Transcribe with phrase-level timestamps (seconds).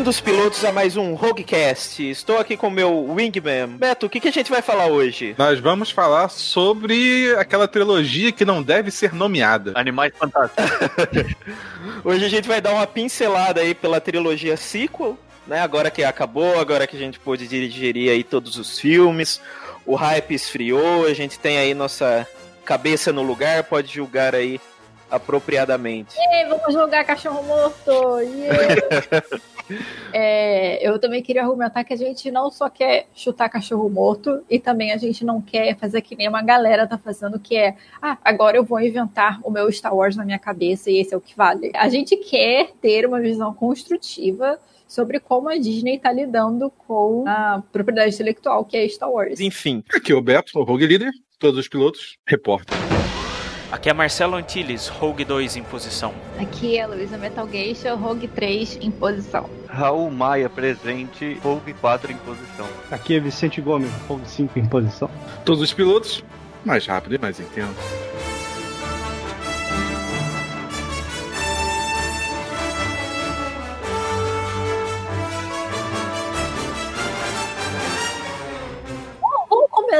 [0.00, 2.02] Bem-vindos, pilotos, a mais um Roguecast.
[2.08, 3.76] Estou aqui com o meu Wingman.
[3.76, 5.34] Beto, o que, que a gente vai falar hoje?
[5.36, 9.72] Nós vamos falar sobre aquela trilogia que não deve ser nomeada.
[9.74, 11.34] Animais Fantásticos.
[12.02, 15.60] hoje a gente vai dar uma pincelada aí pela trilogia sequel, né?
[15.60, 19.38] Agora que acabou, agora que a gente pôde dirigir aí todos os filmes,
[19.84, 22.26] o hype esfriou, a gente tem aí nossa
[22.64, 24.58] cabeça no lugar, pode julgar aí
[25.10, 26.16] apropriadamente.
[26.32, 27.90] Ei, vamos jogar cachorro morto!
[28.40, 29.22] Yeah.
[30.12, 34.58] É, eu também queria argumentar que a gente não só quer chutar cachorro morto, e
[34.58, 38.18] também a gente não quer fazer que nem uma galera tá fazendo, que é ah,
[38.24, 41.20] agora eu vou inventar o meu Star Wars na minha cabeça e esse é o
[41.20, 41.70] que vale.
[41.74, 47.62] A gente quer ter uma visão construtiva sobre como a Disney está lidando com a
[47.70, 49.38] propriedade intelectual que é Star Wars.
[49.40, 49.84] Enfim.
[49.94, 52.76] Aqui é o Beto, o Rogue Leader, todos os pilotos, repórter.
[53.72, 56.12] Aqui é Marcelo Antilles, Rogue 2 em posição.
[56.40, 59.48] Aqui é Luísa Metal Geisha, Rogue 3 em posição.
[59.68, 62.66] Raul Maia presente, Rogue 4 em posição.
[62.90, 65.08] Aqui é Vicente Gomes, Rogue 5 em posição.
[65.44, 66.24] Todos os pilotos,
[66.64, 67.70] mais rápido e mais intenso.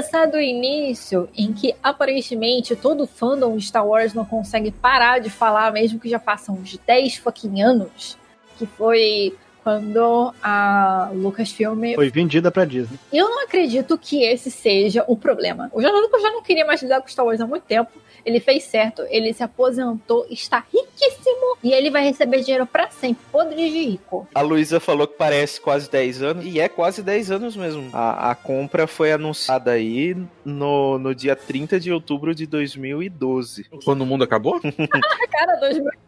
[0.01, 5.29] Começar do início, em que aparentemente todo fandom de Star Wars não consegue parar de
[5.29, 8.17] falar, mesmo que já passam uns 10 fucking anos,
[8.57, 12.99] que foi quando a Lucasfilm foi vendida para Disney.
[13.13, 15.71] Eu não acredito que esse seja o problema.
[15.73, 17.91] O Jorge Lucas já não queria mais lidar com Star Wars há muito tempo.
[18.25, 23.23] Ele fez certo, ele se aposentou, está riquíssimo e ele vai receber dinheiro para sempre,
[23.33, 24.29] podre de rico.
[24.35, 27.89] A Luísa falou que parece quase 10 anos e é quase 10 anos mesmo.
[27.93, 33.67] A, a compra foi anunciada aí no, no dia 30 de outubro de 2012.
[33.85, 34.61] Quando o mundo acabou?
[35.33, 36.01] Cara, 2012.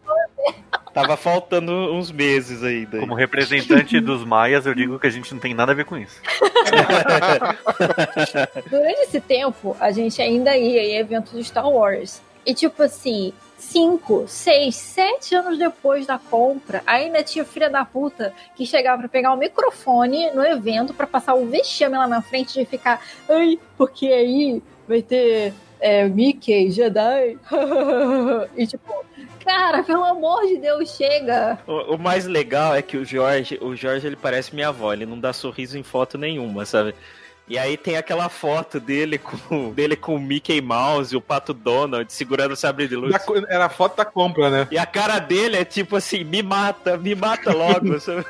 [0.93, 3.01] Tava faltando uns meses ainda.
[3.01, 5.97] Como representante dos maias, eu digo que a gente não tem nada a ver com
[5.97, 6.21] isso.
[8.69, 12.21] Durante esse tempo, a gente ainda ia em eventos de Star Wars.
[12.45, 18.35] E tipo assim, cinco, seis, sete anos depois da compra, ainda tinha filha da puta
[18.57, 22.59] que chegava para pegar o microfone no evento para passar o vexame lá na frente
[22.59, 27.39] de ficar, ai, porque aí vai ter é, Mickey, Jedi.
[28.57, 29.05] e tipo,
[29.45, 31.59] cara, pelo amor de Deus, chega.
[31.67, 35.05] O, o, mais legal é que o Jorge, o Jorge ele parece minha avó, ele
[35.05, 36.95] não dá sorriso em foto nenhuma, sabe?
[37.49, 41.53] E aí tem aquela foto dele com, dele com o Mickey Mouse e o Pato
[41.53, 43.15] Donald segurando o sabre de luz.
[43.49, 44.69] Era a foto da compra, né?
[44.71, 48.25] E a cara dele é tipo assim, me mata, me mata logo, sabe?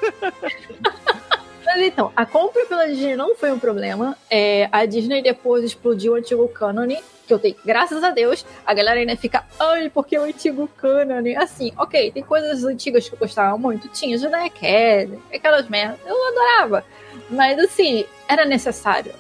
[1.75, 4.15] Mas então, a compra pela Disney não foi um problema.
[4.28, 8.75] É, a Disney depois explodiu o antigo cânone que eu tenho, graças a Deus, a
[8.75, 11.22] galera ainda fica, ai, porque o antigo canon.
[11.38, 16.28] Assim, ok, tem coisas antigas que eu gostava muito, tinha Jedi Academy, aquelas merdas, eu
[16.28, 16.84] adorava.
[17.31, 19.15] Mas assim, era necessário.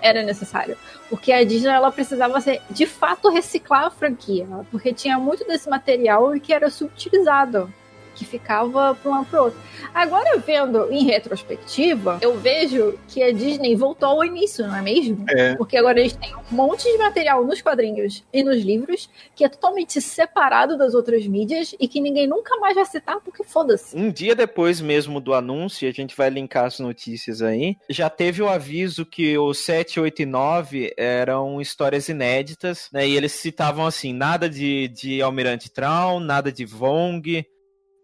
[0.00, 0.76] Era necessário.
[1.08, 4.48] Porque a Disney ela precisava ser, de fato reciclar a franquia.
[4.72, 7.72] Porque tinha muito desse material que era subutilizado
[8.14, 9.60] que ficava para um lado pro outro.
[9.94, 15.24] Agora, vendo em retrospectiva, eu vejo que a Disney voltou ao início, não é mesmo?
[15.28, 15.54] É.
[15.56, 19.48] Porque agora eles têm um monte de material nos quadrinhos e nos livros que é
[19.48, 23.96] totalmente separado das outras mídias e que ninguém nunca mais vai citar porque foda-se.
[23.96, 28.42] Um dia depois mesmo do anúncio, a gente vai linkar as notícias aí, já teve
[28.42, 33.06] o aviso que o 7, 8 e 9 eram histórias inéditas, né?
[33.06, 37.44] E eles citavam assim, nada de, de Almirante Traum, nada de Vong,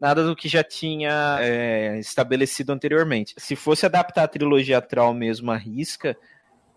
[0.00, 3.34] nada do que já tinha é, estabelecido anteriormente.
[3.36, 6.16] Se fosse adaptar a trilogia Troll mesmo à risca,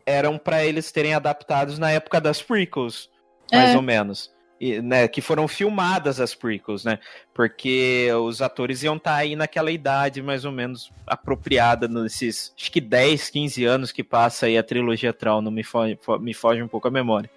[0.05, 3.09] eram para eles terem adaptados na época das prequels,
[3.51, 3.75] mais é.
[3.75, 4.31] ou menos.
[4.59, 6.99] E, né, que foram filmadas as prequels, né?
[7.33, 12.71] Porque os atores iam estar tá aí naquela idade mais ou menos apropriada nesses, acho
[12.71, 16.61] que 10, 15 anos que passa aí a trilogia Troll, não me foge, me foge
[16.61, 17.29] um pouco a memória.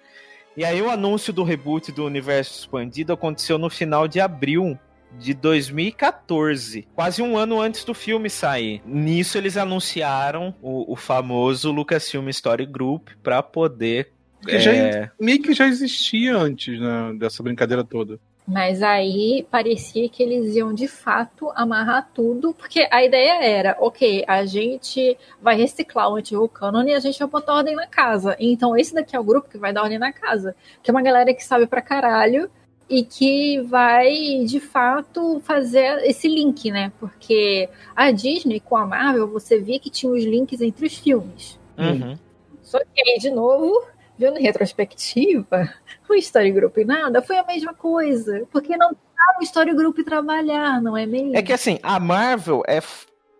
[0.55, 4.79] E aí o anúncio do reboot do universo expandido aconteceu no final de abril
[5.19, 8.81] de 2014, quase um ano antes do filme sair.
[8.85, 14.11] Nisso eles anunciaram o, o famoso Lucasfilm Story Group para poder
[14.45, 14.59] que é...
[14.59, 18.19] já, meio que já existia antes né, dessa brincadeira toda.
[18.47, 24.23] Mas aí parecia que eles iam de fato amarrar tudo, porque a ideia era, ok,
[24.27, 28.35] a gente vai reciclar o antigo canon e a gente vai botar ordem na casa.
[28.39, 30.55] Então esse daqui é o grupo que vai dar ordem na casa.
[30.83, 32.47] Que é uma galera que sabe pra caralho
[32.89, 36.91] e que vai de fato fazer esse link, né?
[36.99, 41.59] Porque a Disney com a Marvel, você via que tinha os links entre os filmes.
[41.77, 42.17] Uhum.
[42.61, 43.85] Só que aí, de novo,
[44.17, 45.73] vendo em retrospectiva,
[46.09, 48.47] o Story Group e nada foi a mesma coisa.
[48.51, 51.35] Porque não dá o Story Group trabalhar, não é mesmo?
[51.35, 52.81] É que assim, a Marvel é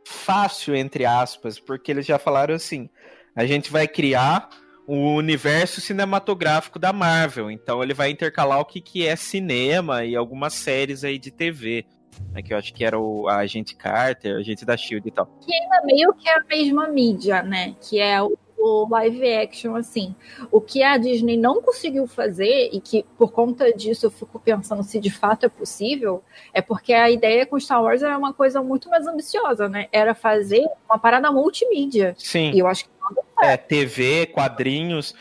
[0.06, 2.90] fácil, entre aspas, porque eles já falaram assim:
[3.36, 4.50] a gente vai criar
[4.88, 7.50] o universo cinematográfico da Marvel.
[7.50, 11.86] Então ele vai intercalar o que, que é cinema e algumas séries aí de TV.
[12.32, 15.12] Né, que eu acho que era o a Agente Carter, a Agente da Shield e
[15.12, 15.26] tal.
[15.42, 17.76] que ainda meio que é a mesma mídia, né?
[17.82, 20.16] Que é o, o live action, assim.
[20.50, 24.82] O que a Disney não conseguiu fazer, e que por conta disso eu fico pensando
[24.82, 26.24] se de fato é possível,
[26.54, 29.88] é porque a ideia com Star Wars era uma coisa muito mais ambiciosa, né?
[29.92, 32.16] Era fazer uma parada multimídia.
[32.18, 32.52] Sim.
[32.54, 32.95] E eu acho que
[33.46, 35.14] É, TV, quadrinhos.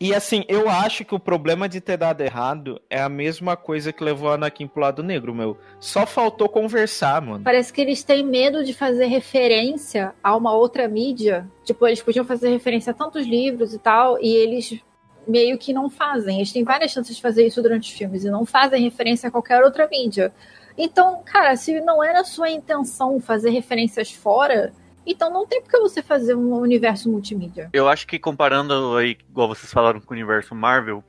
[0.00, 3.92] E assim, eu acho que o problema de ter dado errado é a mesma coisa
[3.92, 5.56] que levou a Anakin pro lado negro, meu.
[5.80, 7.42] Só faltou conversar, mano.
[7.44, 11.48] parece que eles têm medo de fazer referência a uma outra mídia.
[11.64, 14.80] Tipo, eles podiam fazer referência a tantos livros e tal, e eles
[15.26, 16.36] meio que não fazem.
[16.36, 19.30] Eles têm várias chances de fazer isso durante os filmes e não fazem referência a
[19.30, 20.32] qualquer outra mídia.
[20.76, 24.72] Então, cara, se não era sua intenção fazer referências fora,
[25.12, 27.70] então não tem por que você fazer um universo multimídia.
[27.72, 31.02] Eu acho que comparando aí, igual vocês falaram com o universo Marvel,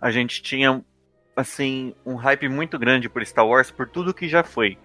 [0.00, 0.84] a gente tinha,
[1.36, 4.76] assim, um hype muito grande por Star Wars por tudo que já foi.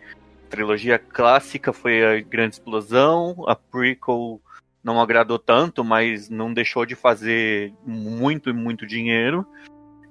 [0.45, 4.41] A trilogia clássica foi a grande explosão, a prequel
[4.83, 9.45] não agradou tanto, mas não deixou de fazer muito e muito dinheiro.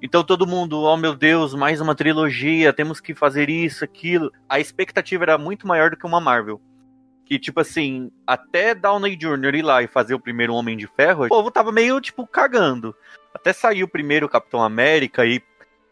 [0.00, 4.30] Então todo mundo, oh meu Deus, mais uma trilogia, temos que fazer isso, aquilo.
[4.48, 6.60] A expectativa era muito maior do que uma Marvel.
[7.28, 9.54] Que, tipo assim, até Downey Jr.
[9.56, 12.94] ir lá e fazer o primeiro Homem de Ferro, o povo tava meio, tipo, cagando.
[13.34, 15.42] Até sair o primeiro Capitão América e,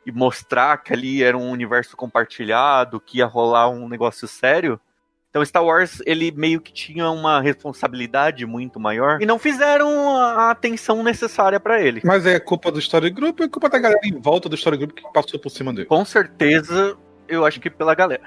[0.07, 4.81] e mostrar que ali era um universo compartilhado, que ia rolar um negócio sério.
[5.29, 10.51] Então Star Wars, ele meio que tinha uma responsabilidade muito maior e não fizeram a
[10.51, 12.01] atenção necessária pra ele.
[12.03, 14.79] Mas é culpa do Story Group ou é culpa da galera em volta do Story
[14.79, 15.85] Group que passou por cima dele?
[15.85, 16.97] Com certeza,
[17.29, 18.23] eu acho que pela galera.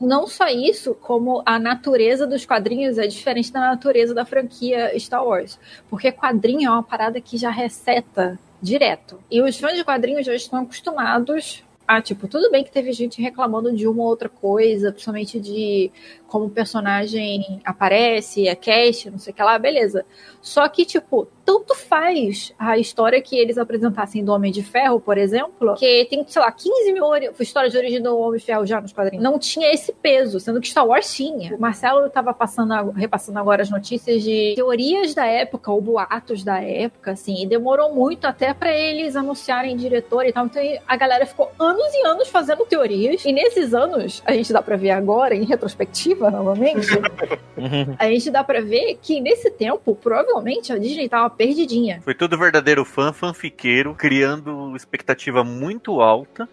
[0.00, 5.24] Não só isso, como a natureza dos quadrinhos é diferente da natureza da franquia Star
[5.24, 5.58] Wars.
[5.88, 9.18] Porque quadrinho é uma parada que já receta direto.
[9.30, 13.20] E os fãs de quadrinhos já estão acostumados a, tipo, tudo bem que teve gente
[13.20, 15.90] reclamando de uma ou outra coisa, principalmente de
[16.34, 20.04] como o personagem aparece, é cast, não sei o que lá, beleza.
[20.42, 25.16] Só que, tipo, tanto faz a história que eles apresentassem do Homem de Ferro, por
[25.16, 27.04] exemplo, que tem, sei lá, 15 mil
[27.38, 29.22] histórias de origem do Homem de Ferro já nos quadrinhos.
[29.22, 31.54] Não tinha esse peso, sendo que Star Wars tinha.
[31.54, 36.60] O Marcelo tava passando, repassando agora as notícias de teorias da época, ou boatos da
[36.60, 40.46] época, assim, e demorou muito até pra eles anunciarem diretor e tal.
[40.46, 44.60] Então a galera ficou anos e anos fazendo teorias, e nesses anos, a gente dá
[44.60, 46.88] pra ver agora, em retrospectiva, novamente,
[47.98, 52.00] a gente dá pra ver que nesse tempo, provavelmente a Disney tava perdidinha.
[52.02, 56.48] Foi tudo verdadeiro fã, fanfiqueiro, criando expectativa muito alta.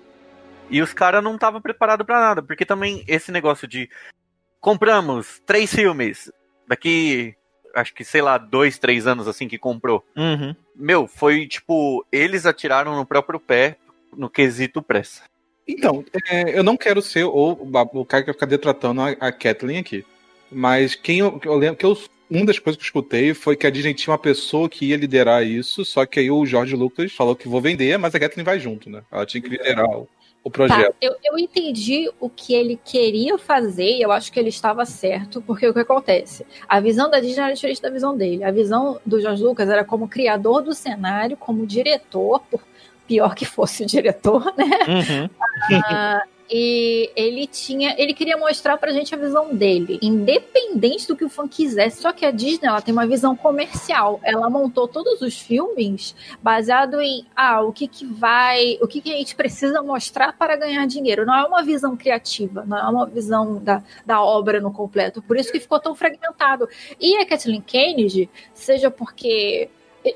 [0.70, 3.90] E os caras não estavam preparados pra nada, porque também esse negócio de
[4.60, 6.32] compramos três filmes,
[6.66, 7.36] daqui
[7.76, 10.06] acho que sei lá, dois, três anos assim que comprou.
[10.16, 10.56] Uhum.
[10.76, 13.78] Meu, foi tipo, eles atiraram no próprio pé
[14.16, 15.24] no quesito pressa.
[15.78, 17.52] Então, é, eu não quero ser o,
[17.94, 20.06] o cara que vai ficar detratando a, a Kathleen aqui.
[20.52, 21.98] Mas quem eu, eu lembro que eu,
[22.30, 24.98] uma das coisas que eu escutei foi que a Disney tinha uma pessoa que ia
[24.98, 28.44] liderar isso, só que aí o Jorge Lucas falou que vou vender, mas a Kathleen
[28.46, 29.02] vai junto, né?
[29.12, 30.08] Ela tinha que liderar o,
[30.44, 30.96] o Tá, projeto.
[31.02, 35.42] eu, eu entendi o que ele queria fazer e eu acho que ele estava certo,
[35.42, 36.46] porque o que acontece?
[36.68, 38.44] A visão da Disney era diferente da visão dele.
[38.44, 42.62] A visão do George Lucas era como criador do cenário, como diretor, por
[43.12, 44.70] pior que fosse o diretor, né?
[44.88, 45.30] Uhum.
[45.84, 51.26] Ah, e ele tinha, ele queria mostrar pra gente a visão dele, independente do que
[51.26, 52.02] o fã quisesse.
[52.02, 54.22] Só que a Disney, ela tem uma visão comercial.
[54.24, 59.14] Ela montou todos os filmes baseado em, ah, o que que vai, o que que
[59.14, 61.26] a gente precisa mostrar para ganhar dinheiro.
[61.26, 65.22] Não é uma visão criativa, não é uma visão da, da obra no completo.
[65.22, 66.68] Por isso que ficou tão fragmentado.
[66.98, 69.70] E a Kathleen Kennedy, seja porque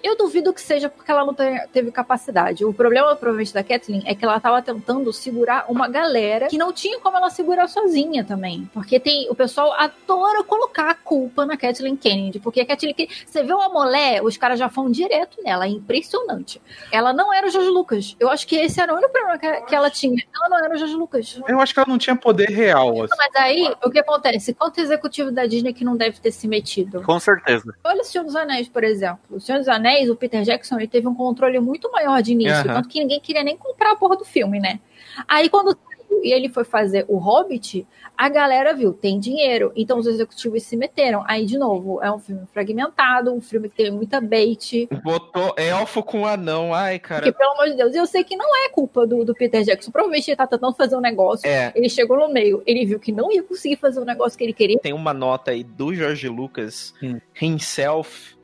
[0.03, 2.65] eu duvido que seja porque ela não te- teve capacidade.
[2.65, 6.71] O problema, provavelmente, da Kathleen é que ela estava tentando segurar uma galera que não
[6.73, 8.69] tinha como ela segurar sozinha também.
[8.73, 12.39] Porque tem o pessoal adora colocar a culpa na Kathleen Kennedy.
[12.39, 15.65] Porque a Kathleen Kennedy, você vê uma mulher, os caras já vão direto nela.
[15.65, 16.61] É impressionante.
[16.91, 18.15] Ela não era o Jorge Lucas.
[18.19, 20.15] Eu acho que esse era o único problema que, que ela tinha.
[20.35, 21.39] Ela não era o Jorge Lucas.
[21.47, 23.03] Eu acho que ela não tinha poder real.
[23.03, 23.13] Assim.
[23.17, 24.53] Mas aí, o que acontece?
[24.53, 27.01] Quanto executivo da Disney que não deve ter se metido?
[27.03, 27.73] Com certeza.
[27.83, 29.19] Olha o Senhor dos Anéis, por exemplo.
[29.31, 29.74] O Senhor dos Anéis,
[30.09, 32.53] o Peter Jackson, ele teve um controle muito maior de início.
[32.69, 32.73] Aham.
[32.75, 34.79] Tanto que ninguém queria nem comprar a porra do filme, né?
[35.27, 37.85] Aí quando saiu e ele foi fazer o Hobbit,
[38.17, 39.71] a galera viu, tem dinheiro.
[39.75, 41.23] Então os executivos se meteram.
[41.27, 44.87] Aí, de novo, é um filme fragmentado, um filme que tem muita bait.
[45.03, 46.73] Botou elfo com anão.
[46.73, 47.21] Ai, cara.
[47.21, 49.91] Porque, pelo amor de Deus, eu sei que não é culpa do, do Peter Jackson.
[49.91, 51.47] Provavelmente ele tá tentando fazer um negócio.
[51.47, 51.71] É.
[51.75, 54.53] Ele chegou no meio, ele viu que não ia conseguir fazer o negócio que ele
[54.53, 54.79] queria.
[54.79, 57.19] Tem uma nota aí do George Lucas Hum.
[57.41, 58.35] himself.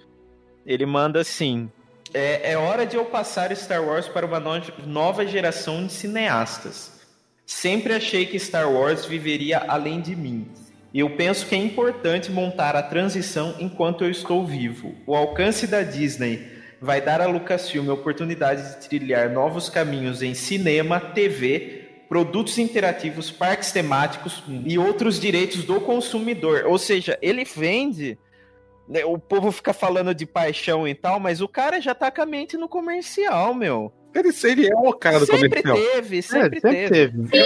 [0.65, 1.69] Ele manda assim:
[2.13, 7.01] é, é hora de eu passar Star Wars para uma no- nova geração de cineastas.
[7.45, 10.47] Sempre achei que Star Wars viveria além de mim.
[10.93, 14.93] E eu penso que é importante montar a transição enquanto eu estou vivo.
[15.07, 16.47] O alcance da Disney
[16.81, 23.31] vai dar a Lucasfilm a oportunidade de trilhar novos caminhos em cinema, TV, produtos interativos,
[23.31, 26.65] parques temáticos e outros direitos do consumidor.
[26.65, 28.17] Ou seja, ele vende.
[28.91, 32.21] Né, O povo fica falando de paixão e tal, mas o cara já tá com
[32.21, 33.91] a mente no comercial, meu.
[34.13, 35.77] Ele, ele é o cara do Sempre comercial.
[35.93, 37.27] teve, É, sempre, sempre teve.
[37.29, 37.37] teve.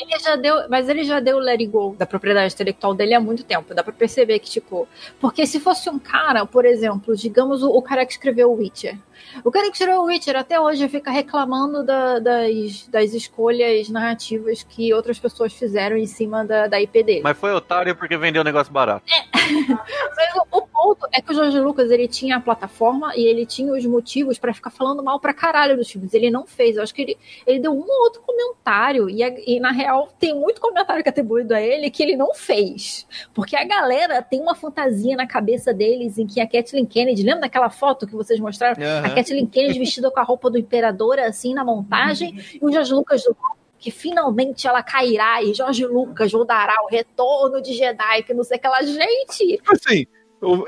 [0.00, 3.12] Ele já deu, mas ele já deu o let it go da propriedade intelectual dele
[3.12, 3.74] há muito tempo.
[3.74, 4.88] Dá pra perceber que, tipo,
[5.20, 8.96] porque se fosse um cara, por exemplo, digamos o, o cara que escreveu o Witcher.
[9.44, 14.62] O cara que escreveu o Witcher até hoje fica reclamando da- das, das escolhas narrativas
[14.62, 17.20] que outras pessoas fizeram em cima da, da IP dele.
[17.22, 19.04] Mas foi otário porque vendeu um negócio barato.
[19.50, 23.44] Mas o, o ponto é que o Jorge Lucas ele tinha a plataforma e ele
[23.46, 26.12] tinha os motivos pra ficar falando mal pra caralho dos filmes.
[26.14, 26.76] Ele não fez.
[26.76, 29.08] Eu acho que ele, ele deu um ou outro comentário.
[29.10, 32.34] E, e, na real, tem muito comentário que é atribuído a ele que ele não
[32.34, 33.06] fez.
[33.34, 37.22] Porque a galera tem uma fantasia na cabeça deles em que a Kathleen Kennedy.
[37.22, 38.76] Lembra daquela foto que vocês mostraram?
[39.04, 39.16] A Aham.
[39.16, 42.36] Kathleen Kennedy vestida com a roupa do imperador, assim, na montagem.
[42.54, 43.36] E o Jorge Lucas do
[43.78, 48.58] que finalmente ela cairá e Jorge Lucas dará o retorno de Jedi, que não sei
[48.58, 48.82] o que ela.
[48.82, 50.06] Gente, Assim,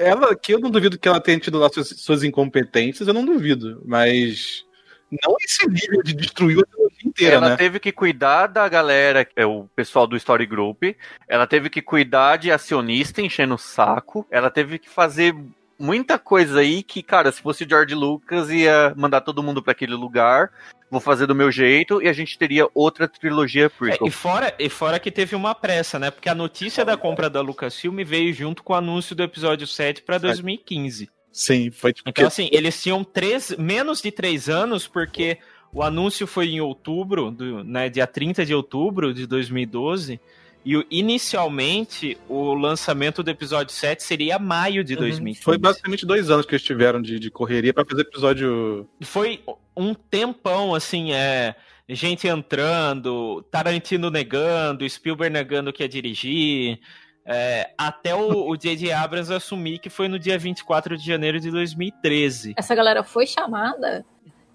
[0.01, 3.25] ela, que eu não duvido que ela tenha tido lá suas, suas incompetências, eu não
[3.25, 3.83] duvido.
[3.85, 4.65] Mas
[5.11, 7.57] não esse nível de destruir a trilogia inteira, ela né?
[7.57, 10.83] teve que cuidar da galera, é o pessoal do Story Group.
[11.29, 14.27] Ela teve que cuidar de acionista enchendo o saco.
[14.31, 15.35] Ela teve que fazer
[15.83, 19.95] muita coisa aí que, cara, se fosse George Lucas, ia mandar todo mundo pra aquele
[19.95, 20.51] lugar.
[20.91, 24.07] Vou fazer do meu jeito e a gente teria outra trilogia É, prequel.
[24.07, 26.11] e, fora, e fora que teve uma pressa, né?
[26.11, 30.03] Porque a notícia da compra da Lucasfilm veio junto com o anúncio do episódio 7
[30.03, 31.11] para 2015.
[31.33, 32.09] Sim, foi tipo.
[32.09, 35.39] Então, assim, eles tinham três, menos de três anos, porque
[35.73, 40.21] o anúncio foi em outubro, do, né, dia 30 de outubro de 2012.
[40.65, 45.45] E inicialmente o lançamento do episódio 7 seria maio de 2015.
[45.45, 48.89] Foi basicamente dois anos que eles tiveram de, de correria pra fazer episódio.
[49.03, 49.43] foi
[49.77, 51.55] um tempão, assim, é.
[51.89, 56.79] Gente entrando, Tarantino negando, Spielberg negando que ia dirigir.
[57.27, 58.93] é, até o o J.J.
[58.93, 62.55] Abrams assumir que foi no dia 24 de janeiro de 2013.
[62.57, 64.07] essa galera foi chamada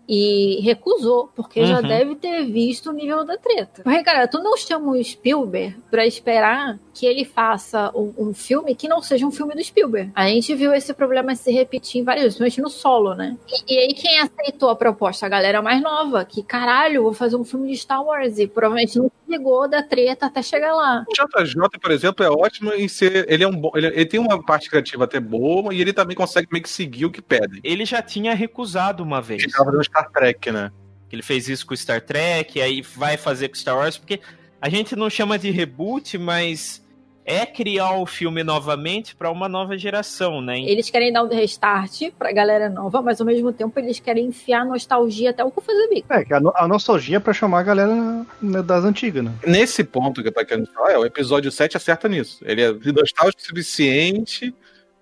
[0.08, 1.88] e recusou, porque já Uhum.
[1.88, 3.82] deve ter visto o nível da treta.
[3.84, 8.74] Porque, cara, tu não chama o Spielberg pra esperar que ele faça um, um filme
[8.74, 10.12] que não seja um filme do Spielberg.
[10.16, 13.38] A gente viu esse problema se repetir em vários, principalmente no solo, né?
[13.68, 15.26] E, e aí quem aceitou a proposta?
[15.26, 18.98] A galera mais nova, que caralho, vou fazer um filme de Star Wars e provavelmente
[18.98, 21.04] não ligou da treta até chegar lá.
[21.08, 23.26] O JJ, por exemplo, é ótimo em ser.
[23.30, 23.72] Ele é um bom.
[23.76, 27.06] Ele, ele tem uma parte criativa até boa e ele também consegue meio que seguir
[27.06, 27.60] o que pedem.
[27.64, 29.44] Ele já tinha recusado uma vez.
[29.44, 30.72] Ele tava fazendo Star Trek, né?
[31.12, 34.20] Ele fez isso com Star Trek, aí vai fazer com Star Wars, porque
[34.62, 36.86] a gente não chama de reboot, mas
[37.28, 40.62] é criar o filme novamente para uma nova geração, né?
[40.62, 44.66] Eles querem dar um restart pra galera nova, mas ao mesmo tempo eles querem enfiar
[44.66, 46.12] nostalgia até o que fazer bico.
[46.12, 47.94] É, que a, no- a nostalgia é pra chamar a galera
[48.42, 49.32] né, das antigas, né?
[49.46, 52.40] Nesse ponto que eu tô querendo falar, é, o episódio 7 acerta nisso.
[52.46, 54.56] Ele é nostálgico o suficiente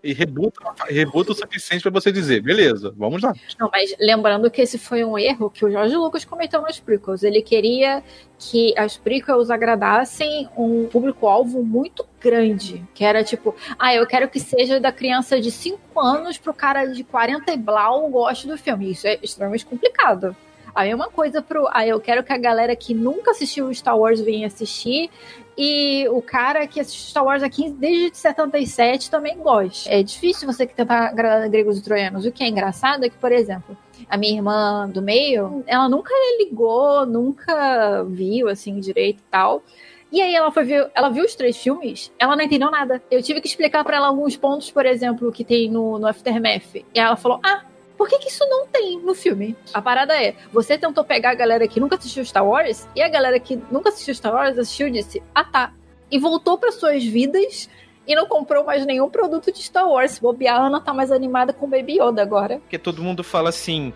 [0.06, 3.34] e rebuta, rebuta o suficiente pra você dizer, beleza, vamos lá.
[3.60, 7.24] Não, mas lembrando que esse foi um erro que o Jorge Lucas cometeu nos prequels.
[7.24, 8.04] Ele queria
[8.38, 12.86] que as prequels agradassem um público-alvo muito grande.
[12.94, 16.86] Que era tipo, ah, eu quero que seja da criança de 5 anos pro cara
[16.86, 18.92] de 40 e blau goste do filme.
[18.92, 20.36] Isso é extremamente complicado.
[20.76, 21.68] A mesma coisa pro.
[21.72, 25.10] Ah, eu quero que a galera que nunca assistiu Star Wars venha assistir.
[25.58, 29.90] E o cara que assistiu Star Wars aqui desde 77 também goste.
[29.90, 32.26] É difícil você tentar agradar gregos e troianos.
[32.26, 33.78] O que é engraçado é que, por exemplo,
[34.10, 39.64] a minha irmã do meio, ela nunca ligou, nunca viu assim direito e tal.
[40.12, 43.02] E aí ela foi ver, ela viu os três filmes, ela não entendeu nada.
[43.10, 46.76] Eu tive que explicar pra ela alguns pontos, por exemplo, que tem no, no Aftermath.
[46.76, 47.64] E ela falou: "Ah,
[47.98, 49.56] por que, que isso não tem no filme?
[49.74, 53.08] A parada é, você tentou pegar a galera que nunca assistiu Star Wars, e a
[53.08, 55.74] galera que nunca assistiu Star Wars assistiu e disse, ah tá.
[56.12, 57.70] E voltou para suas vidas
[58.08, 60.20] e não comprou mais nenhum produto de Star Wars.
[60.20, 62.60] Bobear, a Ana tá mais animada com Baby Yoda agora.
[62.60, 63.94] Porque todo mundo fala assim: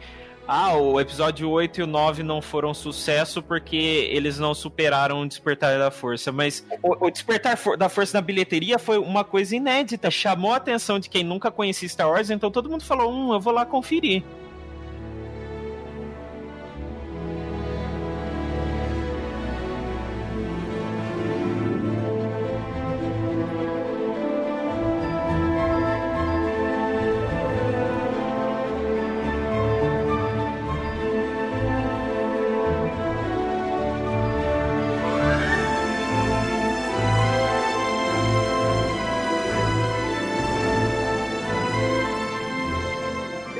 [0.51, 5.27] ah, o episódio 8 e o 9 não foram sucesso porque eles não superaram o
[5.27, 6.31] Despertar da Força.
[6.31, 10.09] Mas o, o Despertar For- da Força na bilheteria foi uma coisa inédita.
[10.09, 13.39] Chamou a atenção de quem nunca conhecia Star Wars, então todo mundo falou: hum, eu
[13.39, 14.23] vou lá conferir.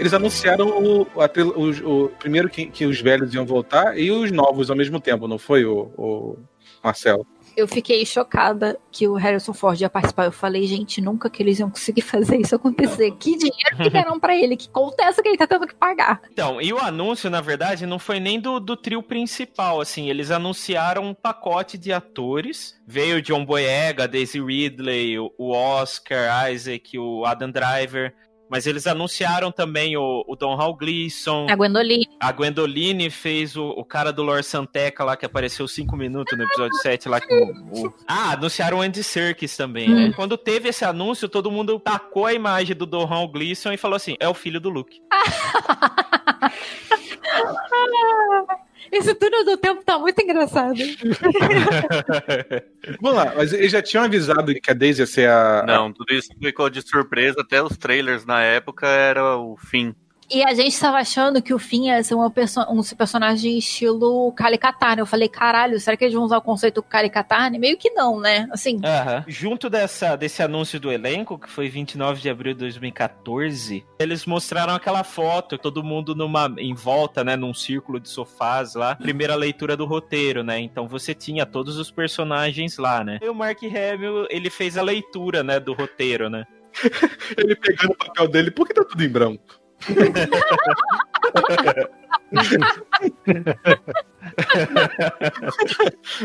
[0.10, 4.72] Eles anunciaram o, o- o- primeiro que, que os velhos iam voltar e os novos
[4.72, 6.38] ao mesmo tempo, não foi, o, o
[6.84, 7.28] Marcelo?
[7.56, 10.25] Eu fiquei chocada que o Harrison Ford ia participar.
[10.25, 13.12] Eu falei, gente, nunca que eles iam conseguir fazer isso acontecer.
[13.20, 14.56] Que dinheiro que deram pra ele?
[14.58, 16.22] Que conta é essa que ele tá tendo que pagar?
[16.32, 20.32] Então, e o anúncio, na verdade, não foi nem do, do trio principal, assim, eles
[20.32, 22.80] anunciaram um pacote de atores.
[22.88, 28.16] Veio o John Boyega, a Daisy Ridley, o, o Oscar Isaac, o Adam Driver.
[28.50, 31.46] Mas eles anunciaram também o, o Don Hall Gleason.
[31.50, 32.08] A Gwendoline.
[32.20, 36.44] A Gwendoline fez o, o cara do Lord Santeca lá, que apareceu cinco minutos no
[36.44, 37.20] episódio 7 lá.
[37.29, 40.12] O, o- Ah, anunciaram o Andy Serkis também, né?
[40.15, 43.96] Quando teve esse anúncio, todo mundo tacou a imagem do Don Hall Gleason e falou
[43.96, 45.00] assim, é o filho do Luke.
[48.91, 50.79] Esse túnel do tempo tá muito engraçado.
[53.00, 55.63] Vamos lá, mas eles já tinham avisado que a Daisy ia ser a.
[55.65, 57.41] Não, tudo isso ficou de surpresa.
[57.41, 59.93] Até os trailers na época era o fim.
[60.31, 64.31] E a gente tava achando que o Finn ia ser uma perso um personagem estilo
[64.33, 65.00] Kali Katarn.
[65.00, 67.57] Eu falei, caralho, será que eles vão usar o conceito Kali Katarn?
[67.57, 68.48] Meio que não, né?
[68.51, 69.25] Assim, Aham.
[69.27, 74.75] Junto dessa, desse anúncio do elenco, que foi 29 de abril de 2014, eles mostraram
[74.75, 78.95] aquela foto, todo mundo numa em volta, né, num círculo de sofás lá.
[78.95, 80.59] Primeira leitura do roteiro, né?
[80.59, 83.19] Então você tinha todos os personagens lá, né?
[83.21, 86.45] E o Mark Hamill, ele fez a leitura, né, do roteiro, né?
[87.38, 89.59] Ele pegando o papel dele, por que tá tudo em branco?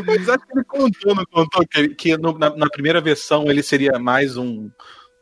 [0.05, 3.63] Mas acho que ele contou, não contou que, que no- na, na primeira versão ele
[3.63, 4.69] seria mais um,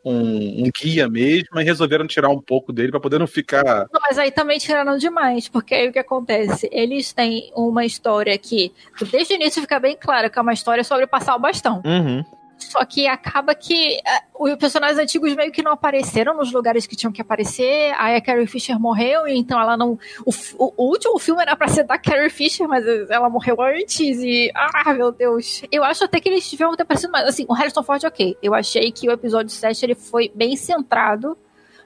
[0.06, 3.88] um, um guia mesmo, e resolveram tirar um pouco dele pra poder não ficar.
[4.02, 6.67] Mas aí também tiraram demais, porque aí o que acontece?
[6.72, 8.72] Eles têm uma história que,
[9.12, 11.82] desde o início fica bem claro que é uma história sobre passar o bastão.
[11.86, 12.24] Uhum.
[12.57, 16.95] Só que acaba que ah, os personagens antigos meio que não apareceram nos lugares que
[16.95, 17.93] tinham que aparecer.
[17.97, 19.97] Aí a Carrie Fisher morreu, e então ela não.
[20.25, 24.19] O, o- o último filme era pra ser da Carrie Fisher, mas ela morreu antes.
[24.19, 24.51] E.
[24.55, 25.63] Ah, meu Deus.
[25.71, 27.27] Eu acho até que eles tiveram ter aparecido mais.
[27.27, 28.37] Assim, o Harrison Ford, ok.
[28.41, 31.37] Eu achei que o episódio 7 ele foi bem centrado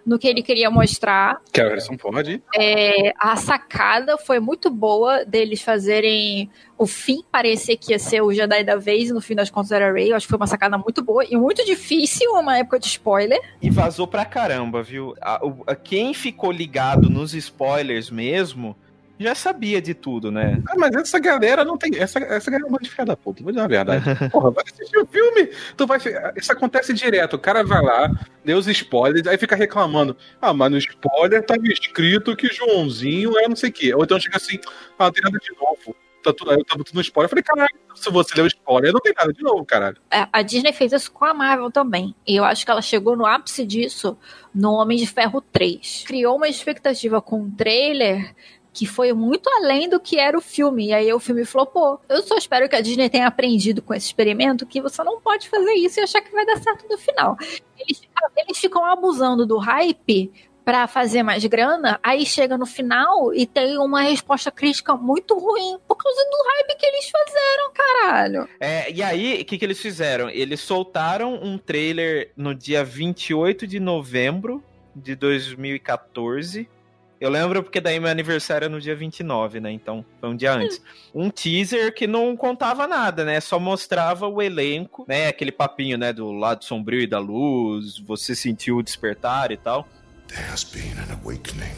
[0.07, 1.41] no que ele queria mostrar.
[1.51, 2.41] Que é o Ford.
[2.55, 8.31] É, a sacada foi muito boa deles fazerem o fim parecer que ia ser o
[8.33, 10.09] Jedi da vez e no fim das contas era Rey.
[10.11, 13.39] Eu acho que foi uma sacada muito boa e muito difícil, uma época de spoiler.
[13.61, 15.13] E vazou pra caramba, viu?
[15.21, 18.75] A- o- a- quem ficou ligado nos spoilers mesmo,
[19.19, 20.61] já sabia de tudo, né?
[20.67, 21.97] Ah, mas essa galera não tem.
[21.97, 24.03] Essa, essa galera é uma de filha da puta, vou dizer a verdade.
[24.31, 25.49] Porra, vai assistir o filme.
[25.75, 25.99] Tu vai,
[26.35, 27.35] isso acontece direto.
[27.35, 28.11] O cara vai lá,
[28.43, 30.15] dê os spoilers, aí fica reclamando.
[30.41, 33.93] Ah, mas no spoiler tava escrito que Joãozinho é não sei o quê.
[33.93, 34.59] Ou então chega assim,
[34.97, 35.95] ah, não tem nada de novo.
[36.23, 37.25] Tá tudo, aí tava tudo no spoiler.
[37.25, 39.97] Eu falei, caralho, se você leu o spoiler, não tem nada de novo, caralho.
[40.11, 42.13] É, A Disney fez isso com a Marvel também.
[42.27, 44.17] E eu acho que ela chegou no ápice disso
[44.53, 46.03] no Homem de Ferro 3.
[46.05, 48.35] Criou uma expectativa com um trailer
[48.77, 50.89] que foi muito além do que era o filme.
[50.89, 51.99] E aí o filme flopou.
[52.07, 55.49] Eu só espero que a Disney tenha aprendido com esse experimento que você não pode
[55.49, 57.35] fazer isso e achar que vai dar certo no final.
[57.75, 60.31] Eles ficam, eles ficam abusando do hype
[60.63, 65.79] pra fazer mais grana, aí chega no final e tem uma resposta crítica muito ruim
[65.87, 68.49] por causa do hype que eles fizeram, caralho.
[68.59, 70.29] É, e aí, o que, que eles fizeram?
[70.29, 74.63] Eles soltaram um trailer no dia 28 de novembro
[74.95, 76.69] de 2014.
[77.19, 79.71] Eu lembro porque daí meu aniversário é no dia 29, né?
[79.71, 80.81] Então, foi um dia antes.
[81.13, 83.39] Um teaser que não contava nada, né?
[83.39, 85.27] Só mostrava o elenco, né?
[85.27, 86.13] Aquele papinho, né?
[86.13, 89.87] Do lado sombrio e da luz, você sentiu o despertar e tal.
[90.27, 91.75] There has been an awakening.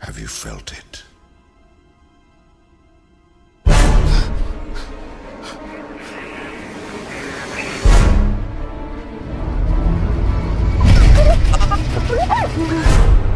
[0.00, 1.07] Have you felt it?
[11.70, 13.27] Oh, my God.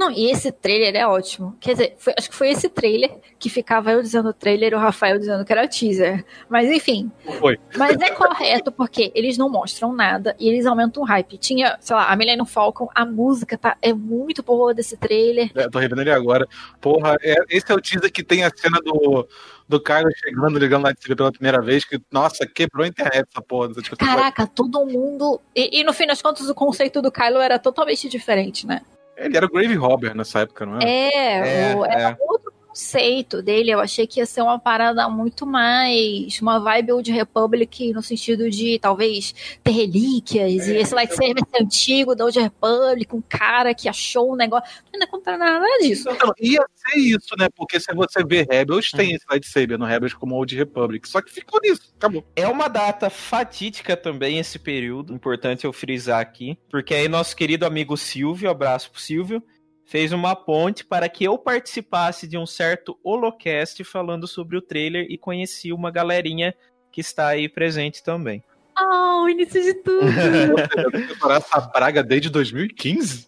[0.00, 1.54] Não, e esse trailer é ótimo.
[1.60, 4.78] Quer dizer, foi- acho que foi esse trailer que ficava eu dizendo trailer e o
[4.78, 6.24] Rafael dizendo que era teaser.
[6.48, 7.12] Mas enfim.
[7.38, 7.58] Foi.
[7.76, 11.36] Mas é correto porque eles não mostram nada e eles aumentam o hype.
[11.36, 15.50] Tinha, sei lá, a Millennium Falcon, a música tá, é muito boa desse trailer.
[15.54, 16.48] É, tô revendo ele agora.
[16.80, 19.28] Porra, é- esse é o teaser que tem a cena do,
[19.68, 23.28] do Kylo chegando, ligando lá de cima pela primeira vez, que, nossa, quebrou a internet
[23.30, 23.68] essa porra.
[23.98, 25.38] Caraca, todo mundo.
[25.54, 28.80] E, e no fim das contas, o conceito do Kylo era totalmente diferente, né?
[29.20, 30.84] Ele era o Grave Robber nessa época, não é?
[30.84, 32.16] É, É, o- era é.
[32.70, 33.70] Conceito dele.
[33.70, 36.40] Eu achei que ia ser uma parada muito mais.
[36.40, 42.14] Uma vibe Old Republic no sentido de talvez ter relíquias e esse lightsaber ser antigo
[42.14, 44.68] da Old Republic, um cara que achou um negócio.
[44.92, 46.08] Não é contra nada disso.
[46.10, 47.48] Então, ia ser isso, né?
[47.54, 51.08] Porque se você vê Rebels, tem esse lightsaber no Rebels como Old Republic.
[51.08, 52.24] Só que ficou nisso, acabou.
[52.36, 57.66] É uma data fatídica também esse período, importante eu frisar aqui, porque aí nosso querido
[57.66, 59.42] amigo Silvio, abraço pro Silvio,
[59.90, 65.04] fez uma ponte para que eu participasse de um certo holocast falando sobre o trailer
[65.10, 66.54] e conheci uma galerinha
[66.92, 68.40] que está aí presente também.
[68.76, 70.06] Ah, o início de tudo.
[71.08, 73.26] Preparar essa praga desde 2015?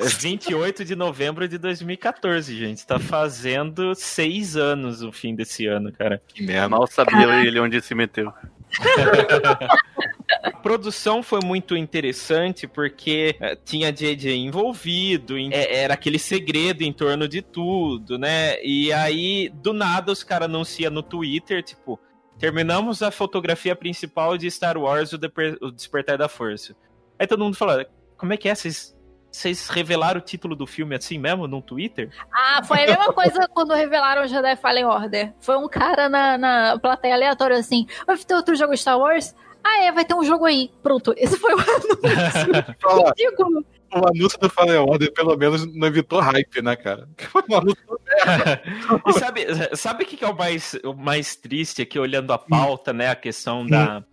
[0.00, 2.84] É 28 de novembro de 2014, gente.
[2.84, 6.20] Tá fazendo seis anos o fim desse ano, cara.
[6.26, 6.68] Que merda.
[6.68, 8.32] Mal sabia ele onde se meteu.
[10.42, 16.92] A produção foi muito interessante porque eh, tinha JJ envolvido, eh, era aquele segredo em
[16.92, 18.62] torno de tudo, né?
[18.62, 21.98] E aí, do nada, os caras anunciam no Twitter, tipo,
[22.38, 25.18] terminamos a fotografia principal de Star Wars, o,
[25.60, 26.74] o Despertar da Força.
[27.18, 28.54] Aí todo mundo fala, como é que é?
[28.54, 28.96] Vocês...
[29.30, 32.10] Vocês revelaram o título do filme assim mesmo, no Twitter?
[32.32, 35.34] Ah, foi a mesma coisa quando revelaram Jedi Fallen Order.
[35.38, 39.34] Foi um cara na, na plateia aleatória assim: vai ter outro jogo Star Wars?
[39.64, 40.70] Ah, é, vai ter um jogo aí.
[40.82, 43.12] Pronto, esse foi o anúncio.
[43.16, 43.64] Ridículo.
[43.94, 47.08] o anúncio do Fallen Order pelo menos não evitou hype, né, cara?
[47.18, 47.98] Foi um anúncio
[49.06, 52.38] E sabe, sabe o que que é o mais, o mais triste aqui, olhando a
[52.38, 53.08] pauta, né?
[53.08, 54.04] A questão da.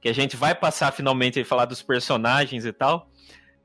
[0.00, 3.10] Que a gente vai passar finalmente a falar dos personagens e tal.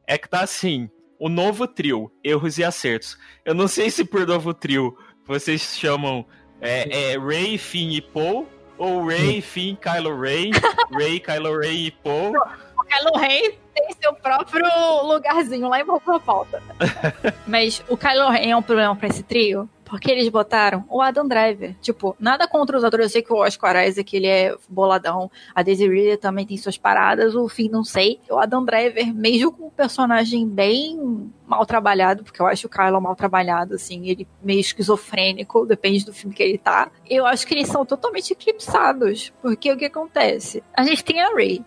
[0.07, 3.17] É que tá assim: o novo trio, erros e acertos.
[3.43, 6.25] Eu não sei se por novo trio vocês chamam
[6.61, 8.45] é, é, Ray, Finn e Poe,
[8.79, 10.51] ou Ray, Finn, Kylo Ray,
[10.91, 12.31] Ray, Kylo Ray e Poe.
[12.77, 14.65] O Kylo Ren tem seu próprio
[15.03, 16.63] lugarzinho lá em da pauta.
[17.45, 19.69] Mas o Kylo Ren é um problema pra esse trio.
[19.89, 21.75] Porque eles botaram o Adam Driver.
[21.81, 23.07] Tipo, nada contra os atores.
[23.07, 25.31] Eu sei que o Oscar Isaac, ele é boladão.
[25.53, 27.33] A Daisy Ridley também tem suas paradas.
[27.33, 28.19] O Finn, não sei.
[28.29, 33.01] O Adam Driver, mesmo com um personagem bem mal trabalhado, porque eu acho o Kylo
[33.01, 34.07] mal trabalhado, assim.
[34.07, 36.91] Ele meio esquizofrênico, depende do filme que ele tá.
[37.09, 39.33] Eu acho que eles são totalmente eclipsados.
[39.41, 40.63] Porque o que acontece?
[40.77, 41.63] A gente tem a Rey.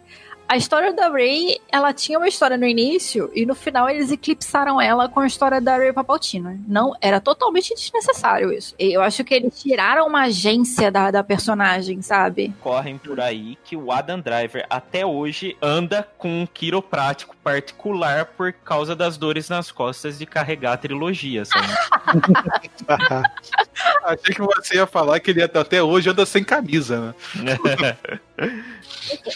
[0.49, 4.81] A história da Rey, ela tinha uma história no início e no final eles eclipsaram
[4.81, 6.61] ela com a história da Rey Palpatine.
[6.69, 8.75] Não, era totalmente desnecessário isso.
[8.79, 12.53] E Eu acho que eles tiraram uma agência da, da personagem, sabe?
[12.61, 18.53] correm por aí que o Adam Driver até hoje anda com um quiroprático particular por
[18.53, 21.67] causa das dores nas costas de carregar a trilogia, sabe?
[24.05, 27.57] Achei que você ia falar que ele até hoje anda sem camisa, né?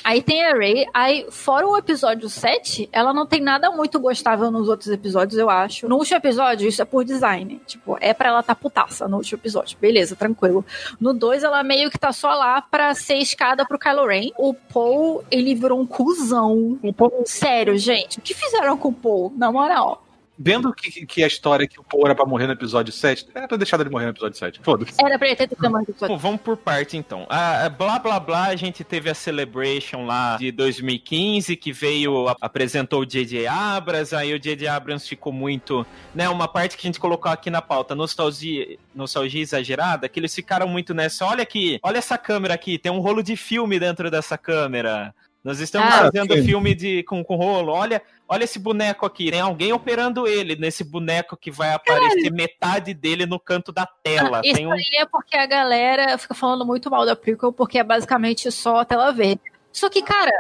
[0.05, 4.51] Aí tem a Rey, aí fora o episódio 7, ela não tem nada muito gostável
[4.51, 5.88] nos outros episódios, eu acho.
[5.88, 7.61] No último episódio, isso é por design.
[7.66, 9.77] Tipo, é pra ela tá putaça no último episódio.
[9.81, 10.64] Beleza, tranquilo.
[11.01, 14.31] No 2, ela meio que tá só lá pra ser escada pro Kylo Ren.
[14.38, 16.79] O Paul, ele virou um cuzão.
[17.25, 18.19] Sério, gente.
[18.19, 19.33] O que fizeram com o Paul?
[19.37, 20.06] Na moral.
[20.38, 23.49] Vendo que, que a história que o Paul era pra morrer no episódio 7, era
[23.49, 24.61] pra deixar ele morrer no episódio 7.
[24.62, 24.92] Foda-se.
[25.03, 26.14] Era pra ele ter sido mais episódio.
[26.14, 27.27] Bom, vamos por parte então.
[27.29, 32.37] A blá blá blá, a gente teve a Celebration lá de 2015 que veio, a-
[32.40, 33.46] apresentou o J.J.
[33.46, 34.68] Abrams, aí o J.J.
[34.68, 39.40] Abrams ficou muito, né, uma parte que a gente colocou aqui na pauta, nostalgia, nostalgia
[39.42, 43.22] exagerada, que eles ficaram muito nessa, olha aqui, olha essa câmera aqui, tem um rolo
[43.22, 45.14] de filme dentro dessa câmera.
[45.47, 46.43] Nós estamos Ah, fazendo sim.
[46.45, 47.73] filme de, com, com rolo.
[47.73, 49.31] Olha, olha esse boneco aqui.
[49.31, 54.41] Tem alguém operando ele nesse boneco que vai aparecer metade dele no canto da tela.
[54.45, 57.79] Isso Tem um aí é porque a galera fica falando muito mal da prequel, porque
[57.79, 59.41] é basicamente só a tela verde.
[59.73, 60.33] Só que, cara,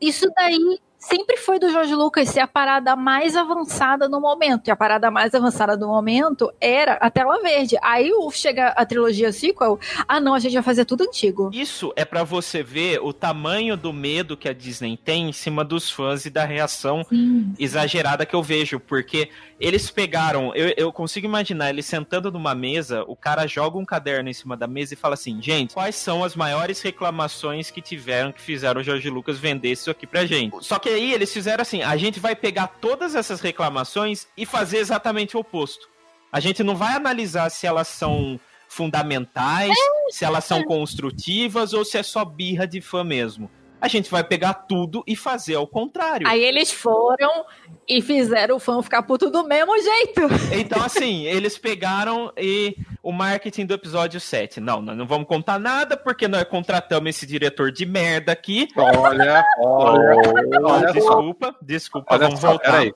[0.00, 4.68] isso daí sempre foi do George Lucas ser a parada mais avançada no momento.
[4.68, 7.76] E a parada mais avançada do momento era a tela verde.
[7.82, 11.50] Aí o- chega a trilogia sequel, ah não, a gente vai fazer tudo antigo.
[11.52, 15.64] Isso é pra você ver o tamanho do medo que a Disney tem em cima
[15.64, 17.52] dos fãs e da reação Sim.
[17.58, 19.30] exagerada que eu vejo, porque
[19.60, 24.28] eles pegaram, eu, eu consigo imaginar eles sentando numa mesa, o cara joga um caderno
[24.28, 28.30] em cima da mesa e fala assim, gente, quais são as maiores reclamações que tiveram
[28.32, 30.64] que fizeram o Jorge Lucas vender isso aqui pra gente?
[30.64, 34.78] Só que aí eles fizeram assim, a gente vai pegar todas essas reclamações e fazer
[34.78, 35.88] exatamente o oposto.
[36.30, 39.74] A gente não vai analisar se elas são fundamentais,
[40.10, 43.50] se elas são construtivas ou se é só birra de fã mesmo.
[43.80, 46.26] A gente vai pegar tudo e fazer ao contrário.
[46.26, 47.44] Aí eles foram
[47.88, 50.22] e fizeram o fã ficar puto do mesmo jeito.
[50.52, 54.58] Então, assim, eles pegaram e o marketing do episódio 7.
[54.60, 58.66] Não, nós não vamos contar nada porque nós contratamos esse diretor de merda aqui.
[58.76, 62.72] Olha, olha, olha desculpa, desculpa, Olha vamos só, voltar.
[62.72, 62.92] peraí.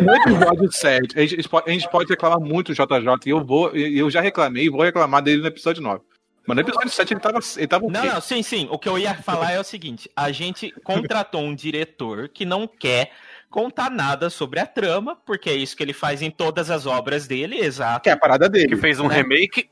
[0.00, 3.44] No episódio 7, a gente, pode- a gente pode reclamar muito do JJ, e eu
[3.44, 6.00] vou, e eu já reclamei e vou reclamar dele no episódio 9.
[6.48, 8.66] Mas no episódio 7 ele tava, ele tava o Não, não, sim, sim.
[8.70, 12.66] O que eu ia falar é o seguinte: a gente contratou um diretor que não
[12.66, 13.12] quer
[13.50, 17.26] contar nada sobre a trama, porque é isso que ele faz em todas as obras
[17.26, 18.04] dele, exato.
[18.04, 18.68] Que é a parada dele.
[18.68, 19.16] Que fez um Né?
[19.16, 19.68] remake.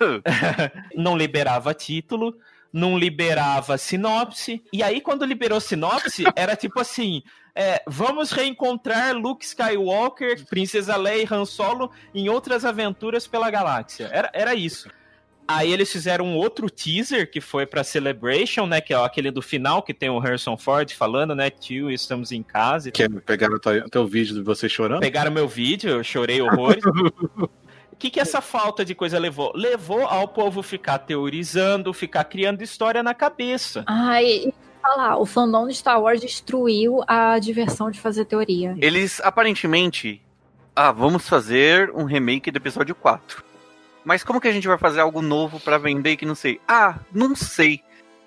[0.94, 2.36] não liberava título,
[2.70, 4.62] não liberava sinopse.
[4.70, 7.22] E aí, quando liberou sinopse, era tipo assim:
[7.54, 14.10] é, vamos reencontrar Luke Skywalker, Princesa Leia e Han Solo em outras aventuras pela galáxia.
[14.12, 14.90] Era, era isso.
[15.48, 18.82] Aí eles fizeram um outro teaser que foi pra Celebration, né?
[18.82, 21.48] Que é aquele do final que tem o Harrison Ford falando, né?
[21.48, 22.90] Tio, estamos em casa.
[22.90, 25.00] Que é pegaram o teu, teu vídeo de você chorando?
[25.00, 26.84] Pegaram meu vídeo, eu chorei horrores.
[27.90, 29.50] O que, que essa falta de coisa levou?
[29.56, 33.82] Levou ao povo ficar teorizando, ficar criando história na cabeça.
[33.88, 38.76] Ai, e falar, o fandom de Star Wars destruiu a diversão de fazer teoria.
[38.80, 40.22] Eles aparentemente.
[40.76, 43.47] Ah, vamos fazer um remake do episódio 4.
[44.08, 46.58] Mas como que a gente vai fazer algo novo pra vender que não sei?
[46.66, 47.82] Ah, não sei.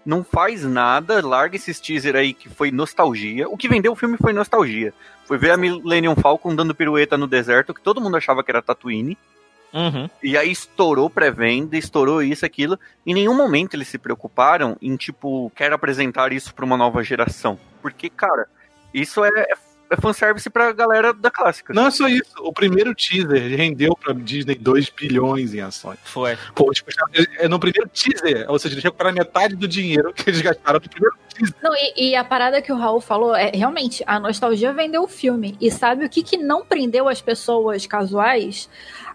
[0.06, 3.50] Não faz nada, larga esses teaser aí que foi nostalgia.
[3.50, 4.94] O que vendeu o filme foi nostalgia.
[5.26, 8.62] Foi ver a Millennium Falcon dando pirueta no deserto, que todo mundo achava que era
[8.62, 9.18] Tatooine.
[9.74, 10.08] Uhum.
[10.22, 12.78] E aí estourou pré-venda, estourou isso, aquilo.
[13.04, 17.58] Em nenhum momento eles se preocuparam em, tipo, quero apresentar isso pra uma nova geração.
[17.82, 18.48] Porque, cara,
[18.94, 19.56] isso é, é
[19.98, 21.74] fanservice pra galera da clássica.
[21.74, 22.32] Não é só isso.
[22.40, 25.98] O primeiro teaser rendeu pra Disney 2 bilhões em ações.
[26.04, 26.38] Foi.
[26.56, 30.30] Pô, tipo, já- é no primeiro teaser, ou seja, eles recuperaram metade do dinheiro que
[30.30, 31.56] eles gastaram no primeiro teaser.
[31.62, 35.08] Não, e, e a parada que o Raul falou é realmente a nostalgia vendeu o
[35.08, 35.58] filme.
[35.60, 38.70] E sabe o que, que não prendeu as pessoas casuais?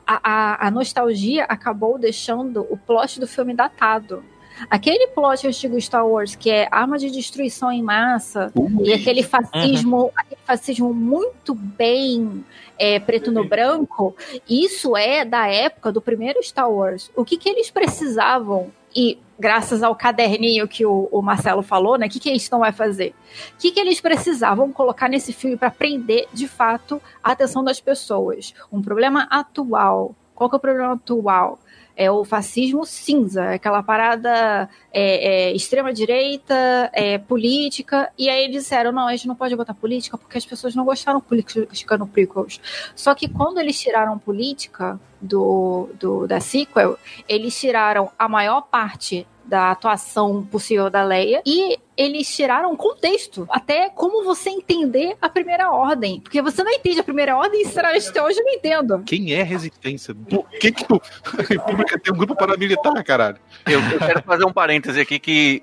[0.07, 4.23] A, a, a nostalgia acabou deixando o plot do filme datado.
[4.71, 10.11] Aquele plot antigo Star Wars, que é arma de destruição em massa, e aquele fascismo,
[10.17, 12.45] aquele fascismo muito bem
[12.79, 14.17] é, preto no branco,
[14.49, 17.11] isso é da época do primeiro Star Wars.
[17.15, 18.71] O que, que eles precisavam?
[18.95, 22.07] E graças ao caderninho que o, o Marcelo falou, né?
[22.07, 23.15] O que, que eles não vai fazer?
[23.55, 27.81] O que, que eles precisavam colocar nesse filme para prender de fato a atenção das
[27.81, 28.55] pessoas?
[28.73, 30.15] Um problema atual.
[30.35, 31.59] Qual que é o problema atual?
[31.97, 38.65] É o fascismo cinza, é aquela parada é, é, extrema-direita, é, política, e aí eles
[38.65, 42.07] disseram, não, a gente não pode botar política porque as pessoas não gostaram política no
[42.07, 42.61] prequels.
[42.95, 49.27] Só que quando eles tiraram política do, do, da sequel, eles tiraram a maior parte
[49.47, 55.29] da atuação possível da Leia e eles tiraram o contexto, até como você entender a
[55.29, 59.03] primeira ordem, porque você não entende a primeira ordem, sinceramente, até hoje eu não entendo.
[59.07, 60.15] Quem é resistência?
[60.15, 61.01] Por que, que o-
[61.39, 63.39] a República tem um grupo paramilitar, caralho?
[63.67, 65.63] Eu, eu quero fazer um parêntese aqui que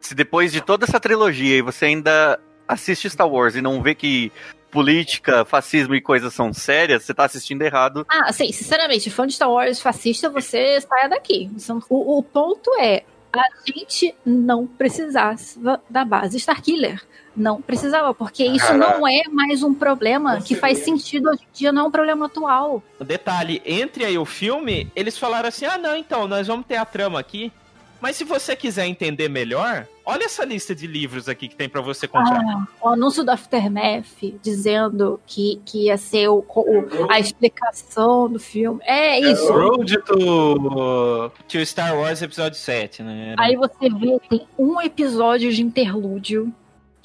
[0.00, 3.94] se depois de toda essa trilogia e você ainda assiste Star Wars e não vê
[3.94, 4.32] que
[4.70, 8.06] política, fascismo e coisas são sérias, você tá assistindo errado.
[8.08, 11.50] Ah, assim, sinceramente, fã de Star Wars fascista, você saia daqui.
[11.88, 17.02] O, o ponto é, a gente não precisava da base Starkiller.
[17.36, 18.98] Não precisava, porque isso Caraca.
[18.98, 22.26] não é mais um problema que faz sentido hoje em dia, não é um problema
[22.26, 22.82] atual.
[22.98, 26.84] Detalhe, entre aí o filme, eles falaram assim: ah, não, então, nós vamos ter a
[26.84, 27.52] trama aqui.
[28.00, 31.80] Mas se você quiser entender melhor, olha essa lista de livros aqui que tem pra
[31.80, 32.40] você comprar.
[32.40, 38.38] Ah, o anúncio do Aftermath dizendo que, que ia ser o, o- a explicação do
[38.38, 38.80] filme.
[38.84, 39.52] É isso.
[39.52, 41.32] Road to.
[41.46, 43.34] Tinha o Star Wars Episódio 7, né?
[43.38, 46.52] Aí você vê, tem um episódio de interlúdio.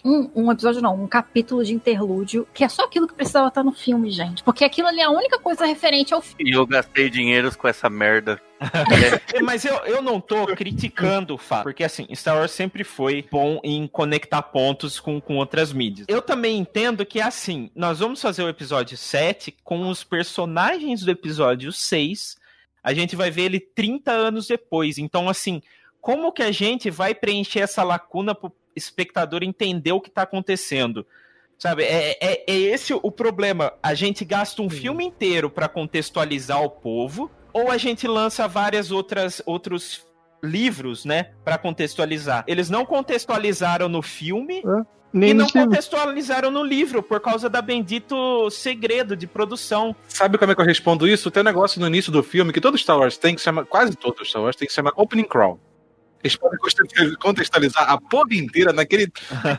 [0.05, 3.63] Um, um episódio não, um capítulo de interlúdio, que é só aquilo que precisava estar
[3.63, 4.43] no filme, gente.
[4.43, 6.51] Porque aquilo ali é a única coisa referente ao filme.
[6.51, 8.39] E eu gastei dinheiros com essa merda.
[9.33, 13.25] É, Mas eu, eu não tô criticando o fato, porque assim, Star Wars sempre foi
[13.31, 16.05] bom em conectar pontos com, com outras mídias.
[16.07, 21.09] Eu também entendo que assim, nós vamos fazer o episódio 7 com os personagens do
[21.09, 22.37] episódio 6.
[22.83, 24.99] A gente vai ver ele 30 anos depois.
[24.99, 25.63] Então, assim,
[26.05, 31.03] como que a gente vai preencher essa lacuna pro espectador entender o que tá acontecendo?
[31.57, 33.73] Sabe, é, é, é esse o problema.
[33.81, 38.91] A gente gasta um filme inteiro para contextualizar o povo, ou a gente lança várias
[38.91, 40.05] outras outros
[40.43, 42.43] livros, né, para contextualizar.
[42.45, 44.61] Eles não contextualizaram no filme
[45.11, 45.69] Nem e não filme.
[45.69, 49.95] contextualizaram no livro por causa da bendito segredo de produção.
[50.07, 51.31] Sabe como é que eu respondo isso?
[51.31, 53.65] Tem um negócio no início do filme que todo Star Wars tem que se chama,
[53.65, 55.59] quase todo Star Wars tem que se chamar Opening Crawl.
[56.25, 56.57] Eles podem
[57.19, 59.11] contextualizar a porra inteira naquele,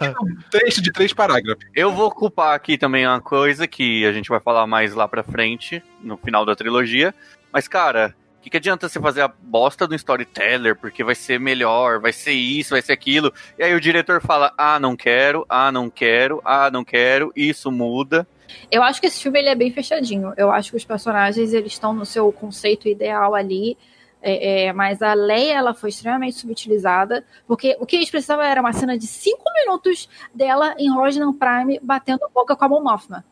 [0.50, 1.64] trecho de três parágrafos.
[1.72, 5.22] Eu vou culpar aqui também uma coisa que a gente vai falar mais lá pra
[5.22, 7.14] frente, no final da trilogia.
[7.52, 10.74] Mas, cara, o que, que adianta você fazer a bosta do storyteller?
[10.74, 13.32] Porque vai ser melhor, vai ser isso, vai ser aquilo.
[13.56, 17.70] E aí o diretor fala: ah, não quero, ah, não quero, ah, não quero, isso
[17.70, 18.26] muda.
[18.72, 20.34] Eu acho que esse filme ele é bem fechadinho.
[20.36, 23.78] Eu acho que os personagens eles estão no seu conceito ideal ali.
[24.22, 28.60] É, é, mas a Leia ela foi extremamente subutilizada, porque o que eles precisavam era
[28.60, 32.84] uma cena de cinco minutos dela em Rojan Prime batendo boca com a Mon.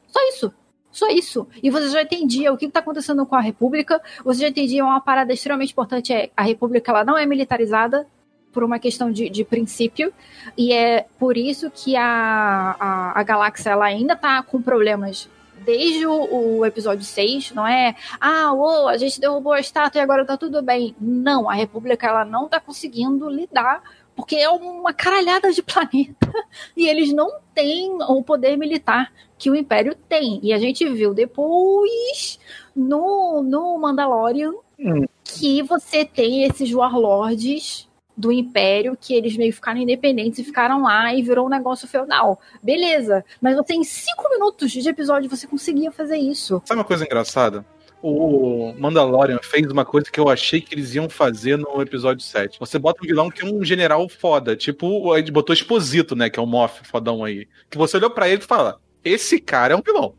[0.06, 0.54] Só isso.
[0.94, 1.48] Só isso.
[1.60, 4.00] E você já entendia o que está acontecendo com a República.
[4.24, 8.06] Você já entendia uma parada extremamente importante: é a República ela não é militarizada
[8.52, 10.14] por uma questão de, de princípio.
[10.56, 15.28] E é por isso que a, a, a galáxia ela ainda está com problemas
[15.64, 17.94] desde o, o, episódio 6, não é?
[18.20, 20.94] Ah, oh, a gente derrubou a estátua e agora tá tudo bem.
[21.00, 23.82] Não, a República ela não tá conseguindo lidar
[24.14, 26.32] porque é uma caralhada de planeta
[26.76, 30.40] e eles não têm o poder militar que o Império tem.
[30.42, 32.38] E a gente viu depois
[32.74, 35.04] no, no Mandalorian Hum.
[35.22, 41.12] que você tem esses warlords do Império que eles meio ficaram independentes e ficaram lá
[41.14, 42.40] e virou um negócio feudal.
[42.62, 46.62] Beleza, mas você em cinco minutos de episódio você conseguia fazer isso.
[46.64, 47.64] Sabe uma coisa engraçada?
[48.06, 52.60] O Mandalorian fez uma coisa que eu achei que eles iam fazer no episódio 7.
[52.60, 56.28] Você bota um vilão que é um general foda, tipo, a gente botou Exposito, né,
[56.28, 57.48] que é o Moff fodão aí.
[57.70, 60.14] Que você olhou pra ele e fala: esse cara é um vilão.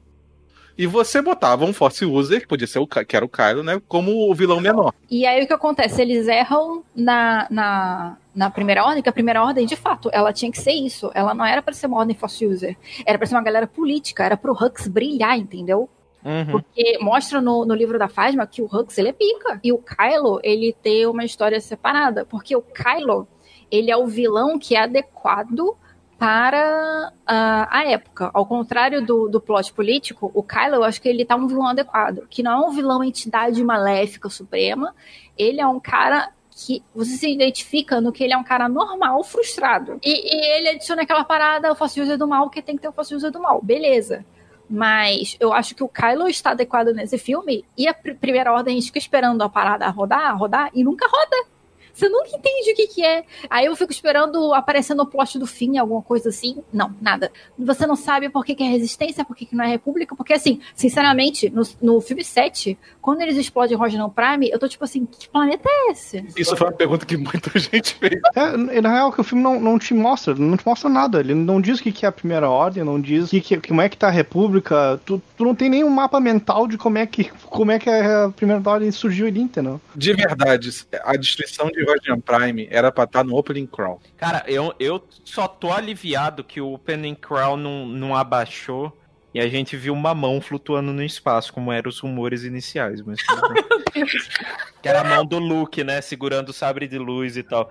[0.77, 3.81] E você botava um Force User, que podia ser o que era o Kylo, né,
[3.87, 4.93] como o vilão menor.
[5.09, 6.01] E aí o que acontece?
[6.01, 10.51] Eles erram na, na, na primeira ordem, que a primeira ordem, de fato, ela tinha
[10.51, 11.09] que ser isso.
[11.13, 12.77] Ela não era pra ser uma ordem Force User.
[13.05, 15.89] Era pra ser uma galera política, era pro Hux brilhar, entendeu?
[16.25, 16.51] Uhum.
[16.51, 19.59] Porque mostra no, no livro da Phasma que o Hux, ele é pica.
[19.63, 22.25] E o Kylo, ele tem uma história separada.
[22.25, 23.27] Porque o Kylo,
[23.71, 25.77] ele é o vilão que é adequado
[26.17, 28.31] para ah, a época.
[28.33, 31.67] Ao contrário do, do plot político, o Kylo, eu acho que ele tá um vilão
[31.67, 32.25] adequado.
[32.29, 34.95] Que não é um vilão entidade maléfica suprema.
[35.37, 39.21] Ele é um cara que você se identifica no que ele é um cara normal,
[39.23, 39.99] frustrado.
[40.01, 42.87] E, e ele adiciona aquela parada, o Force User do mal, que tem que ter
[42.87, 43.61] o Force User do mal.
[43.61, 44.25] Beleza.
[44.69, 48.73] Mas eu acho que o Kylo está adequado nesse filme e a pr- primeira ordem
[48.73, 51.49] a gente fica esperando a parada rodar, rodar e nunca roda.
[51.95, 53.23] Você nunca entende o que, que é.
[53.49, 56.61] Aí eu fico esperando aparecer no plot do fim, alguma coisa assim.
[56.71, 57.31] Não, nada.
[57.57, 60.13] Você não sabe por que, que é resistência, por que, que não é república.
[60.13, 64.83] Porque, assim, sinceramente, no, no filme 7, quando eles explodem Roger Prime, eu tô tipo
[64.83, 66.25] assim, que planeta é esse?
[66.35, 68.19] Isso foi uma pergunta que muita gente fez.
[68.35, 71.19] É, na real, que o filme não, não te mostra, não te mostra nada.
[71.19, 73.79] Ele não diz o que, que é a primeira ordem, não diz que, que, como
[73.79, 74.99] é que tá a república.
[75.05, 78.31] Tu, tu não tem nenhum mapa mental de como é que, como é que a
[78.35, 79.79] primeira ordem surgiu ali, entendeu?
[79.95, 80.71] De verdade,
[81.03, 84.01] a destruição de Roger Prime era pra estar no Opening Crawl.
[84.17, 88.91] Cara, eu, eu só tô aliviado que o Opening Crawl não, não abaixou
[89.35, 93.01] e a gente viu uma mão flutuando no espaço, como eram os rumores iniciais.
[93.01, 93.19] Mas...
[94.81, 95.99] que era a mão do Luke, né?
[95.99, 97.69] Segurando o sabre de luz e tal.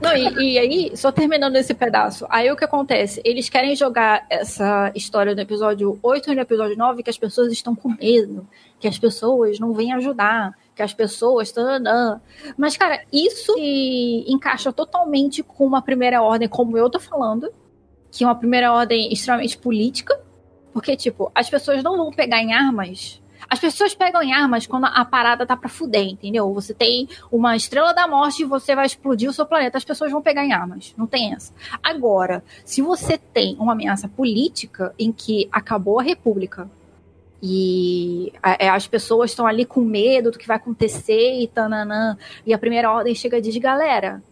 [0.00, 3.20] Não, e, e aí, só terminando esse pedaço, aí o que acontece?
[3.26, 7.52] Eles querem jogar essa história no episódio 8 e no episódio 9 que as pessoas
[7.52, 11.52] estão com medo, que as pessoas não vêm ajudar, que as pessoas.
[11.52, 12.22] Tananã.
[12.56, 17.52] Mas, cara, isso se encaixa totalmente com uma primeira ordem, como eu tô falando,
[18.10, 20.18] que é uma primeira ordem extremamente política,
[20.72, 23.20] porque, tipo, as pessoas não vão pegar em armas.
[23.48, 26.52] As pessoas pegam em armas quando a parada tá pra fuder, entendeu?
[26.54, 30.12] Você tem uma estrela da morte e você vai explodir o seu planeta, as pessoas
[30.12, 30.94] vão pegar em armas.
[30.96, 31.52] Não tem essa.
[31.82, 36.70] Agora, se você tem uma ameaça política em que acabou a república
[37.42, 42.52] e é, as pessoas estão ali com medo do que vai acontecer e tananã, e
[42.52, 44.22] a primeira ordem chega e diz, galera,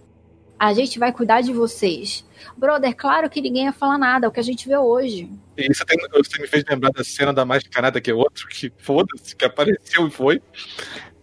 [0.59, 2.25] a gente vai cuidar de vocês.
[2.57, 5.31] Brother, claro que ninguém ia falar nada, é o que a gente vê hoje.
[5.57, 8.47] E isso tem- você me fez lembrar da cena da mais canada que é outro,
[8.49, 10.43] que foda-se, que apareceu e foi.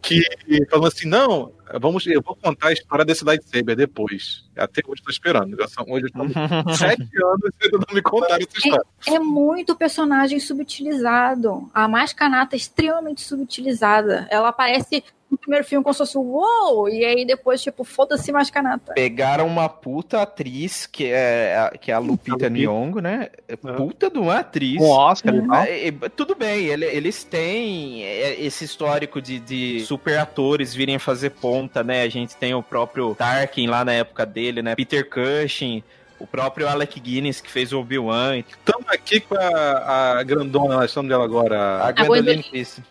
[0.02, 0.22] que
[0.70, 4.46] falou assim: não, vamos, eu vou contar a história desse lightsaber depois.
[4.56, 5.58] Até hoje estou esperando.
[5.58, 6.32] Já são, hoje estamos
[6.78, 8.86] sete anos e ainda não me contaram essa história.
[9.08, 11.70] É muito personagem subutilizado.
[11.74, 14.28] A Mascanata é extremamente subutilizada.
[14.30, 16.88] Ela aparece no primeiro filme como se fosse uou!
[16.88, 18.94] E aí depois, tipo, foda-se Mascanata.
[18.94, 23.30] Pegaram uma puta atriz, que é, a- que é a Lupita Nyong'o, né?
[23.78, 24.78] Puta de uma atriz.
[24.78, 25.64] Com Oscar e tal.
[25.64, 31.00] É, é, tudo bem, ele- eles têm é, esse histórico de, de super atores virem
[31.00, 32.04] fazer ponta, né?
[32.04, 34.76] A gente tem o próprio Tarkin lá na época dele, né?
[34.76, 35.84] Peter Cushing,
[36.20, 40.86] o próprio Alec Guinness que fez o Obi-Wan, Estamos aqui com a, a grandona, nós
[40.92, 41.92] estamos dela a agora.
[41.94, 42.44] Gwendolyn Gwendolyn.
[42.44, 42.84] Christie.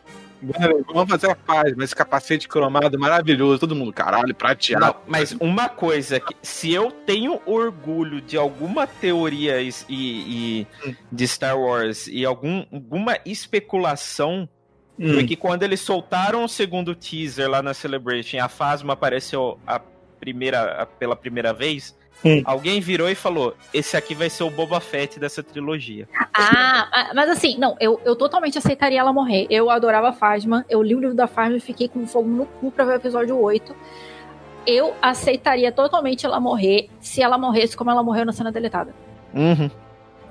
[0.92, 4.84] Vamos fazer a paz, mas esse capacete cromado maravilhoso, todo mundo, caralho, prateado.
[4.86, 10.96] Não, mas uma coisa, que se eu tenho orgulho de alguma teoria e, e- e
[11.10, 14.48] de Star Wars e algum, alguma especulação,
[14.98, 15.14] Hum.
[15.14, 19.80] foi que quando eles soltaram o segundo teaser lá na Celebration a Phasma apareceu a
[20.20, 22.42] primeira, a- pela primeira vez, Hum.
[22.44, 26.08] alguém virou e falou: esse aqui vai ser o Boba Fett dessa trilogia.
[26.32, 29.46] Ah, ah, mas assim, não, eu, eu totalmente aceitaria ela morrer.
[29.50, 32.46] Eu adorava a Fasma, eu li o livro da Fasma e fiquei com fogo no
[32.46, 33.74] cu pra ver o episódio 8.
[34.66, 38.94] Eu aceitaria totalmente ela morrer se ela morresse como ela morreu na cena deletada.
[39.34, 39.70] Uhum.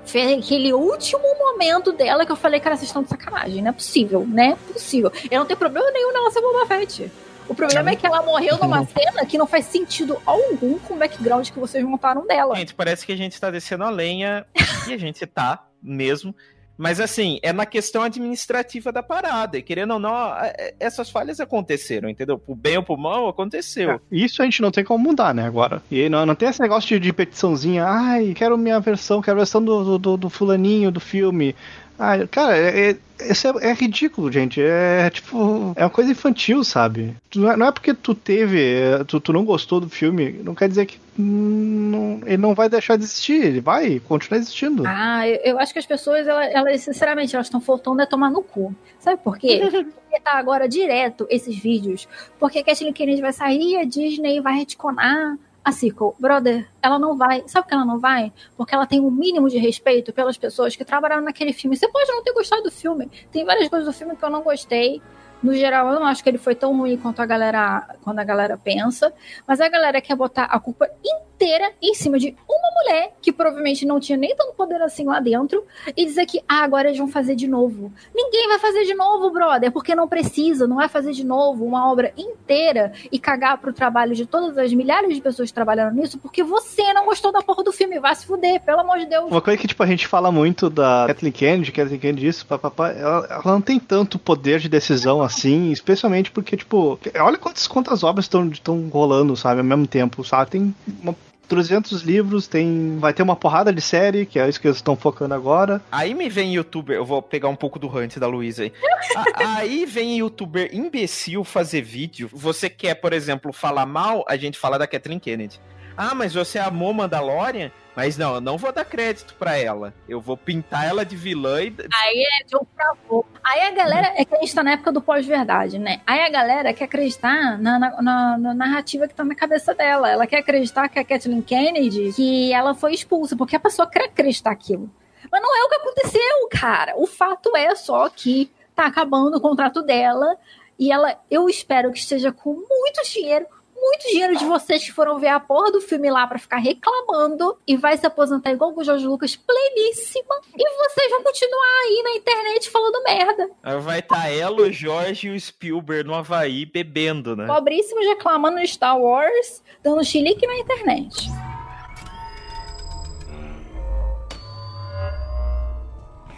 [0.04, 3.72] Foi aquele último momento dela que eu falei, cara, vocês estão de sacanagem, não é
[3.72, 4.56] possível, né?
[4.72, 5.10] Possível.
[5.30, 7.10] Eu não tenho problema nenhum nela ser Boba Fett.
[7.48, 10.98] O problema é que ela morreu numa cena que não faz sentido algum com o
[10.98, 12.54] background que vocês montaram dela.
[12.56, 14.46] Gente, parece que a gente tá descendo a lenha,
[14.88, 16.34] e a gente tá mesmo.
[16.76, 19.56] Mas assim, é na questão administrativa da parada.
[19.56, 22.36] E querendo ou não, a- essas falhas aconteceram, entendeu?
[22.36, 24.00] Pro bem ou pro mal, aconteceu.
[24.10, 25.80] Isso a gente não tem como mudar, né, agora.
[25.88, 29.40] E não, não tem esse negócio de, de petiçãozinha, ai, quero minha versão, quero a
[29.42, 31.54] versão do, do, do fulaninho do filme.
[31.98, 32.96] Ai, cara, é, é,
[33.30, 34.60] isso é, é ridículo, gente.
[34.60, 37.16] É tipo, é uma coisa infantil, sabe?
[37.34, 40.54] Não é, não é porque tu teve, é, tu, tu não gostou do filme, não
[40.54, 44.82] quer dizer que não- ele não vai deixar de existir, ele vai continuar existindo.
[44.86, 48.30] Ah, eu, eu acho que as pessoas, elas, elas, sinceramente, elas estão faltando é tomar
[48.30, 48.74] no cu.
[48.98, 49.60] Sabe por quê?
[49.70, 52.08] Porque tá agora direto esses vídeos.
[52.38, 56.14] Porque a Kathleen Kennedy vai sair, a Disney vai retconar a sequel.
[56.18, 57.42] Brother, ela não vai.
[57.46, 58.32] Sabe por que ela não vai?
[58.56, 61.76] Porque ela tem um mínimo de respeito pelas pessoas que trabalharam naquele filme.
[61.76, 63.10] Você pode não ter gostado do filme.
[63.32, 65.00] Tem várias coisas do filme que eu não gostei.
[65.42, 68.24] No geral, eu não acho que ele foi tão ruim quanto a galera, quando a
[68.24, 69.12] galera pensa.
[69.46, 73.84] Mas a galera quer botar a culpa inteira em cima de uma mulher que provavelmente
[73.84, 75.64] não tinha nem tanto poder assim lá dentro
[75.96, 77.92] e dizer que ah, agora eles vão fazer de novo.
[78.14, 81.90] Ninguém vai fazer de novo, brother, porque não precisa, não vai fazer de novo uma
[81.90, 86.18] obra inteira e cagar pro trabalho de todas as milhares de pessoas que trabalharam nisso
[86.18, 87.98] porque você não gostou da porra do filme.
[87.98, 89.30] Vai se fuder, pelo amor de Deus.
[89.30, 92.90] Uma coisa que, tipo, a gente fala muito da Kathleen Kennedy, Kathleen Kennedy isso, papapá,
[92.90, 98.02] ela, ela não tem tanto poder de decisão assim, especialmente porque, tipo, olha quantas, quantas
[98.04, 100.50] obras estão rolando, sabe, ao mesmo tempo, sabe?
[100.52, 101.14] Tem uma,
[101.46, 104.96] 300 livros, tem vai ter uma porrada de série, que é isso que eles estão
[104.96, 105.80] focando agora.
[105.92, 108.72] Aí me vem youtuber, eu vou pegar um pouco do hunt da Luísa aí.
[109.14, 112.30] A- aí vem youtuber imbecil fazer vídeo.
[112.32, 115.60] Você quer, por exemplo, falar mal, a gente fala da Kathleen Kennedy.
[115.96, 117.70] Ah, mas você amou Mandalorian?
[117.96, 119.94] Mas não, eu não vou dar crédito pra ela.
[120.08, 121.72] Eu vou pintar ela de vilã e.
[122.02, 123.24] Aí é jogo pra favor.
[123.44, 126.00] Aí a galera é que a gente tá na época do pós-verdade, né?
[126.04, 130.10] Aí a galera quer acreditar na, na, na- na narrativa que tá na cabeça dela.
[130.10, 134.06] Ela quer acreditar que a Kathleen Kennedy, que ela foi expulsa, porque a pessoa quer
[134.06, 134.90] acreditar aquilo.
[135.30, 136.94] Mas não é o que aconteceu, cara.
[136.96, 140.36] O fato é só que tá acabando o contrato dela
[140.76, 145.18] e ela, eu espero que esteja com muito dinheiro, muito dinheiro de vocês que foram
[145.18, 148.84] ver a porra do filme lá pra ficar reclamando e vai se aposentar igual o
[148.84, 150.40] Jorge Lucas, pleníssima.
[150.56, 153.50] E vocês vão continuar aí na internet falando merda.
[153.62, 157.46] Aí Vai estar ela, o Jorge e o Spielberg no Havaí bebendo, né?
[157.46, 161.28] Pobríssimos reclamando de Star Wars, dando chilique na internet.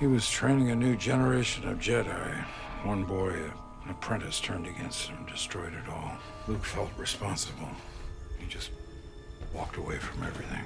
[0.01, 2.45] He was training a new generation of Jedi.
[2.85, 3.33] One boy,
[3.87, 6.13] an apprentice, turned against him, destroyed it all.
[6.49, 7.69] Luke felt responsible.
[8.39, 8.71] He just
[9.55, 10.65] walked away from everything.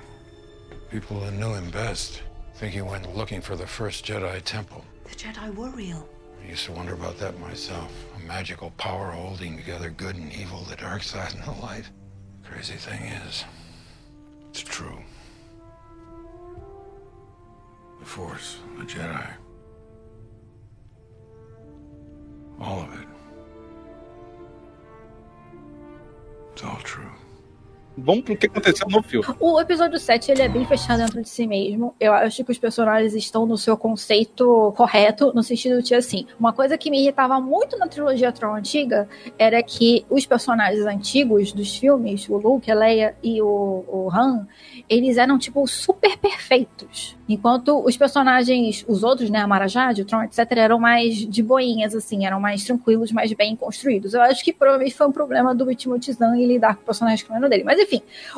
[0.91, 2.23] People who knew him best
[2.55, 4.85] think he went looking for the first Jedi temple.
[5.05, 6.09] The Jedi were real.
[6.43, 7.93] I used to wonder about that myself.
[8.16, 11.91] A magical power holding together good and evil, the dark side and the light.
[12.43, 13.45] Crazy thing is,
[14.49, 14.99] it's true.
[17.99, 19.31] The Force, the Jedi.
[22.61, 23.09] All of it.
[26.53, 27.11] It's all true.
[28.03, 29.26] Vamos pro que aconteceu no filme.
[29.38, 31.94] O episódio 7, ele é bem fechado dentro de si mesmo.
[32.01, 36.53] Eu acho que os personagens estão no seu conceito correto, no sentido de, assim, uma
[36.53, 41.76] coisa que me irritava muito na trilogia Tron antiga era que os personagens antigos dos
[41.76, 44.46] filmes, o Luke, a Leia e o, o Han,
[44.88, 47.16] eles eram, tipo, super perfeitos.
[47.28, 51.94] Enquanto os personagens, os outros, né, a Marajade, o Tron, etc., eram mais de boinhas,
[51.94, 54.14] assim, eram mais tranquilos, mais bem construídos.
[54.14, 57.28] Eu acho que provavelmente foi um problema do Timothy Zahn em lidar com personagens que
[57.30, 57.64] não eram dele.
[57.64, 57.89] Mas enfim,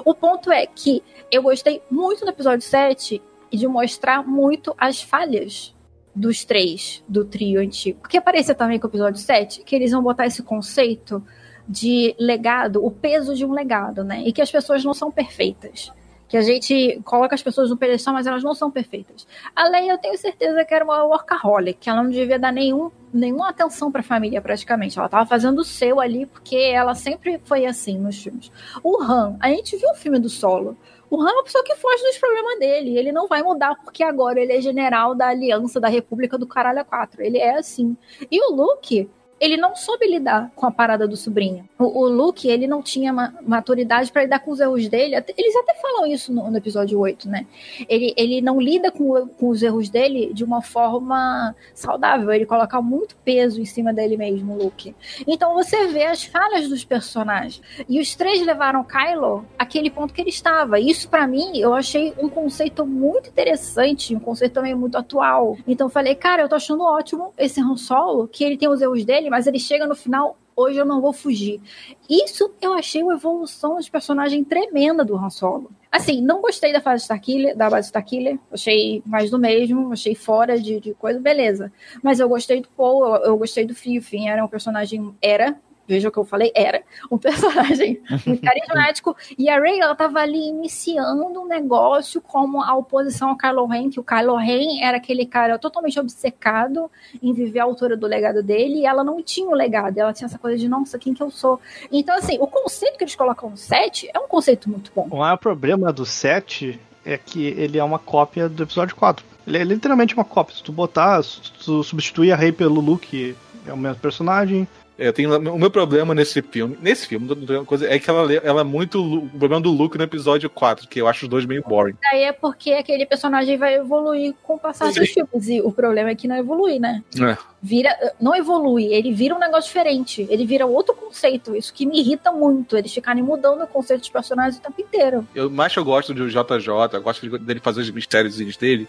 [0.05, 5.03] o ponto é que eu gostei muito do episódio 7 e de mostrar muito as
[5.03, 5.75] falhas
[6.15, 8.01] dos três, do trio antigo.
[8.01, 11.23] Porque aparecia também com o episódio 7 que eles vão botar esse conceito
[11.69, 14.23] de legado, o peso de um legado, né?
[14.27, 15.93] E que as pessoas não são perfeitas
[16.33, 19.27] que a gente coloca as pessoas no pedestal, mas elas não são perfeitas.
[19.55, 22.91] A Leia, eu tenho certeza que era uma workaholic, que ela não devia dar nenhum,
[23.13, 24.99] nenhuma atenção para a família, praticamente.
[24.99, 28.51] Ela estava fazendo o seu ali, porque ela sempre foi assim nos filmes.
[28.83, 30.75] O Han, a gente viu o filme do Solo.
[31.11, 32.97] O Han é uma pessoa que foge dos problemas dele.
[32.97, 36.83] Ele não vai mudar porque agora ele é general da Aliança da República do Caralho
[36.83, 37.21] 4.
[37.21, 37.95] Ele é assim.
[38.31, 39.07] E o Luke,
[39.43, 41.69] ele não soube lidar com a parada do sobrinho.
[41.77, 45.17] O, o Luke, ele não tinha ma maturidade para lidar com os erros dele.
[45.37, 47.45] Eles até falam isso no, no episódio 8, né?
[47.89, 52.33] Ele, ele não lida com, com os erros dele de uma forma saudável.
[52.33, 54.95] Ele coloca muito peso em cima dele mesmo, Luke.
[55.27, 57.61] Então você vê as falhas dos personagens.
[57.89, 60.79] E os três levaram Kylo àquele ponto que ele estava.
[60.79, 65.59] Isso, para mim, eu achei um conceito muito interessante, um conceito também muito atual.
[65.67, 68.81] Então eu falei, cara, eu tô achando ótimo esse Han Solo, que ele tem os
[68.81, 71.59] erros dele, mas ele chega no final, hoje eu não vou fugir.
[72.07, 75.71] Isso eu achei uma evolução de personagem tremenda do Han Solo.
[75.91, 80.61] Assim, não gostei da fase Starkiller, da base Starkiller, achei mais do mesmo, achei fora
[80.61, 81.73] de, de coisa, beleza.
[82.03, 85.57] Mas eu gostei do Paul, eu, eu gostei do Fio, Finn era um personagem, era,
[85.87, 89.17] veja o que eu falei, era um personagem muito carismático.
[89.39, 93.91] e a Rey, ela tava ali iniciando um negócio como a oposição ao Kylo Ren,
[93.91, 96.91] que o Kylo Ren era aquele cara totalmente obcecado
[97.23, 100.27] em viver a altura do legado dele, e ela não tinha o legado, ela tinha
[100.27, 101.61] essa coisa de, nossa, quem que eu sou?
[101.91, 105.07] Então, assim, o conceito que eles colocam no set é um conceito muito bom.
[105.11, 109.25] O maior problema do set é que ele é uma cópia do episódio 4.
[109.47, 110.57] Ele é literalmente uma cópia.
[110.57, 114.67] Se tu botar, se tu substituir a Rey pelo Luke, é o mesmo personagem,
[114.99, 117.29] eu tenho, o meu problema nesse filme, nesse filme,
[117.65, 119.03] coisa, é que ela, ela é muito.
[119.03, 121.95] O problema do Luke no episódio 4, que eu acho os dois meio boring.
[122.03, 125.01] Daí é porque aquele personagem vai evoluir com o passar Sim.
[125.01, 125.49] dos filmes.
[125.49, 127.03] E o problema é que não evolui, né?
[127.19, 127.37] É.
[127.63, 130.27] Vira, não evolui, ele vira um negócio diferente.
[130.29, 131.57] Ele vira outro conceito.
[131.57, 132.77] Isso que me irrita muito.
[132.77, 135.27] Eles ficarem mudando o conceito dos personagens o tempo inteiro.
[135.35, 138.89] Eu, mais eu gosto do JJ, eu gosto dele fazer os mistérios dele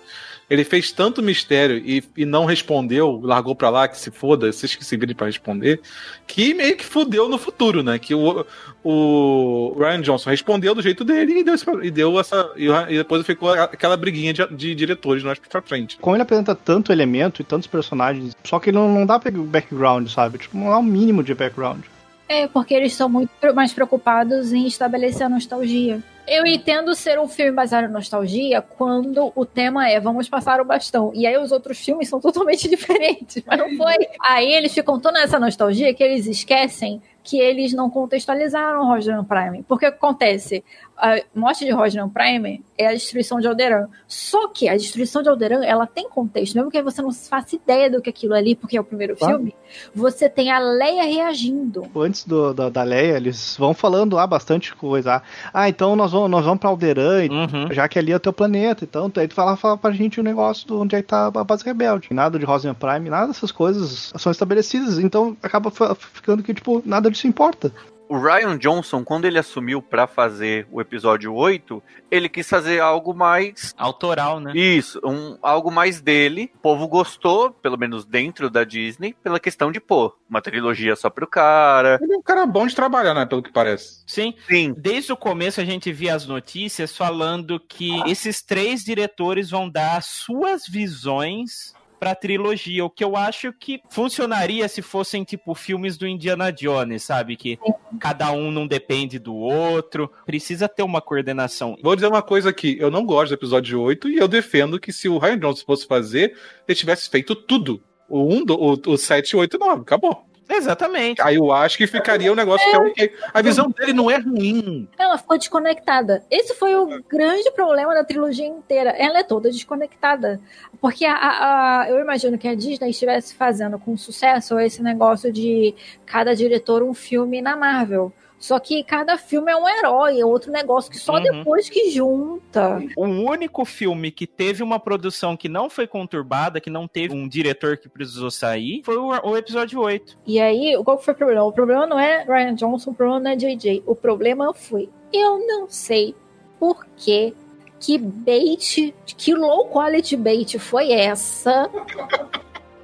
[0.53, 4.75] ele fez tanto mistério e, e não respondeu, largou pra lá, que se foda, vocês
[4.75, 5.81] que se virem pra responder,
[6.27, 7.97] que meio que fudeu no futuro, né?
[7.97, 8.45] Que o,
[8.83, 12.51] o Ryan Johnson respondeu do jeito dele e deu, e deu essa.
[12.55, 15.97] E, depois ficou aquela briguinha de, de diretores mais pra frente.
[15.99, 20.07] Como ele apresenta tanto elemento e tantos personagens, só que ele não, não dá background,
[20.07, 20.37] sabe?
[20.37, 21.81] Tipo, não dá um mínimo de background.
[22.29, 25.99] É, porque eles são muito mais preocupados em estabelecer a nostalgia.
[26.25, 30.65] Eu entendo ser um filme baseado em nostalgia quando o tema é vamos passar o
[30.65, 31.11] bastão.
[31.13, 33.95] E aí os outros filmes são totalmente diferentes, mas não foi.
[34.21, 39.63] Aí eles ficam tão nessa nostalgia que eles esquecem que eles não contextualizaram Roger Prime.
[39.63, 40.63] Porque o que acontece?
[40.97, 43.87] A morte de Roger Prime é a destruição de Alderan.
[44.07, 46.55] Só que a destruição de Alderan, ela tem contexto.
[46.55, 49.37] Mesmo que você não faça ideia do que aquilo ali, porque é o primeiro claro.
[49.37, 49.55] filme,
[49.93, 51.87] você tem a Leia reagindo.
[51.95, 55.21] Antes do, da, da Leia, eles vão falando lá bastante coisa.
[55.53, 57.73] Ah, então nós vamos, nós vamos pra Alderan, uhum.
[57.73, 58.83] já que ali é o teu planeta.
[58.83, 61.43] Então, aí tu fala, fala pra gente o negócio de onde é que tá a
[61.43, 62.09] base rebelde.
[62.11, 64.99] Nada de Rosen Prime, nada dessas coisas são estabelecidas.
[64.99, 67.71] Então acaba ficando que, tipo, nada disso importa.
[68.09, 73.13] O Ryan Johnson, quando ele assumiu para fazer o episódio 8, ele quis fazer algo
[73.13, 73.73] mais.
[73.77, 74.51] Autoral, né?
[74.53, 76.51] Isso, um, algo mais dele.
[76.53, 81.09] O povo gostou, pelo menos dentro da Disney, pela questão de, pô, uma trilogia só
[81.09, 81.97] pro cara.
[82.01, 83.25] Ele é um cara bom de trabalhar, né?
[83.25, 84.03] Pelo que parece.
[84.05, 84.35] Sim.
[84.47, 84.75] Sim.
[84.77, 90.03] Desde o começo a gente via as notícias falando que esses três diretores vão dar
[90.03, 91.73] suas visões
[92.03, 97.01] pra trilogia, o que eu acho que funcionaria se fossem, tipo, filmes do Indiana Jones,
[97.01, 97.37] sabe?
[97.37, 97.57] Que
[97.97, 101.77] cada um não depende do outro, precisa ter uma coordenação.
[101.81, 104.91] Vou dizer uma coisa aqui, eu não gosto do episódio 8 e eu defendo que
[104.91, 106.35] se o Ryan Johnson fosse fazer,
[106.67, 107.81] ele tivesse feito tudo.
[108.09, 110.25] O 1, o, o 7, 8 e 9, acabou.
[110.49, 111.21] Exatamente.
[111.21, 113.13] Aí eu acho que ficaria um negócio que é ok.
[113.33, 114.87] A visão dele não é ruim.
[114.97, 116.23] Ela ficou desconectada.
[116.29, 118.91] Esse foi o grande problema da trilogia inteira.
[118.91, 120.39] Ela é toda desconectada.
[120.81, 125.31] Porque a, a, a, eu imagino que a Disney estivesse fazendo com sucesso esse negócio
[125.31, 125.73] de
[126.05, 128.11] cada diretor um filme na Marvel.
[128.43, 131.23] Só que cada filme é um herói, é outro negócio que só Uhum.
[131.23, 132.83] depois que junta.
[132.97, 137.25] O único filme que teve uma produção que não foi conturbada, que não teve um
[137.25, 140.17] diretor que precisou sair, foi o, o episódio 8.
[140.27, 141.43] E aí, qual que foi o problema?
[141.45, 143.81] O problema não é Ryan Johnson, o problema não é JJ.
[143.85, 146.13] O problema foi, eu não sei
[146.59, 147.33] por que
[147.79, 151.69] que bait, que low quality bait foi essa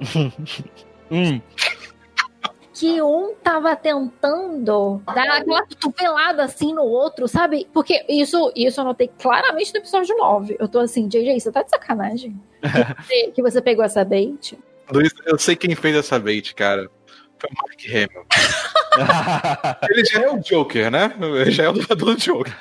[1.10, 1.40] Hum.
[2.80, 7.68] Que um tava tentando dar aquela cotovelada assim no outro, sabe?
[7.74, 10.56] Porque isso, isso eu notei claramente no episódio 9.
[10.58, 12.40] Eu tô assim, JJ, você tá de sacanagem?
[12.62, 14.58] Que você- que você pegou essa bait?
[14.90, 16.90] Luiz, eu sei quem fez essa bait, cara.
[17.38, 18.26] Foi o Mark Hamill.
[19.88, 21.12] Ele já é o Joker, né?
[21.20, 22.52] Ele já é o dublador do Joker.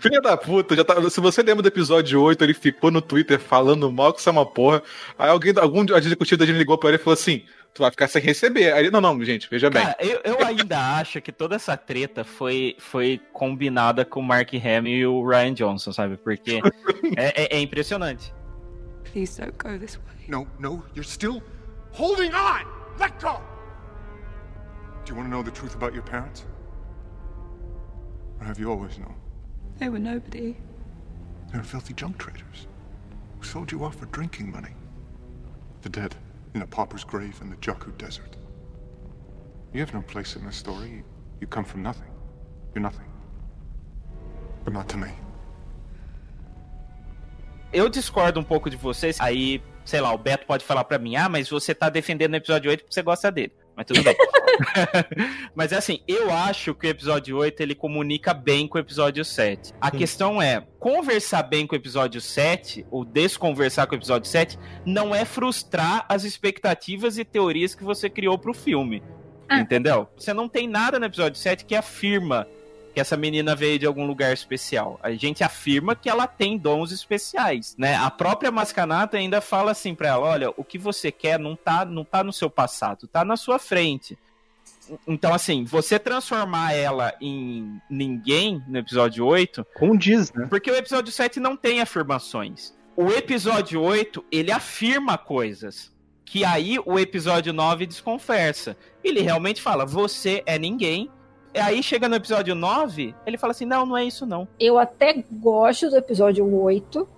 [0.00, 3.38] Filha da puta, já tá, se você lembra do episódio 8, ele ficou no Twitter
[3.38, 4.82] falando mal que isso é uma porra.
[5.18, 8.08] Aí alguém, algum executivo da gente ligou pra ele e falou assim: tu vai ficar
[8.08, 8.72] sem receber.
[8.72, 9.82] Aí ele, não, não, gente, veja bem.
[9.82, 14.50] Cara, eu, eu ainda acho que toda essa treta foi, foi combinada com o Mark
[14.54, 16.16] Hamill e o Ryan Johnson, sabe?
[16.16, 16.60] Porque
[17.16, 18.34] é, é- é impressionante.
[19.12, 20.26] Please don't go this way.
[20.28, 21.42] No, no, you're still
[21.92, 22.64] holding on!
[22.98, 23.40] Let go!
[25.04, 26.44] Do you want to know the truth about your parents?
[28.40, 29.14] Or have you always known?
[29.78, 30.56] They were nobody.
[31.50, 32.66] They were filthy junk traders
[33.38, 34.74] who sold you off for drinking money.
[35.82, 36.14] The dead
[36.54, 38.36] in a pauper's grave in the Jakku Desert.
[39.72, 41.02] You have no place in this story.
[41.40, 42.10] You come from nothing.
[42.74, 43.08] You're nothing.
[44.64, 45.10] But not to me.
[47.72, 49.18] Eu discordo um pouco de vocês.
[49.18, 52.36] Aí, sei lá, o Beto pode falar pra mim: ah, mas você tá defendendo o
[52.36, 53.52] episódio 8 porque você gosta dele.
[53.76, 54.14] Mas tudo bem.
[55.54, 59.24] mas é assim, eu acho que o episódio 8 ele comunica bem com o episódio
[59.24, 59.72] 7.
[59.80, 64.58] A questão é, conversar bem com o episódio 7, ou desconversar com o episódio 7,
[64.84, 69.02] não é frustrar as expectativas e teorias que você criou pro filme.
[69.48, 69.60] Ah.
[69.60, 70.08] Entendeu?
[70.16, 72.46] Você não tem nada no episódio 7 que afirma
[72.92, 75.00] que essa menina veio de algum lugar especial.
[75.02, 77.96] A gente afirma que ela tem dons especiais, né?
[77.96, 81.84] A própria Mascanata ainda fala assim pra ela, olha, o que você quer não tá,
[81.84, 84.18] não tá no seu passado, tá na sua frente.
[85.06, 90.46] Então, assim, você transformar ela em ninguém no episódio 8, Condiz, né?
[90.48, 92.74] porque o episódio 7 não tem afirmações.
[92.96, 95.90] O episódio 8, ele afirma coisas.
[96.24, 98.76] Que aí o episódio 9 desconversa.
[99.02, 101.10] Ele realmente fala, você é ninguém.
[101.54, 104.48] Aí chega no episódio 9, ele fala assim, não, não é isso não.
[104.58, 107.08] Eu até gosto do episódio 8.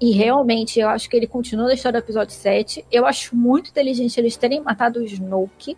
[0.00, 2.84] E realmente eu acho que ele continua na história do episódio 7.
[2.90, 5.76] Eu acho muito inteligente eles terem matado o Snoke.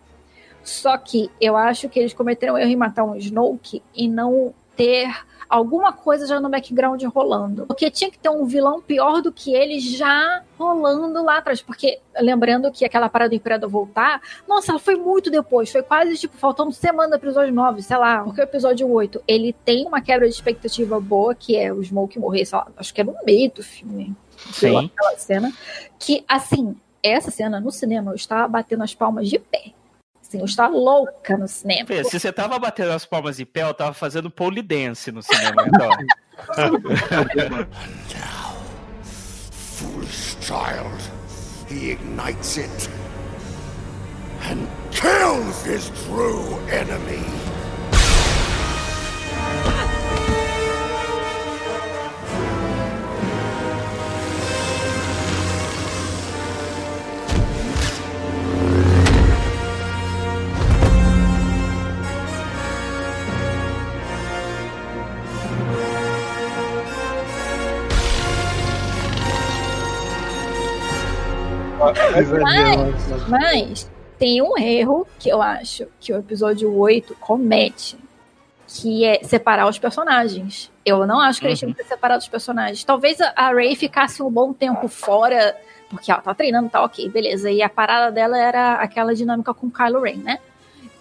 [0.63, 5.09] Só que eu acho que eles cometeram erro em matar um Snoke e não ter
[5.49, 7.65] alguma coisa já no background rolando.
[7.65, 11.61] Porque tinha que ter um vilão pior do que ele já rolando lá atrás.
[11.61, 15.71] Porque, lembrando que aquela parada do Imperador voltar, nossa, ela foi muito depois.
[15.71, 18.23] Foi quase, tipo, faltando semana do episódio 9, sei lá.
[18.23, 22.19] Porque o episódio 8, ele tem uma quebra de expectativa boa, que é o Smoke
[22.19, 24.15] morrer, sei lá, acho que é no meio do filme.
[24.51, 24.91] Sei lá, Sim.
[24.93, 25.53] Aquela cena.
[25.97, 29.71] Que, assim, essa cena no cinema, eu estava batendo as palmas de pé.
[30.27, 31.87] Assim, eu estava louca no cinema.
[31.87, 35.23] Fê, Se você tava batendo as palmas de pé, eu tava fazendo pole dance no
[35.23, 35.65] cinema.
[35.65, 35.89] Então.
[39.01, 40.97] Foolish child.
[41.69, 42.89] He ignites it
[44.49, 47.23] and kills his true enemy.
[72.41, 77.97] Mas, mas tem um erro que eu acho que o episódio 8 comete,
[78.67, 80.71] que é separar os personagens.
[80.85, 82.83] Eu não acho que eles tinham que ter separado os personagens.
[82.83, 85.55] Talvez a- a Ray ficasse um bom tempo fora,
[85.89, 87.49] porque ela tá treinando, tá ok, beleza.
[87.51, 90.39] E a parada dela era aquela dinâmica com o Kylo Ren, né?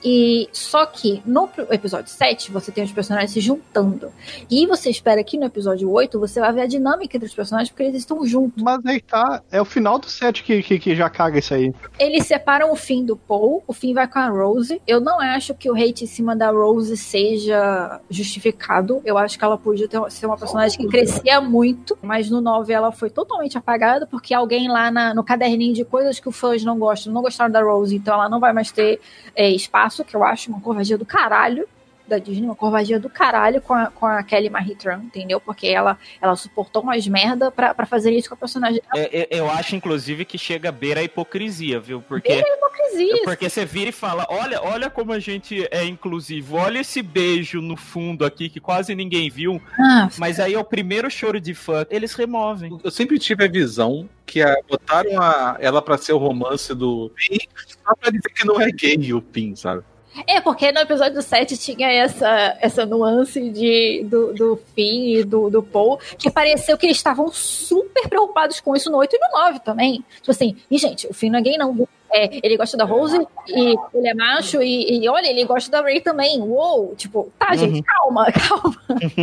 [0.08, 4.12] E só que no episódio 7 você tem os personagens se juntando.
[4.48, 7.70] E você espera que no episódio 8 você vai ver a dinâmica entre os personagens
[7.70, 8.62] porque eles estão juntos.
[8.62, 11.74] Mas aí tá, é o final do set que, que, que já caga isso aí.
[11.98, 14.80] Eles separam o fim do Paul, o fim vai com a Rose.
[14.86, 19.00] Eu não acho que o hate em cima da Rose seja justificado.
[19.04, 22.72] Eu acho que ela podia ter, ser uma personagem que crescia muito, mas no 9
[22.72, 26.62] ela foi totalmente apagada porque alguém lá na- no caderninho de coisas que os fãs
[26.62, 29.00] não gostam, não gostaram da Rose, então ela não vai mais ter
[29.34, 31.68] é, espaço, que eu acho uma covardia do caralho.
[32.06, 35.40] Da Disney, uma covardia do caralho com a, com a Kelly Marie Tran, entendeu?
[35.40, 38.80] Porque ela, ela suportou umas merda pra, pra fazer isso com a personagem.
[38.94, 42.02] É, é, eu acho, inclusive, que chega a beira a hipocrisia, viu?
[42.02, 43.22] Porque, Beira a hipocrisia.
[43.24, 47.60] porque você vira e fala: olha, olha como a gente é inclusivo, olha esse beijo
[47.60, 49.60] no fundo aqui que quase ninguém viu.
[49.78, 52.78] Ah, Mas aí é o primeiro choro de fã, eles removem.
[52.82, 57.12] Eu sempre tive a visão que a, botaram a, ela pra ser o romance do
[57.16, 59.82] Finn só pra dizer que não é gay o Finn, sabe?
[60.26, 65.50] É, porque no episódio 7 tinha essa, essa nuance de, do, do Finn e do,
[65.50, 69.38] do Paul, que pareceu que eles estavam super preocupados com isso no 8 e no
[69.38, 70.04] 9 também.
[70.16, 71.86] Tipo assim, e gente, o Finn não é gay não?
[72.12, 73.16] É, ele gosta da Rose
[73.48, 76.40] e ele é macho e, e olha, ele gosta da Ray também.
[76.40, 76.94] Uou!
[76.96, 78.76] Tipo, tá, gente, calma, calma.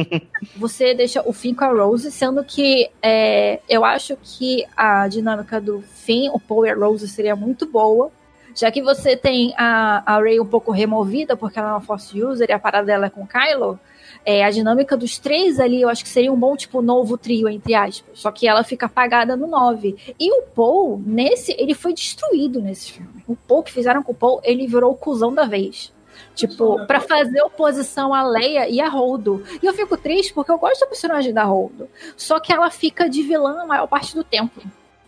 [0.57, 5.59] Você deixa o Finn com a Rose, sendo que é, eu acho que a dinâmica
[5.61, 8.11] do Finn, o Paul e a Rose seria muito boa.
[8.55, 12.21] Já que você tem a, a Ray um pouco removida, porque ela é uma Force
[12.21, 13.79] User e a parada dela é com Kylo,
[14.25, 17.49] é, a dinâmica dos três ali, eu acho que seria um bom, tipo, novo trio,
[17.49, 18.19] entre aspas.
[18.19, 20.15] Só que ela fica apagada no 9.
[20.19, 23.23] E o Paul, nesse, ele foi destruído nesse filme.
[23.27, 25.91] O Paul que fizeram com o Paul, ele virou o cuzão da vez.
[26.35, 29.43] Tipo, pra fazer oposição a Leia e a Holdo.
[29.61, 31.89] E eu fico triste porque eu gosto da personagem da Holdo.
[32.15, 34.61] Só que ela fica de vilã a maior parte do tempo.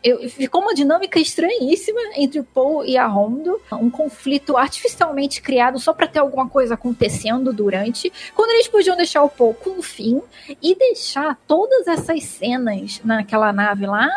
[0.05, 5.79] Eu, ficou uma dinâmica estranhíssima entre o Paul e a Rondo, um conflito artificialmente criado
[5.79, 9.81] só pra ter alguma coisa acontecendo durante, quando eles podiam deixar o Paul com o
[9.81, 10.21] fim
[10.61, 14.07] e deixar todas essas cenas naquela nave lá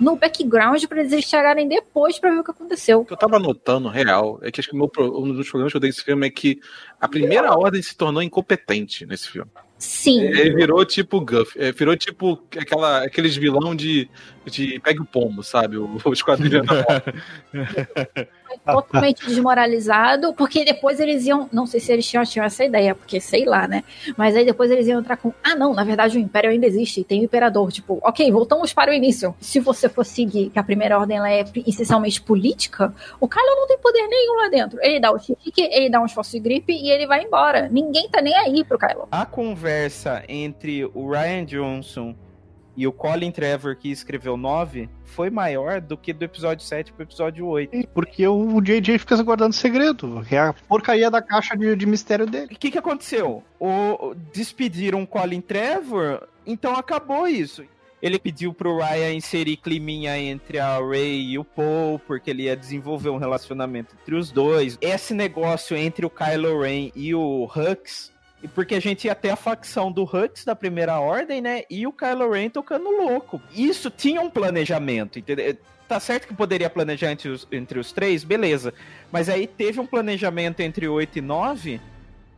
[0.00, 3.00] no background pra eles chegarem depois pra ver o que aconteceu.
[3.00, 5.76] O que eu tava notando, real, é que acho que meu, um dos problemas que
[5.76, 6.60] eu tenho nesse filme é que
[7.00, 9.50] a primeira ordem se tornou incompetente nesse filme.
[9.78, 10.22] Sim.
[10.22, 14.10] Ele virou tipo Guff, é, virou tipo aquela, aqueles vilão de,
[14.50, 15.76] de Pegue o Pombo, sabe?
[15.76, 18.28] O, o Esquadrilha da Morte.
[18.64, 23.20] totalmente desmoralizado, porque depois eles iam, não sei se eles tinham, tinham essa ideia, porque
[23.20, 23.84] sei lá, né?
[24.16, 27.04] Mas aí depois eles iam entrar com, ah não, na verdade o Império ainda existe,
[27.04, 29.34] tem o Imperador, tipo, ok, voltamos para o início.
[29.40, 33.66] Se você for seguir que a Primeira Ordem ela é essencialmente política, o Kylo não
[33.66, 34.78] tem poder nenhum lá dentro.
[34.82, 37.68] Ele dá o chique, ele dá um esforço de gripe e ele vai embora.
[37.68, 39.08] Ninguém tá nem aí pro Kylo.
[39.10, 42.14] A conversa entre o Ryan Johnson
[42.78, 47.02] e o Colin Trevor, que escreveu 9, foi maior do que do episódio 7 pro
[47.02, 47.88] episódio 8.
[47.92, 52.24] Porque o JJ fica guardando segredo, que é a porcaria da caixa de, de mistério
[52.24, 52.54] dele.
[52.54, 53.42] O que, que aconteceu?
[53.58, 57.64] O, despediram o Colin Trevor, então acabou isso.
[58.00, 62.56] Ele pediu pro Ryan inserir climinha entre a Ray e o Paul, porque ele ia
[62.56, 64.78] desenvolver um relacionamento entre os dois.
[64.80, 68.12] Esse negócio entre o Kylo Ren e o Hux,
[68.54, 71.64] porque a gente ia ter a facção do Hux da primeira ordem, né?
[71.68, 73.42] E o Kylo Ren tocando louco.
[73.52, 75.56] Isso tinha um planejamento, entendeu?
[75.88, 78.74] Tá certo que poderia planejar entre os, entre os três, beleza.
[79.10, 81.80] Mas aí teve um planejamento entre 8 e 9,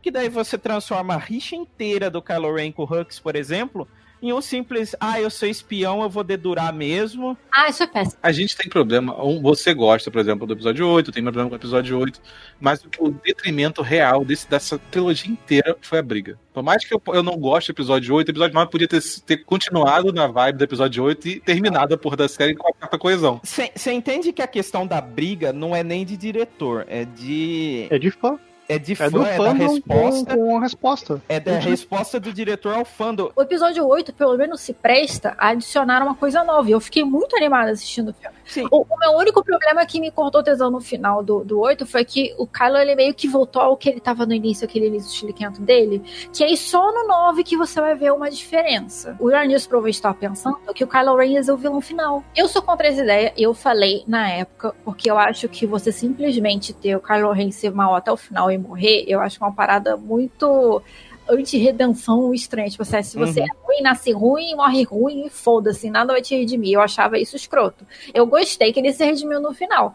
[0.01, 3.87] que daí você transforma a rixa inteira do Kylo Ren com o Hux, por exemplo,
[4.21, 7.37] em um simples, ah, eu sou espião, eu vou dedurar mesmo.
[7.51, 8.17] Ah, isso é péssimo.
[8.21, 9.21] A gente tem problema.
[9.23, 12.21] um, Você gosta, por exemplo, do episódio 8, tem problema com o episódio 8,
[12.59, 16.39] mas o, o detrimento real desse, dessa trilogia inteira foi a briga.
[16.53, 19.01] Por mais que eu, eu não goste do episódio 8, o episódio 9 podia ter,
[19.25, 22.73] ter continuado na vibe do episódio 8 e terminado a porra da série com a
[22.73, 23.41] quarta coesão.
[23.43, 27.87] Você entende que a questão da briga não é nem de diretor, é de.
[27.89, 28.37] É de fã.
[28.71, 30.37] É de fã, É do é da resposta.
[30.37, 31.21] com, a resposta.
[31.27, 33.29] É da resposta do diretor ao fandom.
[33.35, 36.69] O episódio 8, pelo menos, se presta a adicionar uma coisa nova.
[36.69, 38.33] E eu fiquei muito animada assistindo o filme.
[38.45, 38.67] Sim.
[38.71, 42.05] O, o meu único problema que me cortou tesão no final do, do 8 foi
[42.05, 45.13] que o Kylo ele meio que voltou ao que ele tava no início, aquele início
[45.13, 46.01] chiliquento dele.
[46.31, 49.17] Que aí só no 9 que você vai ver uma diferença.
[49.19, 52.23] O Ryan News provavelmente estava pensando que o Kylo Ren ia ser o vilão final.
[52.33, 56.71] Eu sou contra essa ideia, eu falei na época, porque eu acho que você simplesmente
[56.73, 59.97] ter o Kylo Ren ser mal até o final e morrer, eu acho uma parada
[59.97, 60.81] muito
[61.29, 62.69] anti-redenção estranha.
[62.69, 63.45] Tipo, assim, se você Uhum.
[63.45, 66.73] é ruim, nasce ruim, morre ruim, e foda-se, nada vai te redimir.
[66.73, 67.85] Eu achava isso escroto.
[68.13, 69.93] Eu gostei que ele se redimiu no final.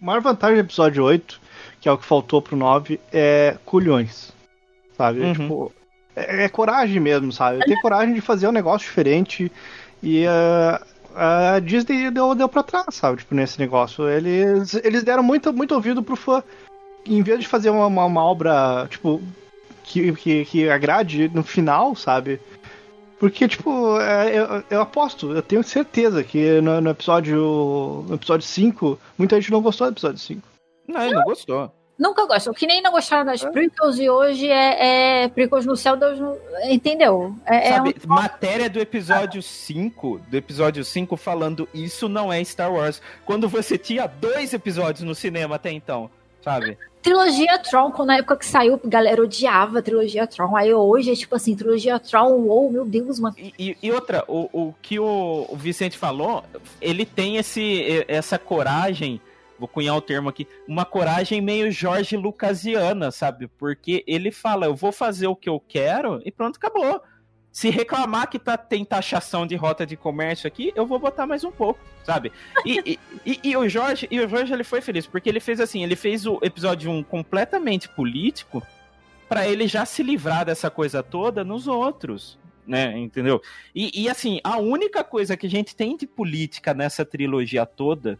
[0.00, 1.40] A maior vantagem do episódio 8,
[1.80, 4.32] que é o que faltou pro 9, é culhões.
[4.96, 5.20] Sabe?
[5.20, 5.32] Uhum.
[5.32, 5.72] Tipo,
[6.16, 7.60] é, é coragem mesmo, sabe?
[7.64, 9.50] Ter coragem de fazer um negócio diferente.
[10.02, 10.84] E uh,
[11.14, 13.18] a Disney deu, deu pra trás, sabe?
[13.18, 14.08] Tipo, nesse negócio.
[14.08, 16.42] Eles, eles deram muito, muito ouvido pro fã.
[17.04, 19.20] Em vez de fazer uma, uma, uma obra, tipo,
[19.82, 22.40] que, que, que agrade no final, sabe?
[23.18, 28.04] Porque, tipo, é, eu, eu aposto, eu tenho certeza que no, no episódio.
[28.08, 30.42] No episódio 5, muita gente não gostou do episódio 5.
[30.88, 31.72] Não, ele não gostou.
[31.98, 32.52] Nunca gostam.
[32.52, 36.36] Que nem não gostaram das prequels e hoje é, é prequels no céu, Deus no...
[36.64, 37.32] Entendeu?
[37.46, 42.42] É, é Sabe, um- matéria do episódio 5, do episódio 5 falando isso não é
[42.42, 46.10] Star Wars, quando você tinha dois episódios no cinema até então.
[46.42, 46.76] sabe?
[47.02, 50.56] Trilogia Tron, quando na época que saiu, a galera odiava a trilogia Tron.
[50.56, 53.34] Aí hoje é tipo assim, trilogia Tron, uou, meu Deus, mano.
[53.36, 56.44] E, e- outra, o, o que o, o Vicente falou,
[56.80, 59.20] ele tem esse, essa coragem,
[59.58, 63.48] vou cunhar o termo aqui, uma coragem meio Jorge Lucasiana, sabe?
[63.58, 67.02] Porque ele fala, eu vou fazer o que eu quero e pronto, acabou.
[67.52, 71.44] Se reclamar que tá, tem taxação de rota de comércio aqui, eu vou botar mais
[71.44, 72.32] um pouco, sabe?
[72.64, 75.60] E, e, e- e o Jorge, e o Jorge ele foi feliz, porque ele fez
[75.60, 78.62] assim, ele fez o episódio 1 completamente político
[79.28, 82.96] pra ele já se livrar dessa coisa toda nos outros, né?
[82.98, 83.40] Entendeu?
[83.74, 88.18] E, e, assim, a única coisa que a gente tem de política nessa trilogia toda,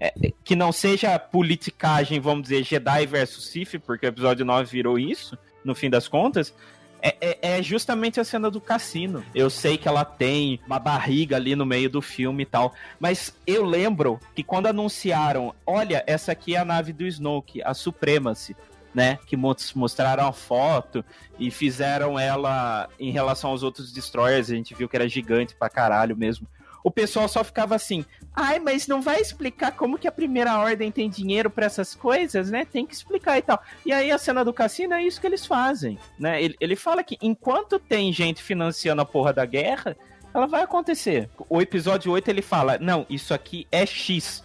[0.00, 4.98] é- que não seja politicagem, vamos dizer, Jedi versus Sith, porque o episódio 9 virou
[4.98, 6.54] isso, no fim das contas,
[7.02, 9.24] é, é- é justamente a cena do cassino.
[9.34, 13.34] Eu sei que ela tem uma barriga ali no meio do filme e tal, mas
[13.46, 18.56] eu lembro que quando anunciaram, olha, essa aqui é a nave do Snoke, a Supremacy,
[18.94, 19.18] né?
[19.26, 21.04] Que mos- mostraram a foto
[21.38, 25.68] e fizeram ela em relação aos outros destroyers, a gente viu que era gigante pra
[25.68, 26.46] caralho mesmo.
[26.84, 28.04] O pessoal só ficava assim:
[28.34, 32.50] "Ai, mas não vai explicar como que a primeira ordem tem dinheiro pra essas coisas,
[32.50, 32.64] né?
[32.64, 33.62] Tem que explicar e tal".
[33.86, 36.42] E aí a cena do cassino é isso que eles fazem, né?
[36.42, 39.96] Ele, ele fala que enquanto tem gente financiando a porra da guerra,
[40.34, 41.28] ela vai acontecer.
[41.48, 44.42] O episódio 8 ele fala: "Não, isso aqui é X".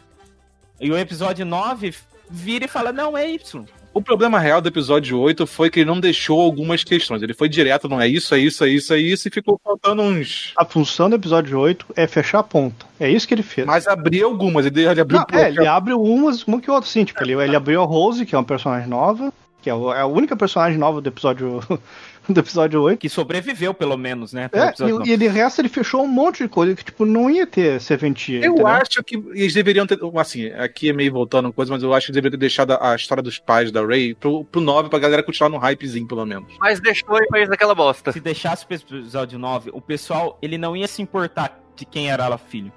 [0.79, 1.95] E o episódio 9
[2.29, 3.65] vira e fala: "Não, é Y".
[3.97, 7.23] O problema real do episódio 8 foi que ele não deixou algumas questões.
[7.23, 10.03] Ele foi direto, não é isso, é isso, é isso, é isso, e ficou faltando
[10.03, 10.53] uns.
[10.55, 12.85] A função do episódio 8 é fechar a ponta.
[12.99, 13.65] É isso que ele fez.
[13.65, 17.05] Mas abriu algumas, ele ele abriu Não, é, ele abre umas, uma que outra, sim.
[17.05, 19.33] Tipo, ele, ele abriu a Rose, que é uma personagem nova,
[19.63, 21.59] que é é a única personagem nova do episódio,
[22.33, 22.99] do episódio 8.
[22.99, 24.49] Que sobreviveu, pelo menos, né?
[24.53, 27.29] o É, e, e ele resta, ele fechou um monte de coisa que, tipo, não
[27.29, 28.39] ia ter serventia.
[28.39, 28.67] Eu entendeu?
[28.67, 29.97] acho que eles deveriam ter.
[30.17, 32.71] Assim, aqui é meio voltando uma coisa, mas eu acho que eles deveriam ter deixado
[32.73, 36.07] a, a história dos pais da Ray pro, pro 9 pra galera continuar no hypezinho,
[36.07, 36.53] pelo menos.
[36.59, 38.11] Mas deixou e fez aquela bosta.
[38.11, 42.25] Se deixasse pro episódio 9, o pessoal, ele não ia se importar de quem era
[42.25, 42.71] ela filho.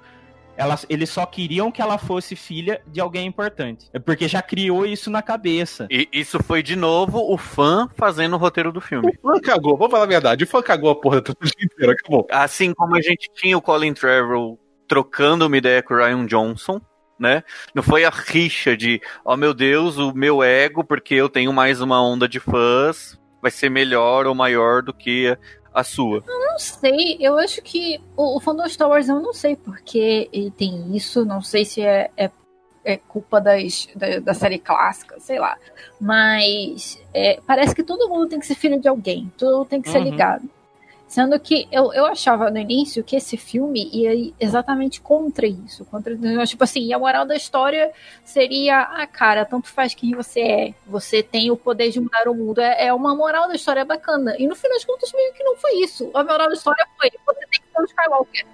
[0.61, 3.89] Elas, eles só queriam que ela fosse filha de alguém importante.
[3.91, 5.87] É porque já criou isso na cabeça.
[5.89, 9.11] E isso foi de novo o fã fazendo o roteiro do filme.
[9.23, 10.43] O fã cagou, vamos falar a verdade.
[10.43, 12.27] O fã cagou a porra trilogia inteira, acabou.
[12.29, 16.79] Assim como a gente tinha o Colin Trevorrow trocando uma ideia com o Ryan Johnson,
[17.19, 17.43] né?
[17.73, 21.81] Não foi a rixa de, oh meu Deus, o meu ego, porque eu tenho mais
[21.81, 25.35] uma onda de fãs, vai ser melhor ou maior do que
[25.73, 26.23] a, sua.
[26.27, 30.51] Não sei, eu acho que o, o fandom Star Wars eu não sei porque ele
[30.51, 32.29] tem isso, não sei se é, é,
[32.83, 35.57] é culpa das, da, da série clássica, sei lá.
[35.99, 39.81] Mas é, parece que todo mundo tem que ser filho de alguém, todo mundo tem
[39.81, 40.03] que ser Uhum.
[40.05, 40.49] ligado.
[41.11, 45.83] Sendo que eu, eu achava no início que esse filme ia exatamente contra isso.
[45.83, 47.91] Contra, tipo assim, a moral da história
[48.23, 50.73] seria: ah, cara, tanto faz quem você é.
[50.87, 52.61] Você tem o poder de mudar o mundo.
[52.61, 54.37] É, é uma moral da história bacana.
[54.39, 56.09] E no final das contas, meio que não foi isso.
[56.13, 58.45] A moral da história foi: você tem que ser um Skywalker.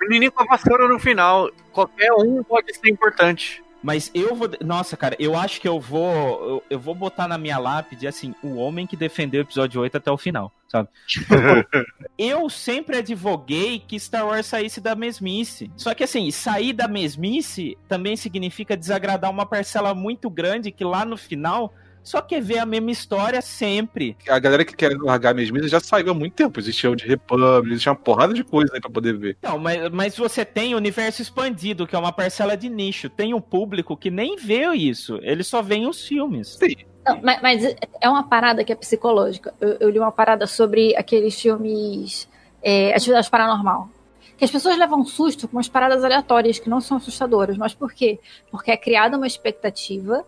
[0.00, 1.48] Menininho com a vassoura no final.
[1.72, 3.63] Qualquer um pode ser importante.
[3.84, 4.48] Mas eu vou.
[4.64, 6.10] Nossa, cara, eu acho que eu vou.
[6.48, 9.98] Eu, eu vou botar na minha lápide, assim, o homem que defendeu o episódio 8
[9.98, 10.88] até o final, sabe?
[12.16, 15.70] eu sempre advoguei que Star Wars saísse da mesmice.
[15.76, 21.04] Só que, assim, sair da mesmice também significa desagradar uma parcela muito grande que lá
[21.04, 21.70] no final
[22.04, 24.16] só quer ver a mesma história sempre.
[24.28, 26.60] A galera que quer largar mesmo já saiu há muito tempo.
[26.60, 29.38] Existia o de Republic, existia uma porrada de coisa aí pra poder ver.
[29.42, 33.08] Não, mas, mas você tem o universo expandido, que é uma parcela de nicho.
[33.08, 35.18] Tem um público que nem vê isso.
[35.22, 36.58] Ele só vê os filmes.
[36.60, 36.76] Sim.
[37.06, 39.54] Não, mas, mas é uma parada que é psicológica.
[39.58, 42.28] Eu, eu li uma parada sobre aqueles filmes
[42.62, 43.88] é, Atividade Paranormal.
[44.36, 47.56] Que as pessoas levam um susto com umas paradas aleatórias que não são assustadoras.
[47.56, 48.18] Mas por quê?
[48.50, 50.24] Porque é criada uma expectativa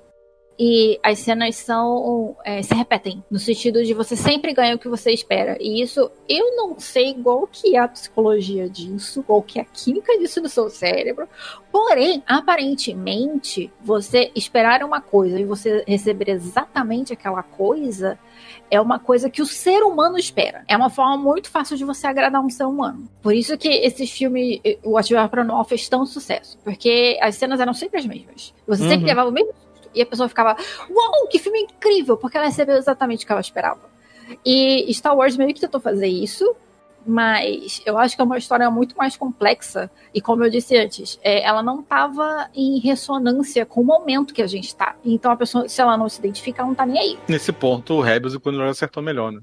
[0.59, 4.89] e as cenas são é, se repetem no sentido de você sempre ganha o que
[4.89, 9.59] você espera e isso eu não sei qual que é a psicologia disso qual que
[9.59, 11.29] é a química disso no seu cérebro
[11.71, 18.19] porém aparentemente você esperar uma coisa e você receber exatamente aquela coisa
[18.71, 20.65] é uma coisa que o ser humano espera.
[20.67, 23.09] É uma forma muito fácil de você agradar um ser humano.
[23.23, 26.59] Por isso que esse filme, o Atividade Paranormal, fez tão sucesso.
[26.65, 28.53] Porque as cenas eram sempre as mesmas.
[28.67, 29.07] Você sempre Uhum.
[29.07, 29.53] levava o mesmo.
[29.97, 30.57] E a pessoa ficava,
[30.91, 32.17] uau, que filme incrível!
[32.17, 33.81] Porque ela recebeu exatamente o que ela esperava.
[34.45, 36.55] E Star Wars meio que tentou fazer isso,
[37.07, 39.91] mas eu acho que é uma história muito mais complexa.
[40.13, 44.43] E como eu disse antes, é, ela não estava em ressonância com o momento que
[44.43, 44.97] a gente está.
[45.05, 47.19] Então a pessoa, se ela não se identifica, ela não tá nem aí.
[47.29, 49.41] Nesse ponto, o Rebels e o Clone Wars acertou melhor, né?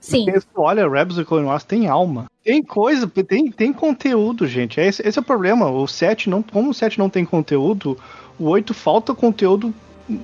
[0.00, 0.24] Sim.
[0.24, 2.26] Porque, olha, Rebels e Clone Wars tem alma.
[2.42, 4.80] Tem coisa, tem, tem conteúdo, gente.
[4.80, 5.70] Esse, esse é o problema.
[5.70, 7.96] O 7 não, como o 7 não tem conteúdo,
[8.38, 9.74] o 8 falta conteúdo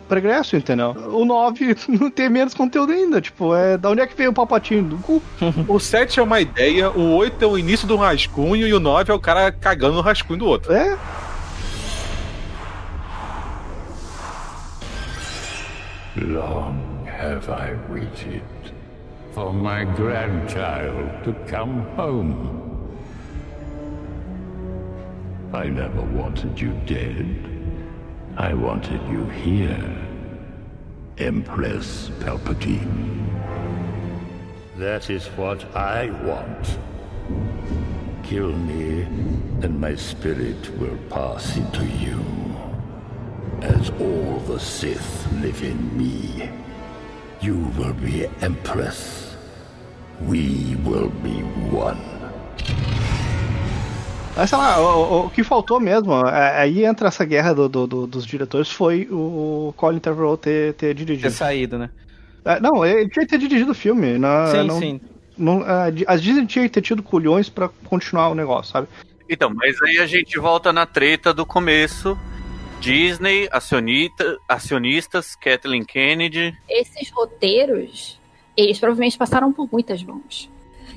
[0.08, 0.90] progresso, entendeu?
[1.12, 3.20] O 9 não tem menos conteúdo ainda.
[3.20, 5.22] Tipo, é da onde é que veio o papatinho do cu?
[5.68, 9.10] O 7 é uma ideia, o 8 é o início do rascunho e o 9
[9.10, 10.72] é o cara cagando no rascunho do outro.
[10.72, 10.96] É.
[16.16, 18.42] Long have I waited
[19.32, 22.60] for my grandchild to come home.
[25.54, 27.51] I never wanted you dead.
[28.36, 29.94] I wanted you here,
[31.18, 33.28] Empress Palpatine.
[34.78, 36.78] That is what I want.
[38.22, 39.02] Kill me,
[39.62, 42.24] and my spirit will pass into you.
[43.60, 46.50] As all the Sith live in me,
[47.42, 49.36] you will be Empress.
[50.22, 52.21] We will be one.
[54.34, 57.86] Mas sei lá, o, o que faltou mesmo, é- aí entra essa guerra do- do-
[57.86, 61.28] do- dos diretores, foi o Colin Trevorrow ter, ter dirigido.
[61.28, 61.90] Ter saído, né?
[62.44, 64.18] É, não, ele tinha que ter dirigido o filme.
[64.18, 65.00] Não, sim, não, sim.
[65.36, 65.62] não-
[66.06, 68.88] a Disney tinha que ter tido culhões pra continuar o negócio, sabe?
[69.28, 72.18] Então, mas aí a gente volta na treta do começo.
[72.80, 76.52] Disney, acionita, acionistas, Kathleen Kennedy.
[76.68, 78.18] Esses roteiros,
[78.56, 80.50] eles provavelmente passaram por muitas mãos.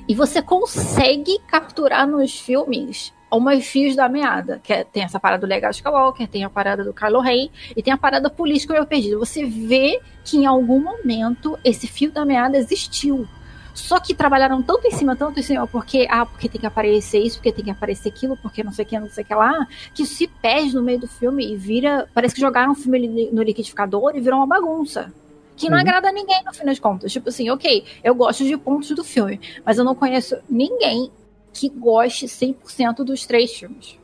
[0.08, 4.60] E você consegue capturar nos filmes umas fios da meada.
[4.62, 7.82] Que é- tem essa parada do Legal Skywalker, tem a parada do Kylo Ren e
[7.82, 9.18] tem a parada política meio perdida.
[9.18, 13.26] Você vê que em algum momento esse fio da meada existiu.
[13.74, 17.18] Só que trabalharam tanto em cima, tanto em cima, porque, ah, porque tem que aparecer
[17.18, 19.34] isso, porque tem que aparecer aquilo, porque não sei o que, não sei o que
[19.34, 22.08] lá, que se perde no meio do filme e vira.
[22.14, 25.12] Parece que jogaram o filme no liquidificador e virou uma bagunça.
[25.54, 25.82] Que não Uhum.
[25.82, 27.12] agrada a ninguém no fim das contas.
[27.12, 31.10] Tipo assim, ok, eu gosto de pontos do filme, mas eu não conheço ninguém
[31.58, 33.98] que goste 100% dos três filmes.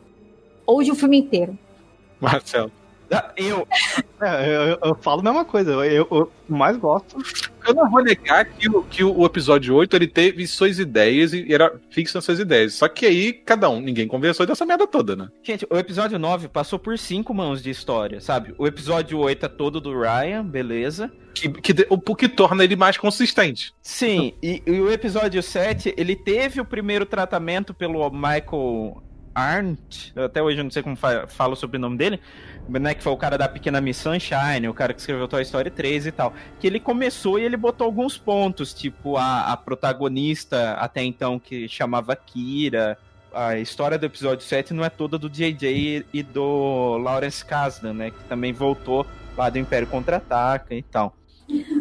[0.67, 1.59] Ou de um filme inteiro.
[2.21, 2.73] Marcelo.
[3.37, 3.67] Eu.
[4.21, 7.17] É, eu, eu- eu falo a mesma coisa, eu, eu- mais gosto.
[7.67, 11.53] Eu não vou negar que, o, que o episódio 8 ele teve suas ideias e
[11.53, 12.75] era fixo nas suas ideias.
[12.75, 15.29] Só que aí, cada um, ninguém conversou dessa merda toda, né?
[15.43, 18.55] Gente, o episódio 9 passou por cinco mãos de história, sabe?
[18.59, 21.11] O episódio 8 é todo do Ryan, beleza.
[21.35, 23.73] Que, que, o que torna ele mais consistente.
[23.81, 29.03] Sim, e, e o episódio 7, ele teve o primeiro tratamento pelo Michael
[29.35, 32.21] Arndt, até hoje eu não sei como fa fala o sobrenome dele,
[32.69, 35.71] né, que foi o cara da Pequena Miss Sunshine, o cara que escreveu Toy Story
[35.71, 40.73] 3 e tal, que ele começou e ele botou alguns pontos, tipo a, a protagonista
[40.75, 42.99] até então que chamava Kira,
[43.33, 48.11] a história do episódio 7 não é toda do JJ e do Lawrence Kasdan, né,
[48.11, 49.07] que também voltou
[49.37, 51.17] lá do Império Contra-Ataca e tal.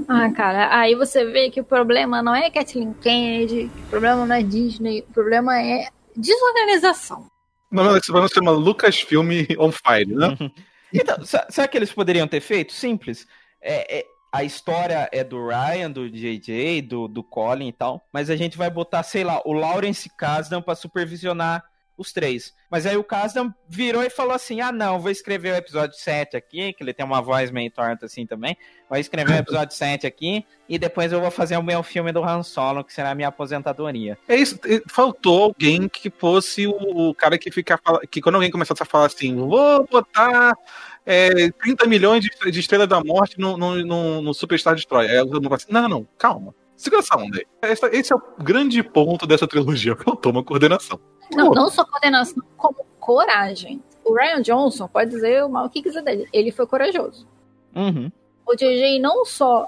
[0.08, 4.36] Ah, cara, aí você vê que o problema não é Kathleen Kennedy, o problema não
[4.36, 7.30] é Disney, o problema é desorganização.
[7.72, 10.38] Não, não, esse programa se chama Lucasfilm on Fire, né?
[10.93, 12.74] Então, o que eles poderiam ter feito?
[12.74, 13.26] Simples.
[13.61, 18.30] É, é- a história é do Ryan, do JJ, do, do Colin e tal, mas
[18.30, 21.63] a gente vai botar, sei lá, o Lawrence Kasdan pra supervisionar
[22.02, 22.54] os três.
[22.70, 26.36] Mas aí o Kasdan virou e falou assim: ah, não, vou escrever o episódio 7
[26.36, 28.58] aqui, que ele tem uma voz meio torta assim também.
[28.89, 32.24] Vou escrever o episódio 7 aqui e depois eu vou fazer o meu filme do
[32.24, 34.18] Han Solo, que será a minha aposentadoria.
[34.28, 37.80] É isso, faltou alguém que fosse o, cara que fica
[38.10, 40.56] que quando alguém começasse a falar assim, vou botar
[41.06, 45.12] é, 30 milhões de, de Estrela da Morte no, no, no, no Superstar Destroyer.
[45.12, 46.54] Aí mundo fala assim, não, não, calma.
[47.17, 47.45] Onda aí.
[47.61, 50.99] Essa- esse é o grande ponto dessa trilogia, faltou uma coordenação.
[51.34, 53.82] Não, não só coordenação, como coragem.
[54.03, 56.27] O Ryan Johnson pode dizer o mal que quiser dele.
[56.34, 57.27] Ele foi corajoso.
[57.75, 58.11] Uhum.
[58.45, 59.67] O JJ não só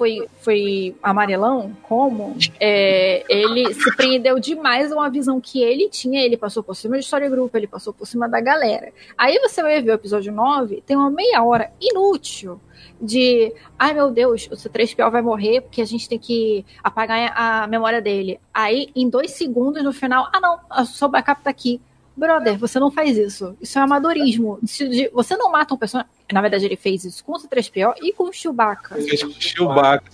[0.00, 6.24] foi, foi amarelão, como é, ele se prendeu demais a uma visão que ele tinha.
[6.24, 8.94] Ele passou por cima de história grupo, ele passou por cima da galera.
[9.18, 12.58] Aí você vai ver o episódio 9, tem uma meia hora inútil
[12.98, 17.66] de ai meu Deus, o C3PO vai morrer porque a gente tem que apagar a
[17.66, 18.40] memória dele.
[18.54, 21.78] Aí, em dois segundos no final, ah não, a sua backup tá aqui.
[22.16, 23.56] Brother, você não faz isso.
[23.60, 24.58] Isso é amadorismo.
[25.12, 26.10] Você não mata um personagem.
[26.32, 28.94] Na verdade, ele fez isso com o C3PO e com o Chewbacca.
[28.96, 30.10] Fez com o Chewbacca.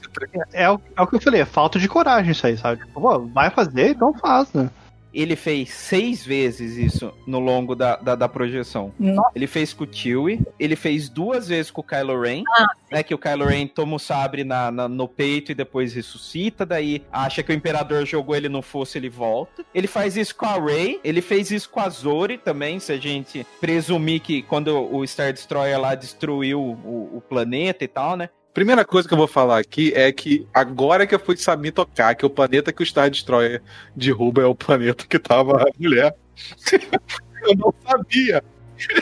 [0.52, 2.84] É o, é o que eu falei, é falta de coragem isso aí, sabe?
[2.84, 4.70] Tipo, pô, vai fazer, então faz, né?
[5.18, 8.92] Ele fez seis vezes isso no longo da, da, da projeção.
[9.00, 9.30] Nossa.
[9.34, 13.02] Ele fez com o Chewie, ele fez duas vezes com o Kylo Ren, Ah, né?
[13.02, 17.02] Que o Kylo Ren toma o sabre na, na- no peito e depois ressuscita, daí
[17.10, 19.64] acha que o Imperador jogou ele no fosso, ele volta.
[19.74, 22.98] Ele faz isso com a Rey, ele fez isso com a Zori também, se a
[22.98, 28.28] gente presumir que quando o Star Destroyer lá destruiu o, o planeta e tal, né?
[28.56, 32.14] Primeira coisa que eu vou falar aqui é que agora que eu fui saber tocar
[32.14, 33.62] que o planeta que o Star Destroyer
[33.94, 36.16] derruba é o planeta que tava a mulher.
[37.44, 38.42] eu não sabia.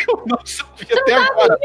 [0.08, 1.58] Eu não sabia até agora.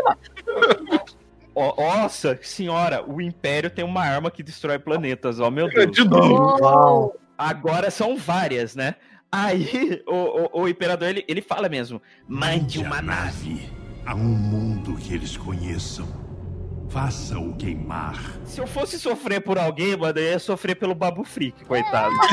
[1.56, 5.92] nossa senhora, o Império tem uma arma que destrói planetas, ó meu Deus.
[5.92, 6.64] De novo.
[6.64, 7.20] Uou!
[7.36, 8.98] Agora são várias, né?
[9.32, 13.68] Aí o, o, o Imperador ele, ele fala mesmo: mande uma nave.
[14.06, 16.29] a um mundo que eles conheçam.
[16.90, 18.20] Faça-o queimar.
[18.46, 22.14] Se eu fosse sofrer por alguém, mano, eu ia sofrer pelo Babu Freak, coitado.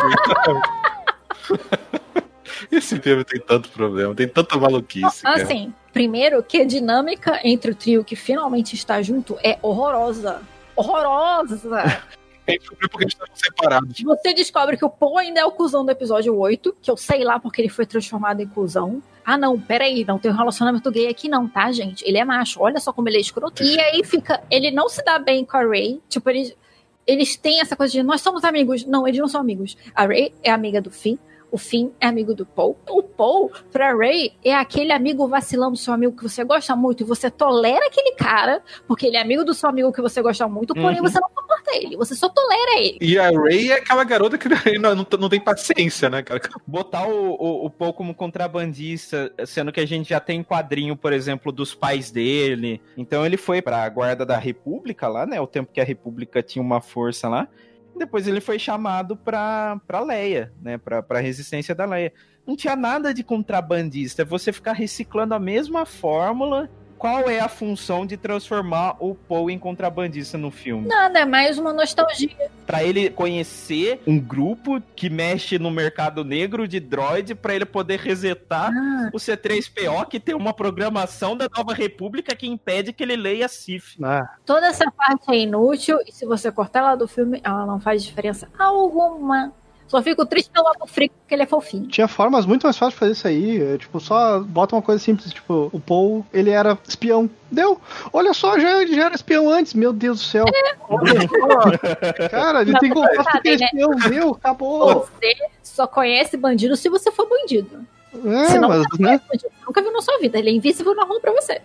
[2.72, 5.22] Esse filme tem tanto problema, tem tanta maluquice.
[5.22, 5.42] cara.
[5.42, 10.40] Assim, primeiro que a dinâmica entre o trio que finalmente está junto é horrorosa.
[10.74, 12.02] Horrorosa!
[12.48, 14.00] Gente descobriu porque eles estavam separados.
[14.00, 17.24] Você descobre que o Paul ainda é o cuzão do episódio 8, que eu sei
[17.24, 19.02] lá porque ele foi transformado em cuzão.
[19.28, 22.04] Ah, não, peraí, não tem um relacionamento gay aqui, não, tá, gente?
[22.06, 23.60] Ele é macho, olha só como ele é escroto.
[23.64, 24.40] E aí fica.
[24.48, 26.00] Ele não se dá bem com a Ray.
[26.08, 26.56] Tipo, eles,
[27.04, 28.84] eles têm essa coisa de nós somos amigos.
[28.86, 29.76] Não, eles não são amigos.
[29.92, 31.16] A Ray é amiga do Finn.
[31.50, 32.76] O Finn é amigo do Paul.
[32.88, 37.02] O Paul, pra Ray, é aquele amigo vacilão do seu amigo que você gosta muito
[37.02, 40.46] e você tolera aquele cara, porque ele é amigo do seu amigo que você gosta
[40.48, 41.02] muito, porém Uhum.
[41.08, 42.98] você não suporta ele, você só tolera ele.
[43.00, 44.48] E a Ray é aquela garota que
[44.78, 46.40] não, não, não tem paciência, né, cara?
[46.66, 51.12] Botar o, o, o Paul como contrabandista, sendo que a gente já tem quadrinho, por
[51.12, 52.80] exemplo, dos pais dele.
[52.96, 55.40] Então ele foi pra guarda da República lá, né?
[55.40, 57.48] O tempo que a República tinha uma força lá.
[57.96, 60.76] Depois ele foi chamado pra, pra Leia, né?
[60.76, 62.12] Pra, pra resistência da Leia.
[62.46, 64.22] Não tinha nada de contrabandista.
[64.22, 66.70] É você ficar reciclando a mesma fórmula.
[66.98, 70.88] Qual é a função de transformar o Paul em contrabandista no filme?
[70.88, 72.30] Nada, é mais uma nostalgia.
[72.66, 77.98] Pra ele conhecer um grupo que mexe no mercado negro de droid, pra ele poder
[78.00, 79.10] resetar Ah.
[79.12, 83.96] o C3PO, que tem uma programação da Nova República que impede que ele leia Sif.
[84.02, 87.78] Ah, Toda essa parte é inútil e se você cortar ela do filme, ela não
[87.78, 89.52] faz diferença alguma.
[89.88, 91.86] Só fico triste pelo Abu Frico, porque ele é fofinho.
[91.86, 93.62] Tinha formas muito mais fáceis de fazer isso aí.
[93.62, 97.30] é, Tipo, só bota uma coisa simples, tipo, o Paul, ele era espião.
[97.50, 97.80] Deu!
[98.12, 100.44] Olha só, já, ele já era espião antes, meu Deus do céu.
[100.48, 102.26] Só.
[102.30, 103.64] Cara, ele Não, tem que mas voltar sabe, porque é né?
[103.66, 104.94] espião, deu, acabou.
[105.20, 107.86] Você só conhece bandido se você for bandido.
[108.12, 108.86] É, mas, você não né?
[108.98, 109.50] conhece bandido.
[109.50, 110.38] Você nunca viu na sua vida.
[110.38, 111.60] Ele é invisível na rua pra você.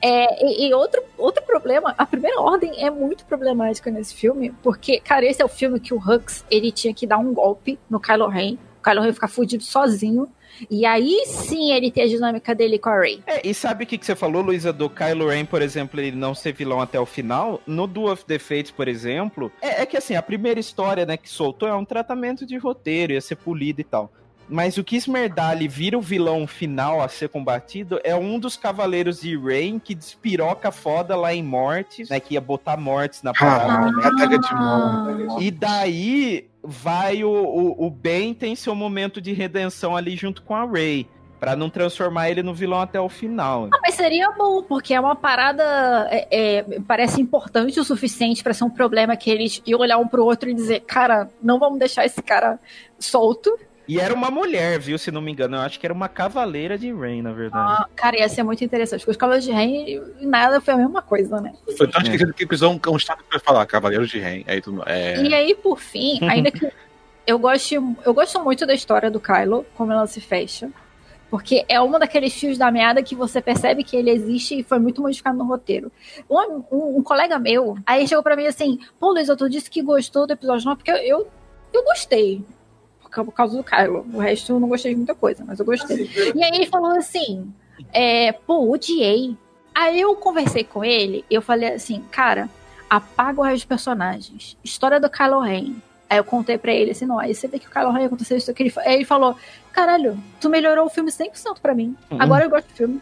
[0.00, 5.00] É, e, e outro, outro problema, a primeira ordem é muito problemática nesse filme, porque,
[5.00, 8.00] cara, esse é o filme que o Hux, ele tinha que dar um golpe no
[8.00, 10.28] Kylo Ren, o Kylo Ren ficar fudido sozinho,
[10.70, 13.22] e aí sim ele tem a dinâmica dele com a Rey.
[13.26, 16.16] É, e sabe o que, que você falou, Luísa, do Kylo Ren, por exemplo, ele
[16.16, 17.60] não ser vilão até o final?
[17.66, 21.16] No Duel of the Fates, por exemplo, é, é que assim, a primeira história né,
[21.16, 24.10] que soltou é um tratamento de roteiro, ia ser polido e tal.
[24.48, 29.20] Mas o que Smerdali vira o vilão final a ser combatido é um dos cavaleiros
[29.20, 32.20] de Rain que despiroca foda lá em Mortes, né?
[32.20, 33.72] Que ia botar Mortes na parada.
[33.72, 34.06] Ah, né?
[34.06, 35.40] ataca de mão.
[35.40, 40.54] E daí vai o, o, o Ben tem seu momento de redenção ali junto com
[40.54, 41.08] a Rey.
[41.38, 43.68] Pra não transformar ele no vilão até o final.
[43.70, 45.62] Ah, mas seria bom, porque é uma parada.
[46.10, 50.08] é, é, parece importante o suficiente pra ser um problema que eles iam olhar um
[50.08, 52.58] pro outro e dizer: cara, não vamos deixar esse cara
[52.98, 53.54] solto.
[53.88, 54.98] E era uma mulher, viu?
[54.98, 55.56] Se não me engano.
[55.56, 57.82] Eu acho que era uma cavaleira de Rain, na verdade.
[57.82, 59.00] Ah, cara, ia ser muito interessante.
[59.00, 59.68] Porque os Cavaleiros de Ren
[60.20, 61.52] e nada foi a mesma coisa, né?
[61.78, 64.42] Foi tão esquecido que precisou um, um estado pra falar, Cavaleiros de Ren.
[64.46, 64.82] Aí tudo.
[64.86, 65.22] É...
[65.22, 66.68] E aí, por fim, ainda que
[67.26, 70.68] eu goste, eu gosto muito da história do Kylo, como ela se fecha.
[71.28, 74.78] Porque é uma daqueles fios da meada que você percebe que ele existe e foi
[74.78, 75.90] muito modificado no roteiro.
[76.30, 79.82] Um, um- um colega meu, aí chegou pra mim assim: Pô, Luiz, tu disse que
[79.82, 81.28] gostou do episódio 9, porque eu, eu,
[81.72, 82.44] eu gostei.
[83.16, 84.06] Por ca- por causa do Kylo.
[84.12, 86.10] O resto eu não gostei de muita coisa, mas eu gostei.
[86.34, 87.52] E aí ele falou assim:
[87.92, 89.36] é, Pô, odiei.
[89.74, 92.48] Aí eu conversei com ele e eu falei assim: Cara,
[92.88, 94.56] apaga o resto dos personagens.
[94.64, 95.74] História do Kylo Ren.
[96.08, 98.36] Aí eu contei pra ele assim, não, aí você vê que o Kylo Ren aconteceu
[98.36, 98.72] isso aqui.
[98.78, 99.34] Aí ele falou,
[99.72, 101.96] caralho, tu melhorou o filme 100% pra mim.
[102.10, 102.22] Uhum.
[102.22, 103.00] Agora eu gosto do filme.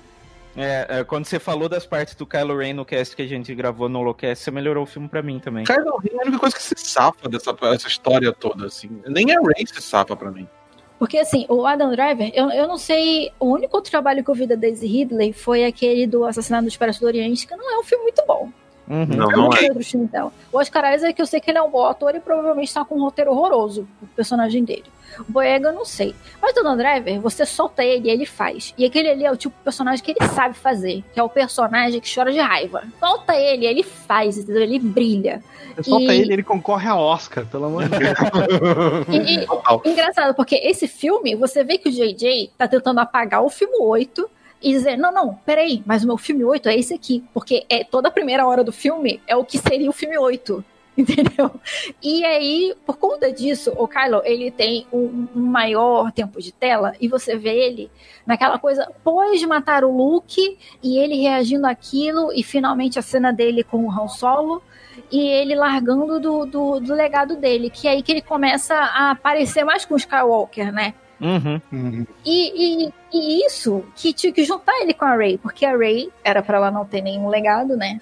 [0.57, 3.55] É, é, quando você falou das partes do Kylo Ren no cast que a gente
[3.55, 5.65] gravou no Holocast, você melhorou o filme pra mim também.
[5.65, 9.03] Kylo Ren é a única coisa que se safa dessa, dessa história toda, assim.
[9.07, 10.49] Nem a Ray se safa pra mim.
[10.99, 14.35] Porque assim, o Adam Driver, eu, eu não sei, o único outro trabalho que eu
[14.35, 17.79] vi da Daisy Ridley foi aquele do Assassinato do Expresso do Oriente, que não é
[17.79, 18.51] um filme muito bom.
[18.89, 19.07] Uhum.
[19.07, 19.63] Não, Eu não é.
[19.69, 20.33] outros filmes dela.
[20.53, 22.97] O Oscar Isaac, eu sei que ele é um bom ator e provavelmente tá com
[22.97, 24.85] um roteiro horroroso, o personagem dele.
[25.21, 26.13] O Boyega, eu não sei.
[26.43, 28.75] Mas o Adam Driver, você solta ele e ele faz.
[28.77, 31.29] E aquele ali é o tipo de personagem que ele sabe fazer, que é o
[31.29, 32.83] personagem que chora de raiva.
[32.99, 34.63] Solta ele, ele faz, entendeu?
[34.63, 35.41] Ele brilha.
[35.83, 38.19] Solta E- ele, ele concorre a Oscar, pelo amor de Deus.
[39.09, 43.49] E- e- engraçado, porque esse filme, você vê que o JJ tá tentando apagar o
[43.49, 44.29] filme 8
[44.65, 47.23] e dizer, não, não, peraí, mas o meu filme 8 é esse aqui.
[47.35, 50.65] Porque é toda a primeira hora do filme é o que seria o filme 8.
[50.97, 51.51] Entendeu?
[52.03, 56.95] E aí, por conta disso, o Kylo, ele tem um, um maior tempo de tela
[57.01, 57.91] e você vê ele
[58.25, 63.65] naquela coisa pós matar o Luke e ele reagindo àquilo e finalmente a cena dele
[63.65, 64.63] com o Han Solo
[65.11, 69.11] e ele largando do, do, do legado dele, que é aí que ele começa a
[69.11, 70.95] aparecer mais com o Skywalker, né?
[71.21, 72.07] Uhum.
[72.25, 76.11] E, e, e isso que tinha que juntar ele com a Ray, porque a Ray
[76.23, 78.01] era pra ela não ter nenhum legado, né?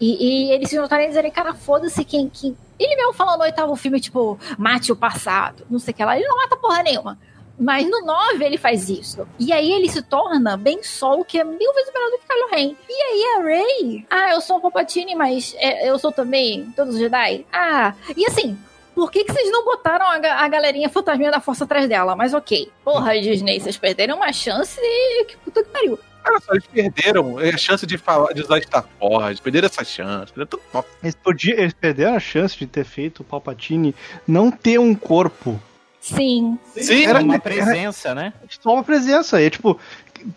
[0.00, 2.56] E, e eles se juntarem e dizerem, cara, foda-se quem, quem.
[2.78, 6.16] Ele mesmo falou no oitavo filme, tipo, mate o passado, não sei o que lá.
[6.16, 7.16] Ele não mata porra nenhuma.
[7.58, 9.28] Mas no 9 ele faz isso.
[9.38, 12.48] E aí ele se torna bem Sol, que é mil vezes melhor do que Kylo
[12.50, 12.74] Ren.
[12.88, 16.94] E aí a Rey, ah, eu sou um Palpatine, mas é, eu sou também todos
[16.94, 17.46] os Jedi.
[17.52, 18.58] Ah, e assim,
[18.94, 22.14] por que, que vocês não botaram a, a galerinha fantasminha da força atrás dela?
[22.16, 22.70] Mas ok.
[22.84, 25.98] Porra, Disney, vocês perderam uma chance e que puta que pariu.
[26.24, 30.32] Olha só, eles perderam a chance de falar, de usar Star Wars, perderam essa chance.
[30.32, 33.92] perderam tudo- Eles, podiam, eles perderam a chance de ter feito o Palpatine
[34.26, 35.60] não ter um corpo.
[36.00, 36.58] Sim.
[36.76, 38.32] Sim, Era uma era- presença, né?
[38.60, 39.40] Só uma presença.
[39.42, 39.78] É tipo,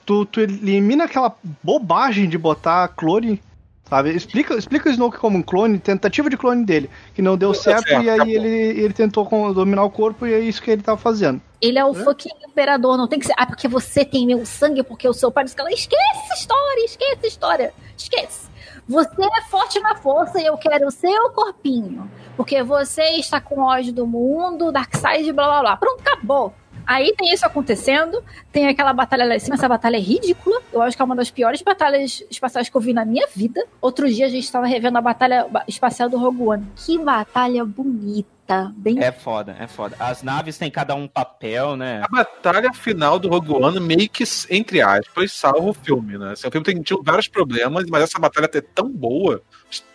[0.06, 3.42] tu, tu elimina aquela bobagem de botar clone.
[3.88, 4.16] Sabe?
[4.16, 7.88] Explica, explica o Snoke como um clone, tentativa de clone dele, que não deu certo,
[7.88, 8.34] certo, e aí acabou.
[8.34, 11.40] ele, ele tentou dominar o corpo e é isso que ele tava fazendo.
[11.62, 13.34] Ele é o fucking imperador, não tem que ser.
[13.38, 15.72] Ah, porque você tem meu sangue, porque o seu pai disse que ela.
[15.72, 17.74] Esquece essa história, esquece essa história.
[17.96, 18.50] Esquece.
[18.88, 22.10] Você é forte na força e eu quero o seu corpinho.
[22.36, 25.78] Porque você está com ódio do mundo, Darkseid, blá blá blá.
[25.78, 26.54] Pronto, acabou.
[26.86, 30.62] Aí tem isso acontecendo, tem aquela batalha lá em cima, essa batalha é ridícula.
[30.72, 33.66] Eu acho que é uma das piores batalhas espaciais que eu vi na minha vida.
[33.82, 36.68] Outro dia a gente estava revendo a batalha espacial do Rogue One.
[36.76, 39.96] Que batalha bonita, bem É foda, é foda.
[40.00, 42.02] As naves têm cada um papel, né?
[42.04, 46.34] A batalha final do Rogue One meio que, entre aspas, salva o filme, né?
[46.34, 49.42] Assim, o filme tem, tinha vários problemas, mas essa batalha é tão boa,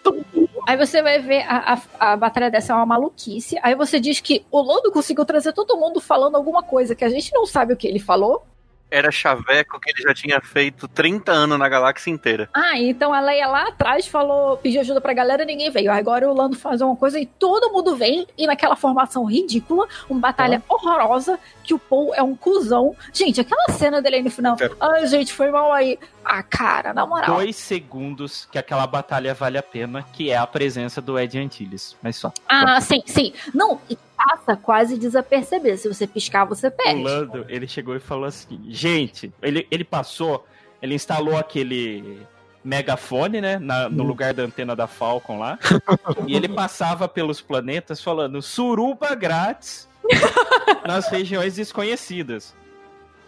[0.03, 0.40] tão boa.
[0.67, 3.57] Aí você vai ver a, a, a batalha dessa é uma maluquice.
[3.63, 7.09] Aí você diz que o Lodo conseguiu trazer todo mundo falando alguma coisa que a
[7.09, 8.45] gente não sabe o que ele falou.
[8.91, 12.49] Era chaveco que ele já tinha feito 30 anos na galáxia inteira.
[12.53, 15.93] Ah, então a Leia lá atrás falou, pediu ajuda pra galera ninguém veio.
[15.93, 18.27] Agora o Lando faz uma coisa e todo mundo vem.
[18.37, 22.97] E naquela formação ridícula, uma batalha horrorosa, que o Paul é um cuzão.
[23.13, 24.57] Gente, aquela cena dele aí no final.
[24.81, 25.97] Ai, gente, foi mal aí.
[26.25, 27.35] Ah, cara, na moral.
[27.37, 31.97] Dois segundos que aquela batalha vale a pena, que é a presença do Ed Antilles.
[32.03, 32.33] Mas só.
[32.49, 33.33] Ah, sim, sim.
[33.55, 35.79] Não, e passa quase desaperceber.
[35.79, 37.03] Se você piscar, você O perde.
[37.03, 40.47] Lando, ele chegou e falou assim: gente, ele, ele passou,
[40.83, 42.21] ele instalou aquele
[42.63, 45.59] megafone, né, na- no lugar da antena da Falcon lá,
[46.29, 49.89] e ele passava pelos planetas falando suruba grátis
[50.87, 52.55] nas regiões desconhecidas.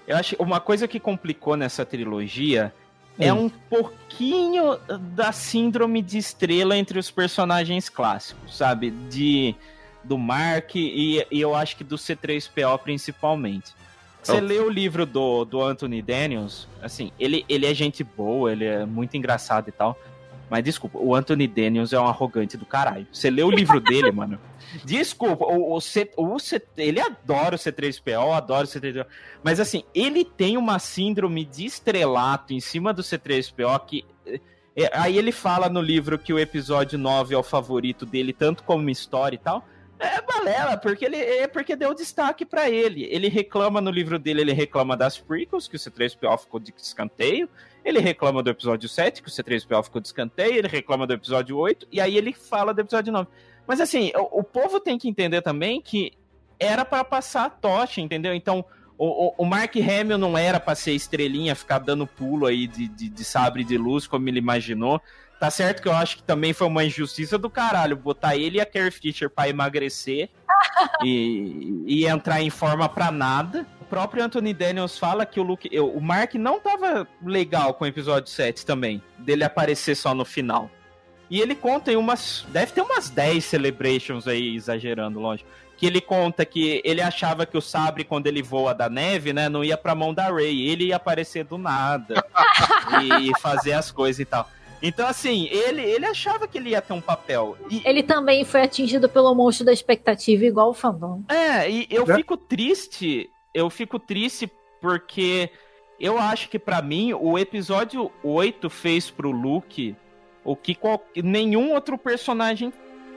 [0.07, 2.75] Eu acho uma coisa que complicou nessa trilogia
[3.19, 4.79] é um pouquinho
[5.15, 8.91] da síndrome de estrela entre os personagens clássicos, sabe?
[8.91, 9.55] De
[10.05, 13.73] do Mark e, e eu acho que do C3PO principalmente.
[14.23, 14.41] Você Oh.
[14.41, 18.85] lê o livro do, do Anthony Daniels, assim, ele, ele é gente boa, ele é
[18.87, 19.99] muito engraçado e tal.
[20.53, 23.07] Mas desculpa, o Anthony Daniels é um arrogante do caralho.
[23.11, 24.39] Você lê o livro dele, mano.
[24.85, 29.07] Desculpa, o, o, C, o C, ele adora o C3PO, adora o C3PO.
[29.43, 34.05] Mas assim, ele tem uma síndrome de estrelato em cima do C3PO que.
[34.77, 38.63] é, aí ele fala no livro que o episódio 9 é o favorito dele, tanto
[38.63, 39.67] como história e tal.
[40.05, 43.05] É balela, porque ele é porque deu destaque pra ele.
[43.05, 47.49] Ele reclama no livro dele, ele reclama das prequels, que o C3PO ficou de escanteio.
[47.85, 50.55] Ele reclama do episódio 7, que o C3PO ficou de escanteio.
[50.55, 53.29] Ele reclama do episódio 8, e aí ele fala do episódio 9.
[53.67, 56.13] Mas assim, o, o povo tem que entender também que
[56.59, 58.35] era pra passar a tocha, entendeu?
[58.35, 58.65] Então,
[58.99, 62.89] o, o- o Mark Hamill não era pra ser estrelinha, ficar dando pulo aí de,
[62.89, 65.01] de, de sabre de luz, como ele imaginou.
[65.43, 68.61] Tá certo que eu acho que também foi uma injustiça do caralho botar ele e
[68.61, 70.29] a Carrie Fisher pra emagrecer
[71.05, 73.67] e, e entrar em forma pra nada.
[73.81, 77.83] O próprio Anthony Daniels fala que o Luke, eu- o Mark não tava legal com
[77.83, 80.71] o episódio 7 também, dele aparecer só no final.
[81.29, 82.47] E ele conta em umas.
[82.51, 85.51] Deve ter umas 10 celebrations aí, exagerando, lógico.
[85.77, 89.49] Que ele conta que ele achava que o sabre, quando ele voa da neve, né,
[89.49, 90.69] não ia pra mão da Ray.
[90.69, 92.25] Ele ia aparecer do nada
[93.21, 94.49] e fazer as coisas e tal.
[94.83, 97.57] Então, assim, ele, ele achava que ele ia ter um papel.
[97.71, 101.23] E, Ele também foi atingido pelo monstro da expectativa, igual o fandom.
[101.29, 103.31] é, e eu fico triste.
[103.55, 104.51] Eu fico triste
[104.81, 105.51] porque
[106.01, 109.95] eu acho que pra mim o episódio 8 fez pro Luke
[110.45, 112.73] o que qual- nenhum outro personagem,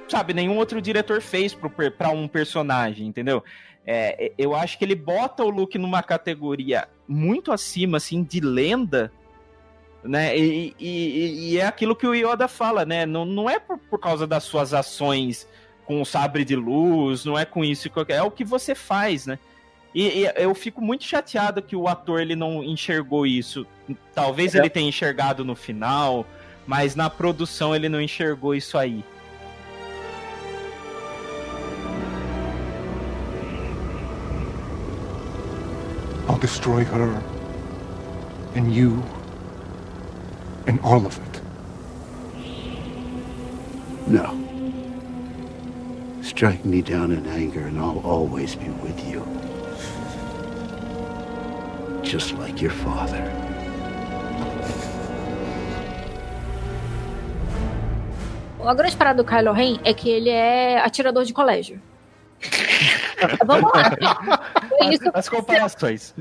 [0.08, 3.44] sabe, nenhum outro diretor fez pro, pra um personagem, entendeu?
[3.88, 9.12] É, eu acho que ele bota o Luke numa categoria muito acima, assim, de lenda.
[10.06, 10.38] Né?
[10.38, 13.06] E, e, e, é aquilo que o Yoda fala, né?
[13.06, 15.48] Não, não é por, por causa das suas ações
[15.86, 19.38] com o sabre de luz, não é com isso, é o que você faz, né?
[19.94, 23.66] E, e, eu fico muito chateado que o ator ele não enxergou isso.
[24.14, 24.60] Talvez é.
[24.60, 26.26] ele tenha enxergado no final,
[26.68, 29.04] mas na produção ele não enxergou isso aí.
[36.28, 37.22] I'll destroy her
[38.56, 39.02] and you
[40.68, 41.42] and all of it.
[44.08, 44.42] No.
[46.22, 49.26] Strike me down in anger and I'll always be with you.
[52.04, 53.24] Just like your father.
[58.68, 61.80] A grande parada do Kylo Ren é que ele é atirador de colégio.
[63.46, 63.96] Vamos lá.
[64.92, 66.16] Isso, As comparações.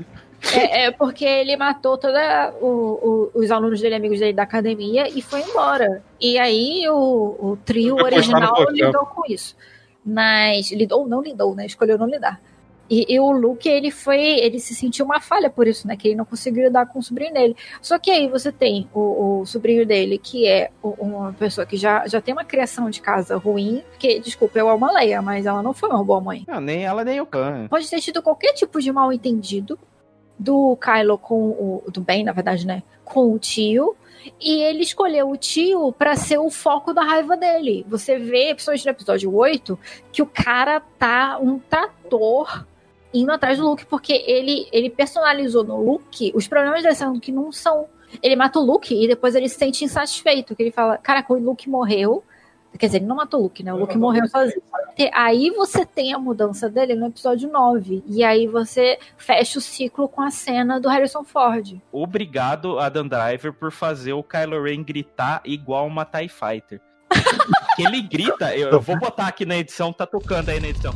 [0.55, 2.19] É, é, porque ele matou todos
[3.33, 6.03] os alunos dele, amigos dele da academia, e foi embora.
[6.19, 9.55] E aí o, o trio original lidou com isso.
[10.05, 11.65] Mas lidou, não lidou, né?
[11.65, 12.39] Escolheu não lidar.
[12.89, 14.19] E, e, o Luke, ele foi.
[14.19, 15.97] Ele se sentiu uma falha por isso, né?
[15.97, 17.55] Que ele não conseguiu lidar com o sobrinho dele.
[17.81, 22.07] Só que aí você tem o, o sobrinho dele, que é uma pessoa que já,
[22.07, 23.83] já tem uma criação de casa ruim.
[23.97, 26.43] Que, desculpa, eu amo a Leia, mas ela não foi uma boa mãe.
[26.47, 27.67] Não, nem ela, nem o Khan.
[27.67, 29.79] Pode ter tido qualquer tipo de mal entendido
[30.37, 31.83] do Kylo com o.
[31.91, 32.83] do Ben, na verdade, né?
[33.03, 33.95] Com o tio.
[34.41, 37.85] E ele escolheu o tio para ser o foco da raiva dele.
[37.87, 39.79] Você vê, principalmente no episódio 8,
[40.11, 42.65] que o cara tá um trator
[43.13, 47.51] indo atrás do Luke, porque ele, ele personalizou no Luke os problemas sendo que não
[47.51, 47.87] são.
[48.21, 51.39] Ele mata o Luke e depois ele se sente insatisfeito, que ele fala, caraca, o
[51.39, 52.23] Luke morreu,
[52.77, 53.73] Quer dizer, ele não matou o Luke, né?
[53.73, 54.61] O Luke morreu sozinho.
[55.13, 58.03] Aí você tem a mudança dele no episódio 9.
[58.07, 61.77] E aí você fecha o ciclo com a cena do Harrison Ford.
[61.91, 66.81] Obrigado, Adam Driver, por fazer o Kylo Ren gritar igual uma TIE Fighter.
[67.75, 70.93] que ele grita, eu, eu vou botar aqui na edição, tá tocando aí na edição.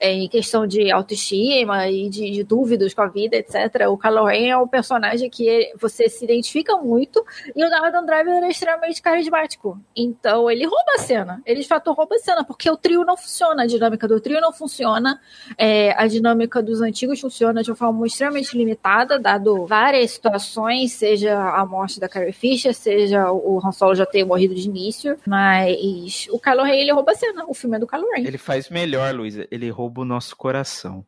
[0.00, 3.88] Em questão de autoestima e de, de, dúvidas com a vida, etc.
[3.88, 7.24] O Kylo Ren é um personagem que você se identifica muito
[7.54, 9.78] e o Darth Driver é extremamente carismático.
[9.96, 11.42] Então ele rouba a cena.
[11.44, 14.40] Ele de fato rouba a cena, porque o trio não funciona, a dinâmica do trio
[14.40, 15.20] não funciona,
[15.56, 21.38] é, a dinâmica dos antigos funciona de uma forma extremamente limitada, dado várias situações, seja
[21.38, 26.26] a morte da Carrie Fisher, seja o Han Solo já ter morrido de início, mas
[26.30, 28.24] o Kylo Ren ele rouba a cena, o filme é do Kylo Ren.
[28.26, 31.04] Ele faz melhor, Luísa, ele rouba o nosso coração.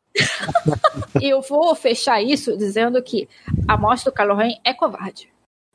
[1.21, 3.29] eu vou fechar isso dizendo que
[3.69, 5.29] a morte do Kylo Ren é covarde.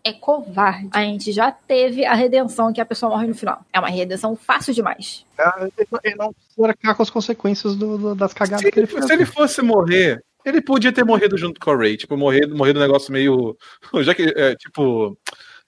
[0.04, 0.90] É covarde.
[0.92, 3.66] A gente já teve a redenção que a pessoa morre no final.
[3.74, 5.26] É uma redenção fácil demais.
[5.38, 5.70] É,
[6.04, 9.06] ele não precisa arcar com as consequências do, do, das cagadas se que ele fez.
[9.06, 11.98] Se ele fosse morrer, ele podia ter morrido junto com a Ray.
[11.98, 13.58] Tipo, morrer, morrer do negócio meio.
[14.04, 15.18] Já que, é, tipo.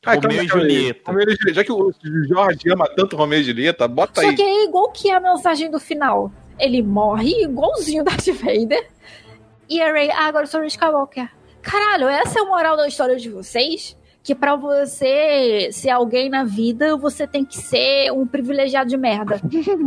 [0.06, 1.12] Ah, Romeu e Julieta.
[1.52, 1.92] Já que o
[2.30, 4.38] Jorge ama tanto Romeu e Julieta, bota Só aí.
[4.38, 8.88] Só que é igual que a mensagem do final ele morre igualzinho Darth Vader.
[9.70, 11.30] E a Rey, ah, agora eu sou Luke Skywalker.
[11.62, 13.97] Caralho, essa é a moral da história de vocês?
[14.28, 19.40] Que para você ser alguém na vida, você tem que ser um privilegiado de merda.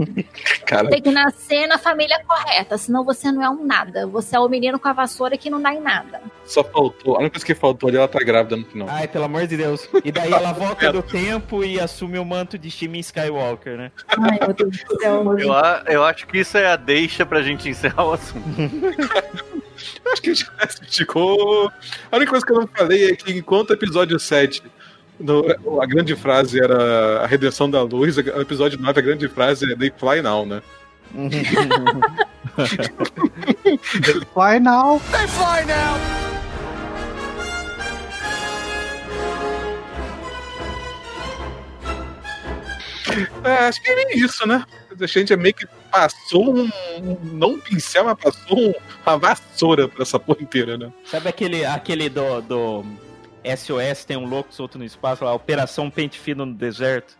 [0.64, 0.88] Cara.
[0.88, 4.06] Tem que nascer na família correta, senão você não é um nada.
[4.06, 6.22] Você é o menino com a vassoura que não dá em nada.
[6.42, 7.16] Só faltou.
[7.16, 8.88] A única coisa que faltou ali, ela tá grávida no final.
[8.90, 9.86] Ai, pelo amor de Deus.
[10.02, 13.92] E daí ela volta do tempo e assume o manto de Shimi Skywalker, né?
[14.08, 15.38] Ai, meu Deus do céu.
[15.38, 15.52] Eu,
[15.86, 18.40] eu acho que isso é a deixa pra gente encerrar o assunto.
[20.04, 20.50] Eu acho que a gente
[20.86, 21.70] esticou.
[22.10, 24.62] A única coisa que eu não falei é que enquanto o episódio 7
[25.18, 25.44] no,
[25.80, 29.76] a grande frase era a redenção da luz, no episódio 9 a grande frase é
[29.76, 30.62] They Fly Now, né?
[31.12, 31.44] They
[34.32, 35.00] Fly Now!
[35.10, 36.20] They Fly Now!
[43.44, 44.64] É, acho que é isso, né?
[44.98, 46.70] A gente meio que passou um.
[47.32, 48.72] Não um pincel, mas passou um,
[49.06, 50.92] uma vassoura pra essa porra inteira, né?
[51.04, 52.84] Sabe aquele, aquele do, do
[53.44, 57.18] SOS, tem um louco solto no espaço lá, Operação Pente Fino no Deserto?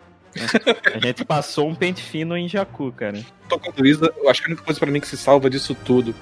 [0.94, 3.20] a gente passou um pente fino em Jakku, cara.
[3.48, 5.50] Tô com a Luísa, eu acho que a única coisa pra mim que se salva
[5.50, 6.14] disso tudo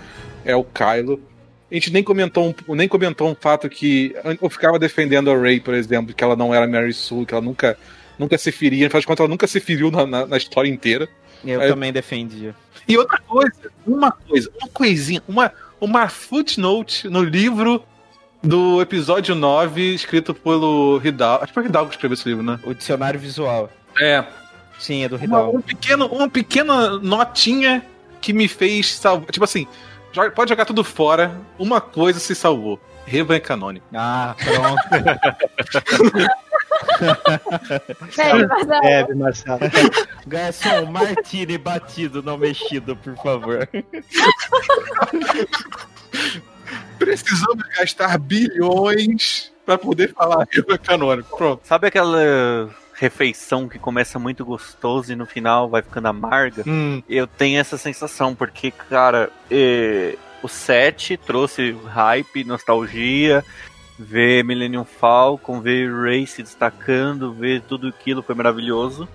[0.44, 1.20] é o Kylo.
[1.70, 5.60] A gente nem comentou um, nem comentou um fato que eu ficava defendendo a Rey,
[5.60, 7.76] por exemplo, que ela não era Mary Sue, que ela nunca
[8.18, 8.86] nunca se feria.
[8.86, 11.08] Afinal de contas, ela nunca se feriu na, na, na história inteira.
[11.44, 12.54] Eu Aí, também defendia.
[12.86, 13.52] E outra coisa,
[13.86, 17.82] uma coisa, uma coisinha, uma, uma footnote no livro
[18.42, 21.44] do episódio 9, escrito pelo Hidalgo.
[21.44, 22.58] Acho que foi o Hidalgo que escreveu esse livro, né?
[22.64, 23.70] O dicionário visual.
[24.00, 24.24] É.
[24.78, 25.58] Sim, é do Uma, Hidalgo.
[25.58, 27.84] um pequeno, uma pequena notinha
[28.20, 29.30] que me fez salvar.
[29.30, 29.66] Tipo assim,
[30.12, 32.80] joga- pode jogar tudo fora, uma coisa se salvou.
[33.06, 33.86] Revan é canônico.
[33.94, 34.82] Ah, pronto.
[37.00, 38.48] Bebe, Marcelo.
[38.82, 39.60] Bebe, Marcelo.
[40.26, 43.68] Garçom, martini batido, não mexido, por favor.
[46.98, 51.36] Precisamos gastar bilhões pra poder falar Revan é canônico.
[51.36, 51.60] Pronto.
[51.64, 56.64] Sabe aquela refeição que começa muito gostoso e no final vai ficando amarga?
[56.66, 57.02] Hum.
[57.08, 63.44] Eu tenho essa sensação, porque, cara, eh, o 7 trouxe hype, nostalgia,
[63.98, 69.08] ver Millennium Falcon, ver Ray se destacando, ver tudo aquilo foi maravilhoso.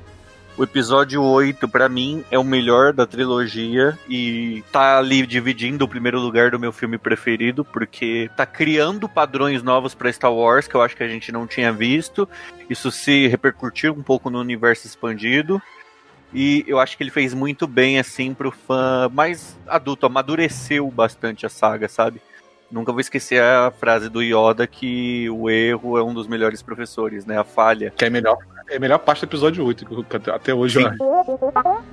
[0.55, 5.87] O episódio 8, pra mim, é o melhor da trilogia e tá ali dividindo o
[5.87, 10.75] primeiro lugar do meu filme preferido, porque tá criando padrões novos pra Star Wars que
[10.75, 12.29] eu acho que a gente não tinha visto.
[12.69, 15.59] Isso se repercutiu um pouco no universo expandido.
[16.31, 21.47] E eu acho que ele fez muito bem, assim, pro fã mais adulto, amadureceu bastante
[21.47, 22.21] a saga, sabe?
[22.73, 27.23] Nunca vou esquecer a frase do Yoda que o erro é um dos melhores professores,
[27.23, 27.37] né?
[27.37, 27.93] A falha.
[27.95, 28.35] Que é melhor.
[28.67, 30.97] É a melhor parte do episódio 8, que eu- até hoje eu acho.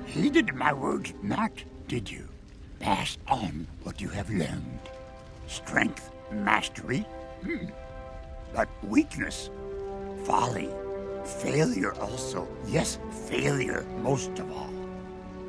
[0.07, 2.23] Heeded my words not, did you?
[2.79, 4.79] Pass on what you have learned.
[5.47, 7.05] Strength, mastery,
[7.43, 7.67] hmm.
[8.55, 9.51] but weakness,
[10.25, 10.69] folly,
[11.43, 12.47] failure also.
[12.67, 12.99] Yes,
[13.29, 14.73] failure most of all.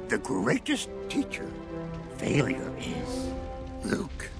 [0.09, 1.49] The greatest teacher,
[2.19, 3.33] failure is
[3.83, 4.32] Luke.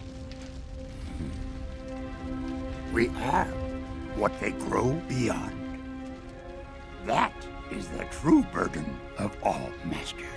[2.93, 3.47] We are
[4.17, 5.57] what they grow beyond.
[7.07, 7.33] That
[7.71, 8.85] is the true burden
[9.19, 10.29] of all masters.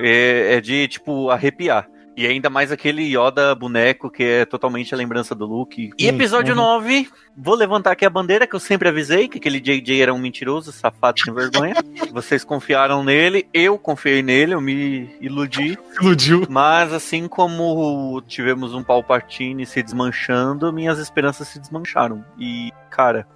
[0.00, 1.88] É, é de, tipo, arrepiar.
[2.18, 5.92] E ainda mais aquele Yoda boneco que é totalmente a lembrança do Luke.
[5.96, 6.80] E episódio uhum.
[6.80, 10.18] 9, vou levantar aqui a bandeira que eu sempre avisei que aquele JJ era um
[10.18, 11.76] mentiroso, safado sem vergonha.
[12.12, 15.78] Vocês confiaram nele, eu confiei nele, eu me iludi.
[16.00, 16.44] Iludiu.
[16.50, 22.24] Mas assim como tivemos um Palpatine se desmanchando, minhas esperanças se desmancharam.
[22.36, 23.28] E, cara,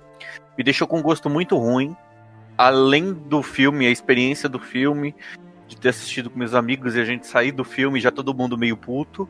[0.59, 1.97] me deixou com um gosto muito ruim.
[2.59, 5.15] Além do filme, a experiência do filme,
[5.75, 8.57] de ter assistido com meus amigos e a gente sair do filme já todo mundo
[8.59, 9.29] meio puto.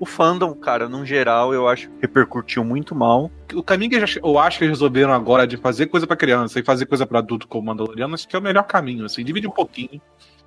[0.00, 3.30] O fandom, cara, no geral, eu acho que repercutiu muito mal.
[3.52, 6.16] O caminho que eu acho- eu acho que eles resolveram agora de fazer coisa pra
[6.16, 9.24] criança e fazer coisa pra adulto como Mandaloriano, acho que é o melhor caminho, assim.
[9.24, 10.00] Divide um pouquinho.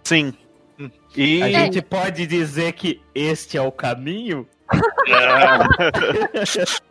[0.03, 0.33] Sim.
[1.15, 4.47] E A gente pode dizer que este é o caminho?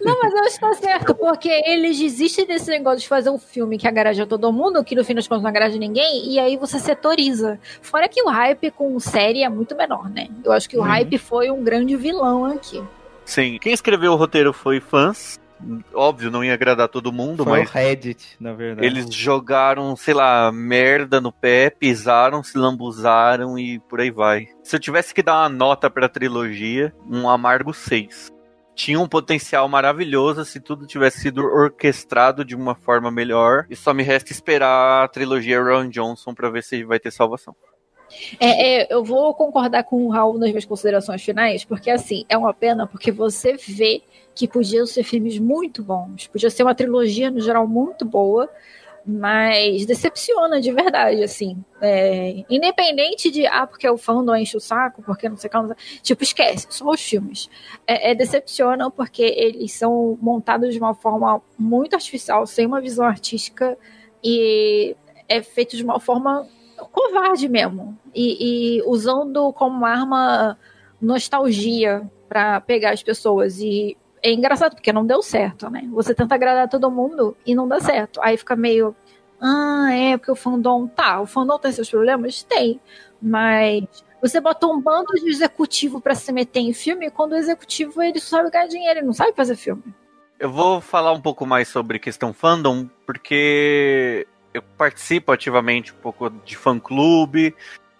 [0.00, 3.38] Não, mas eu acho que tá certo, porque eles desistem desse negócio de fazer um
[3.38, 6.38] filme que agrade a todo mundo, que no fim das contas não agrade ninguém, e
[6.38, 7.58] aí você setoriza.
[7.82, 10.28] Fora que o hype com série é muito menor, né?
[10.42, 10.86] Eu acho que o Uhum.
[10.86, 12.82] hype foi um grande vilão aqui.
[13.24, 13.58] Sim.
[13.60, 15.38] Quem escreveu o roteiro foi fãs.
[15.92, 18.86] Óbvio, não ia agradar todo mundo, Foi mas o Reddit, na verdade.
[18.86, 24.46] Eles jogaram, sei lá, merda no pé, pisaram, se lambuzaram e por aí vai.
[24.62, 28.28] Se eu tivesse que dar uma nota pra trilogia, um amargo 6.
[28.78, 33.66] Tinha um potencial maravilhoso se tudo tivesse sido orquestrado de uma forma melhor.
[33.68, 37.56] E só me resta esperar a trilogia Ron Johnson pra ver se vai ter salvação.
[38.38, 42.38] É, é, eu vou concordar com o Raul nas minhas considerações finais, porque assim, é
[42.38, 44.00] uma pena, porque você vê
[44.32, 48.48] que podiam ser filmes muito bons, podia ser uma trilogia no geral muito boa,
[49.10, 51.56] mas decepciona de verdade, assim.
[51.80, 55.56] É, independente de, ah, porque o fandom enche o saco, porque não sei o que,
[55.56, 57.48] não sei- tipo, esquece, só os filmes.
[57.86, 63.06] É, é, decepcionam porque eles são montados de uma forma muito artificial, sem uma visão
[63.06, 63.78] artística,
[64.22, 64.94] e
[65.26, 66.46] é feito de uma forma
[66.92, 67.96] covarde mesmo.
[68.14, 70.58] E, e usando como arma
[71.00, 73.58] nostalgia pra pegar as pessoas.
[73.58, 75.88] E é engraçado, porque não deu certo, né?
[75.92, 78.20] Você tenta agradar todo mundo e não dá certo.
[78.22, 78.94] Aí fica meio.
[79.40, 80.86] Ah, é, porque o fandom.
[80.86, 82.42] Tá, o fandom tem seus problemas?
[82.42, 82.80] Tem.
[83.20, 83.84] Mas.
[84.20, 88.18] Você botou um bando de executivo pra se meter em filme quando o executivo ele
[88.18, 89.84] só sabe ganhar dinheiro, ele não sabe fazer filme.
[90.40, 96.30] Eu vou falar um pouco mais sobre questão fandom, porque eu participo ativamente um pouco
[96.30, 97.54] de fã-clube,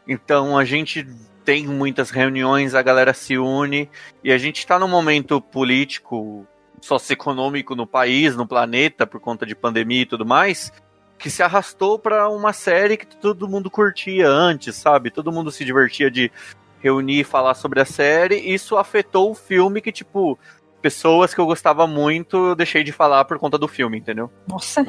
[0.08, 1.06] então a gente
[1.48, 3.88] tem muitas reuniões, a galera se une,
[4.22, 6.46] e a gente está num momento político,
[6.78, 10.70] socioeconômico no país, no planeta, por conta de pandemia e tudo mais,
[11.18, 15.10] que se arrastou para uma série que todo mundo curtia antes, sabe?
[15.10, 16.30] Todo mundo se divertia de
[16.82, 20.38] reunir e falar sobre a série, e isso afetou o filme que, tipo,
[20.82, 24.30] pessoas que eu gostava muito, eu deixei de falar por conta do filme, entendeu?
[24.46, 24.84] Nossa.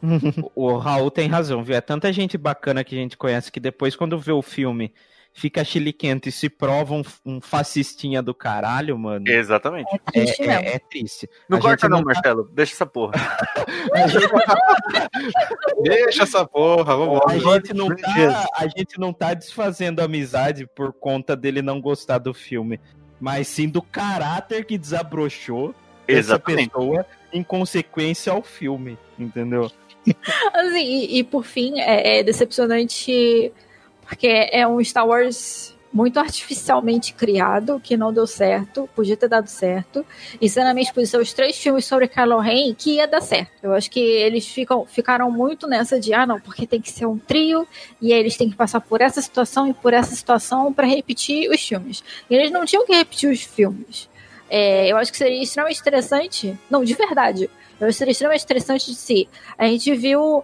[0.56, 1.76] o Raul tem razão, viu?
[1.76, 4.90] É tanta gente bacana que a gente conhece que depois, quando vê o filme,
[5.38, 9.24] fica chiliquento e se prova um, um fascistinha do caralho, mano.
[9.28, 9.88] Exatamente.
[9.94, 11.30] É triste É, é, é triste.
[11.48, 12.50] Não A corta gente não, tá- Marcelo.
[12.52, 13.12] Deixa essa porra.
[15.82, 17.32] Deixa essa porra, vambora.
[17.32, 22.18] A gente, não tá, a gente não tá desfazendo amizade por conta dele não gostar
[22.18, 22.80] do filme,
[23.20, 25.74] mas sim do caráter que desabrochou
[26.06, 26.70] essa Exatamente.
[26.70, 29.70] pessoa em consequência ao filme, entendeu?
[30.52, 33.52] Assim, e, e por fim, é, é decepcionante
[34.08, 39.48] porque é um Star Wars muito artificialmente criado, que não deu certo, podia ter dado
[39.48, 40.04] certo.
[40.40, 43.52] E sinceramente, por isso, os três filmes sobre Kylo Ren que ia dar certo.
[43.62, 47.06] Eu acho que eles ficam, ficaram muito nessa de, ah, não, porque tem que ser
[47.06, 47.66] um trio,
[48.00, 51.60] e eles têm que passar por essa situação e por essa situação para repetir os
[51.60, 52.02] filmes.
[52.30, 54.08] E eles não tinham que repetir os filmes.
[54.50, 58.96] É, eu acho que seria extremamente interessante, não, de verdade, eu seria extremamente interessante de
[58.96, 60.42] se a gente viu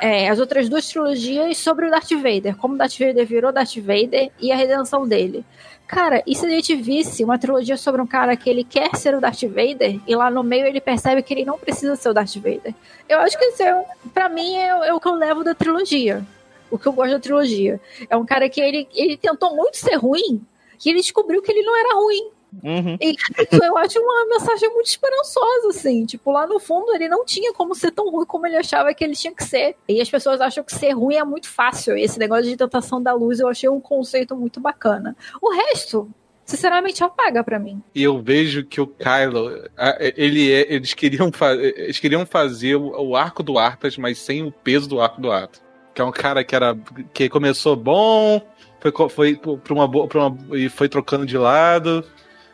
[0.00, 3.76] é, as outras duas trilogias sobre o Darth Vader, como o Darth Vader virou Darth
[3.76, 5.44] Vader e a redenção dele.
[5.86, 9.14] Cara, e se a gente visse uma trilogia sobre um cara que ele quer ser
[9.14, 12.14] o Darth Vader e lá no meio ele percebe que ele não precisa ser o
[12.14, 12.74] Darth Vader?
[13.08, 13.84] Eu acho que isso, é,
[14.14, 16.24] pra mim, é, é o que eu levo da trilogia.
[16.70, 17.78] O que eu gosto da trilogia.
[18.08, 20.40] É um cara que ele, ele tentou muito ser ruim
[20.82, 22.30] que ele descobriu que ele não era ruim.
[22.62, 22.96] Uhum.
[23.00, 26.04] E isso eu acho uma mensagem muito esperançosa, assim.
[26.04, 29.02] Tipo, lá no fundo ele não tinha como ser tão ruim como ele achava que
[29.02, 29.76] ele tinha que ser.
[29.88, 31.96] E as pessoas acham que ser ruim é muito fácil.
[31.96, 35.16] Esse negócio de tentação da luz eu achei um conceito muito bacana.
[35.40, 36.10] O resto,
[36.44, 37.82] sinceramente, apaga pra mim.
[37.94, 39.68] E eu vejo que o Kylo,
[40.16, 41.30] ele é, eles queriam,
[41.62, 45.62] eles queriam fazer o, arco do Arthas, mas sem o peso do arco do Arthas.
[45.94, 46.76] Que é um cara que era
[47.12, 48.40] que começou bom,
[48.80, 52.02] foi foi para uma boa, pra uma e foi trocando de lado,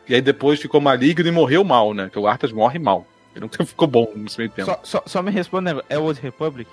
[0.09, 2.09] e aí depois ficou maligno e morreu mal, né?
[2.11, 3.05] Que o Arthas morre mal.
[3.35, 4.65] Ele nunca ficou bom nesse meio tempo.
[4.69, 6.69] Só, só, só me responda, é Old Republic?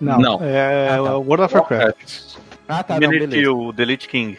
[0.00, 0.38] Não, Não.
[0.44, 1.16] é Ah, tá.
[1.16, 2.36] World of Warcraft.
[2.68, 3.26] Ah, tá, não, beleza.
[3.28, 4.38] Deletiu o Delete King.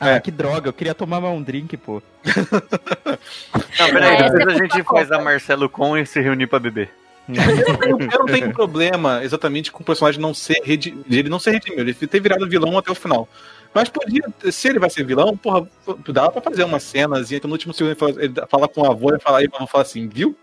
[0.00, 2.00] Ah, que droga, eu queria tomar mais um drink, pô.
[2.24, 6.58] Não, peraí, essa depois é a gente faz a Marcelo com e se reunir pra
[6.58, 6.90] beber.
[7.28, 11.38] Eu não- eu não tenho problema exatamente com o personagem não ser redi- ele não
[11.38, 13.28] ser redimido, ele ter virado vilão até o final.
[13.74, 15.68] Mas podia, se ele vai ser vilão, porra,
[16.08, 18.90] dava pra fazer uma cenazinha que no último segundo ele fala, ele fala com o
[18.90, 20.36] avô e fala, aí vamos falar assim, viu?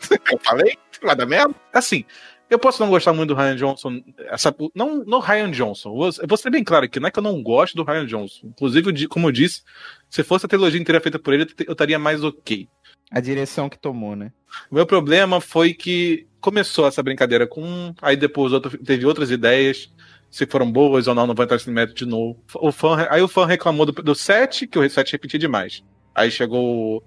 [0.30, 0.76] Eu falei?
[1.02, 1.54] Vai dar merda?
[1.72, 2.04] Assim,
[2.50, 5.90] eu posso não gostar muito do Ryan Johnson, essa, não no Ryan Johnson.
[5.90, 8.48] Eu vou, ser bem claro aqui, não é que eu não gosto do Ryan Johnson.
[8.48, 9.62] Inclusive, como eu disse,
[10.08, 12.68] se fosse a trilogia inteira feita por ele, eu estaria mais ok.
[13.10, 14.32] A direção que tomou, né?
[14.70, 19.30] O meu problema foi que começou essa brincadeira com um, aí depois outro, teve outras
[19.30, 19.90] ideias,
[20.34, 22.36] se foram boas ou não, não vou entrar nesse método de novo.
[22.56, 25.84] O fã, aí o fã reclamou do, do 7, que o 7 repetia demais.
[26.12, 27.00] Aí chegou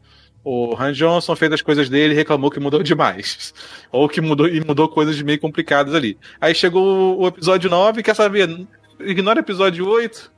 [0.46, 3.54] o, o Han Johnson, fez as coisas dele e reclamou que mudou demais.
[3.92, 6.18] Ou que mudou e mudou coisas meio complicadas ali.
[6.40, 8.66] Aí chegou o, o episódio 9, quer saber?
[8.98, 10.32] Ignora o episódio 8.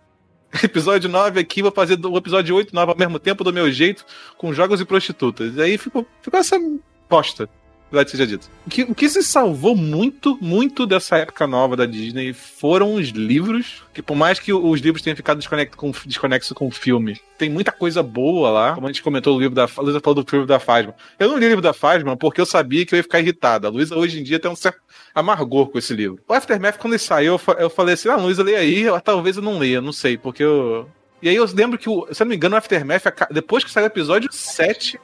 [0.63, 3.71] Episódio 9 aqui, vou fazer o episódio 8 e 9 ao mesmo tempo, do meu
[3.71, 4.03] jeito,
[4.35, 5.59] com jogos e prostitutas.
[5.59, 6.57] Aí ficou, ficou essa
[7.07, 7.47] bosta.
[7.91, 8.47] Verdade seja dito.
[8.67, 13.07] O que, o que se salvou muito, muito dessa época nova da Disney foram os
[13.09, 13.83] livros.
[13.93, 17.49] Que por mais que os livros tenham ficado desconecto com, desconexo com o filme, tem
[17.49, 18.75] muita coisa boa lá.
[18.75, 19.63] Como a gente comentou o livro da.
[19.75, 20.93] A Luísa falou do livro da Fasma.
[21.17, 23.67] Eu não li o livro da Fasma porque eu sabia que eu ia ficar irritada.
[23.67, 24.79] A Luísa hoje em dia tem um certo
[25.15, 26.19] amargor com esse livro.
[26.27, 28.81] O Aftermath, quando ele saiu, eu, fa- eu falei assim: ah, Luísa, lê aí.
[28.83, 30.87] Eu, talvez eu não leia, não sei, porque eu.
[31.21, 31.89] E aí eu lembro que, se
[32.21, 34.97] eu não me engano, o Aftermath, depois que saiu o episódio 7,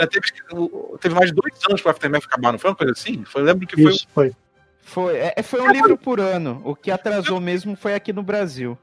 [0.00, 2.92] já teve, o- teve mais de dois anos pro Aftermath acabar, não foi uma coisa
[2.92, 3.24] assim?
[3.24, 3.92] Foi, eu lembro que foi.
[3.92, 4.32] Isso, foi.
[4.82, 6.60] Foi, é, foi um livro por ano.
[6.64, 8.76] O que atrasou mesmo foi aqui no Brasil.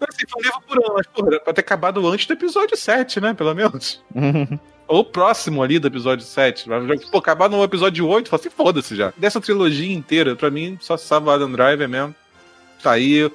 [0.00, 2.32] Não, assim, foi um livro por ano, mas, porra, era pra ter acabado antes do
[2.32, 3.34] episódio 7, né?
[3.34, 4.02] Pelo menos.
[4.88, 6.68] Ou próximo ali do episódio 7.
[6.68, 9.12] Mas, Pô, acabar no episódio 8, fala assim, foda-se já.
[9.16, 12.14] Dessa trilogia inteira, pra mim, só salva Adam Driver mesmo.
[12.82, 13.14] Tá aí.
[13.14, 13.32] Eu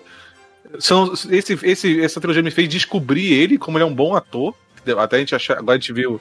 [0.90, 4.54] não- esse, esse, essa trilogia me fez descobrir ele como ele é um bom ator.
[4.98, 5.58] Até a gente achar.
[5.58, 6.20] Agora a gente viu.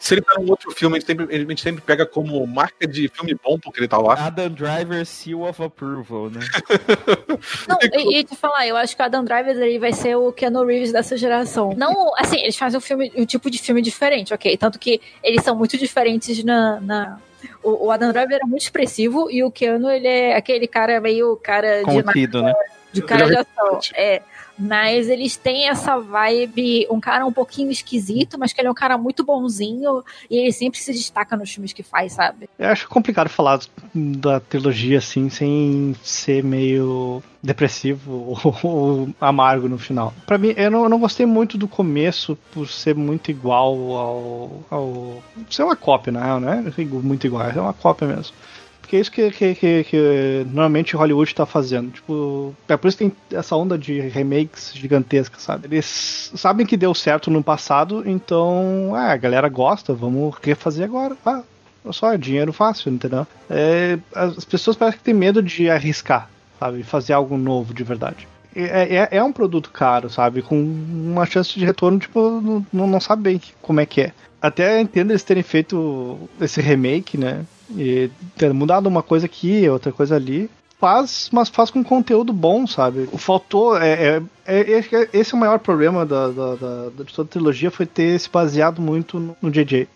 [0.00, 2.86] Se ele tá num outro filme, a gente sempre, a gente sempre pega como marca
[2.88, 4.14] de filme bom porque ele tá lá.
[4.14, 6.40] Adam Driver Seal of Approval, né?
[7.68, 10.32] Não, e, e te falar, eu acho que o Adam Driver ele vai ser o
[10.32, 11.74] Keanu Reeves dessa geração.
[11.76, 14.56] Não, assim, eles fazem um filme, um tipo de filme diferente, ok?
[14.56, 16.80] Tanto que eles são muito diferentes na.
[16.80, 17.18] na-
[17.62, 21.36] O, o Adam Driver é muito expressivo e o Keanu, ele é aquele cara meio
[21.36, 22.54] cara de Contido, né?
[22.92, 23.80] De cara Ele de é ação.
[23.94, 24.22] É.
[24.60, 28.74] Mas eles têm essa vibe, um cara um pouquinho esquisito, mas que ele é um
[28.74, 32.48] cara muito bonzinho e ele sempre se destaca nos filmes que faz, sabe?
[32.58, 33.60] Eu acho complicado falar
[33.94, 40.12] da trilogia assim, sem ser meio depressivo ou, amargo no final.
[40.26, 44.62] Para mim, eu não, eu não, gostei muito do começo por ser muito igual ao.
[44.70, 48.34] ao ser uma cópia, não é muito igual, é uma cópia mesmo.
[48.90, 51.92] Porque é isso que, que, que, que normalmente Hollywood tá fazendo.
[51.92, 55.68] Tipo, é por isso que tem essa onda de remakes gigantescas, sabe?
[55.70, 61.16] Eles sabem que deu certo no passado, então ah, a galera gosta, vamos refazer agora.
[61.24, 61.42] Ah,
[61.92, 63.24] só dinheiro fácil, entendeu?
[63.48, 66.82] É, as pessoas parecem que têm medo de arriscar, sabe?
[66.82, 68.26] Fazer algo novo de verdade.
[68.56, 70.42] É, é, é, um produto caro, sabe?
[70.42, 74.12] Com uma chance de retorno, tipo, não, não sabe bem como é que é.
[74.42, 77.44] Até entendo eles terem feito esse remake, né?
[77.76, 80.50] E ter mudado uma coisa aqui, outra coisa ali.
[80.78, 83.08] Faz, mas faz com conteúdo bom, sabe?
[83.12, 83.76] O faltou.
[83.76, 87.70] É, é, é, esse é o maior problema da, da, da, da toda a trilogia,
[87.70, 89.86] foi ter se baseado muito no, no JJ.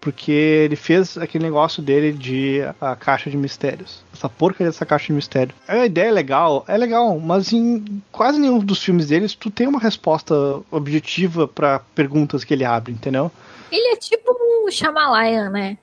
[0.00, 4.02] Porque ele fez aquele negócio dele de a caixa de mistérios.
[4.12, 5.54] Essa porca dessa caixa de mistério.
[5.66, 9.66] A ideia é legal, é legal, mas em quase nenhum dos filmes deles tu tem
[9.66, 10.34] uma resposta
[10.70, 13.30] objetiva para perguntas que ele abre, entendeu?
[13.72, 14.32] Ele é tipo
[14.64, 15.78] o Shyamalan, né?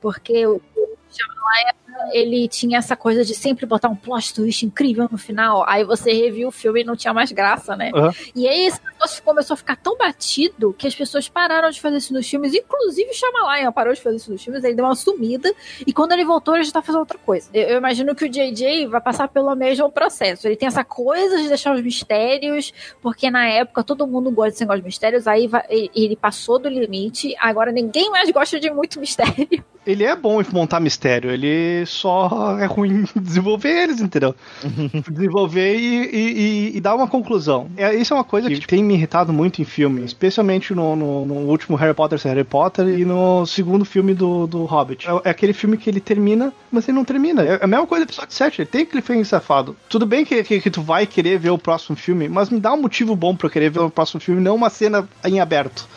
[0.00, 0.60] Porque o
[1.10, 1.87] 什么玩意？
[2.12, 5.64] Ele tinha essa coisa de sempre botar um plot twist incrível no final.
[5.68, 7.90] Aí você reviu o filme e não tinha mais graça, né?
[7.94, 8.10] Uhum.
[8.34, 11.98] E aí esse negócio começou a ficar tão batido que as pessoas pararam de fazer
[11.98, 12.54] isso nos filmes.
[12.54, 14.64] Inclusive o Shyamalan parou de fazer isso nos filmes.
[14.64, 15.52] Ele deu uma sumida.
[15.86, 17.48] E quando ele voltou, ele já tá fazendo outra coisa.
[17.52, 20.46] Eu, eu imagino que o JJ vai passar pelo mesmo processo.
[20.46, 24.60] Ele tem essa coisa de deixar os mistérios, porque na época todo mundo gosta de
[24.60, 25.26] negócio de mistérios.
[25.26, 27.34] Aí vai, ele passou do limite.
[27.38, 29.64] Agora ninguém mais gosta de muito mistério.
[29.86, 31.30] Ele é bom em montar mistério.
[31.30, 34.34] Ele só é ruim desenvolver eles, entendeu?
[35.10, 37.70] desenvolver e, e, e, dar uma conclusão.
[37.76, 41.24] É, isso é uma coisa que tem me irritado muito em filme, especialmente no, no,
[41.24, 45.08] no último Harry Potter Harry Potter e no segundo filme do, do Hobbit.
[45.08, 47.42] É, é, aquele filme que ele termina, mas ele não termina.
[47.42, 49.76] É a mesma coisa do episódio 7, ele tem cliffhanger safado.
[49.88, 52.72] Tudo bem que, que, que, tu vai querer ver o próximo filme, mas me dá
[52.72, 55.88] um motivo bom pra eu querer ver o próximo filme, não uma cena em aberto.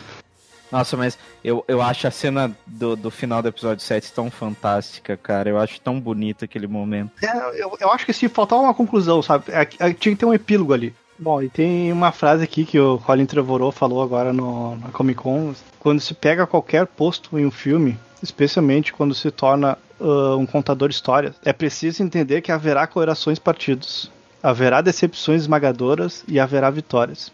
[0.72, 5.18] Nossa, mas eu, eu acho a cena do, do final do episódio 7 tão fantástica,
[5.18, 5.50] cara.
[5.50, 7.12] Eu acho tão bonito aquele momento.
[7.22, 9.44] É, eu, eu acho que se faltar uma conclusão, sabe?
[9.48, 10.94] É, é, tinha que ter um epílogo ali.
[11.18, 15.20] Bom, e tem uma frase aqui que o Colin Trevorrow falou agora no, na Comic
[15.20, 15.54] Con.
[15.78, 20.88] Quando se pega qualquer posto em um filme, especialmente quando se torna uh, um contador
[20.88, 24.10] de histórias, é preciso entender que haverá corações partidos,
[24.42, 27.30] haverá decepções esmagadoras e haverá vitórias.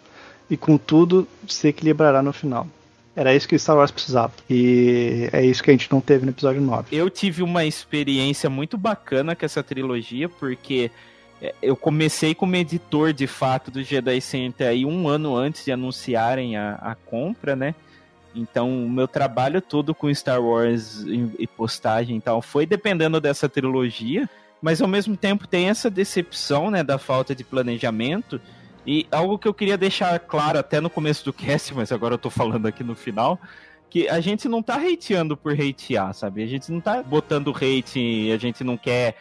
[0.51, 2.67] E contudo, se equilibrará no final.
[3.19, 4.33] Era isso que Star Wars precisava.
[4.49, 6.97] E é isso que a gente não teve no episódio 9.
[6.97, 10.89] Eu tive uma experiência muito bacana com essa trilogia, porque
[11.43, 15.73] é, eu comecei como editor de fato do Jedi Center aí um ano antes de
[15.73, 17.75] anunciarem a, a compra, né?
[18.33, 23.49] Então, o meu trabalho todo com Star Wars e postagem e tal foi dependendo dessa
[23.49, 24.31] trilogia,
[24.63, 28.41] mas ao mesmo tempo tem essa decepção, né, da falta de planejamento
[28.89, 32.19] e algo que eu queria deixar claro até no começo do cast, mas agora eu
[32.19, 33.39] tô falando aqui no final,
[33.91, 36.43] que a gente não tá hateando por hatear, sabe?
[36.43, 39.15] A gente não tá botando hate, a gente não quer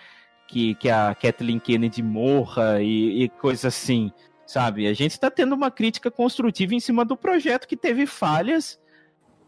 [0.48, 4.10] que, que a Kathleen Kennedy morra e, e coisa assim,
[4.46, 4.88] sabe?
[4.88, 8.80] A gente tá tendo uma crítica construtiva em cima do projeto que teve falhas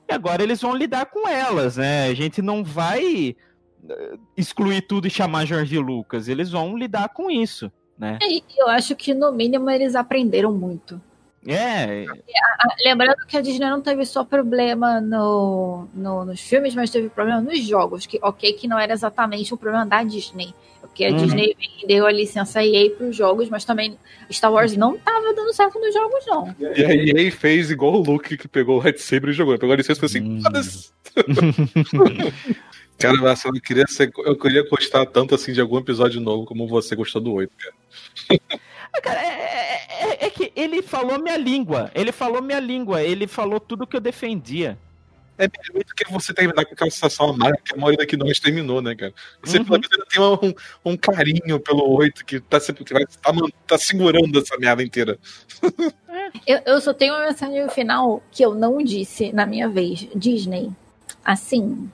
[0.10, 2.08] e agora eles vão lidar com elas, né?
[2.08, 3.38] A gente não vai
[3.90, 8.18] eh, excluir tudo e chamar Jorge Lucas, eles vão lidar com isso né?
[8.22, 11.02] É, eu acho que no mínimo eles aprenderam muito.
[11.48, 12.06] É.
[12.84, 17.42] Lembrando que a Disney não teve só problema no, no, nos filmes, mas teve problema
[17.42, 18.06] nos jogos.
[18.06, 20.54] Que, ok, que não era exatamente o problema da Disney.
[20.82, 21.18] Porque a uhum.
[21.18, 23.98] Disney vendeu a licença EA para os jogos, mas também
[24.32, 26.56] Star Wars não estava dando certo nos jogos, não.
[26.60, 29.58] E a EA fez igual o Luke que pegou o lightsaber e jogou.
[29.58, 30.42] Pegou a licença e falou assim: hum.
[33.00, 36.68] Cara, mas eu queria, ser, eu queria gostar tanto assim de algum episódio novo como
[36.68, 37.74] você gostou do 8, cara.
[39.02, 41.90] cara, é, é, é, é, que ele falou minha língua.
[41.96, 43.02] Ele falou minha língua.
[43.02, 44.78] Ele falou tudo que eu defendia.
[45.38, 48.82] É muito que você terminar com aquela sensação amarga que a maioria daqui nós terminou,
[48.82, 49.14] né, cara?
[49.42, 49.64] Você uhum.
[49.64, 53.32] pelo menos tem um, um, carinho pelo 8 que tá, sempre, tá,
[53.66, 55.18] tá segurando essa merda inteira.
[56.46, 60.10] Eu, eu só tenho uma mensagem no final que eu não disse na minha vez.
[60.14, 60.72] Disney,
[61.24, 61.90] assim,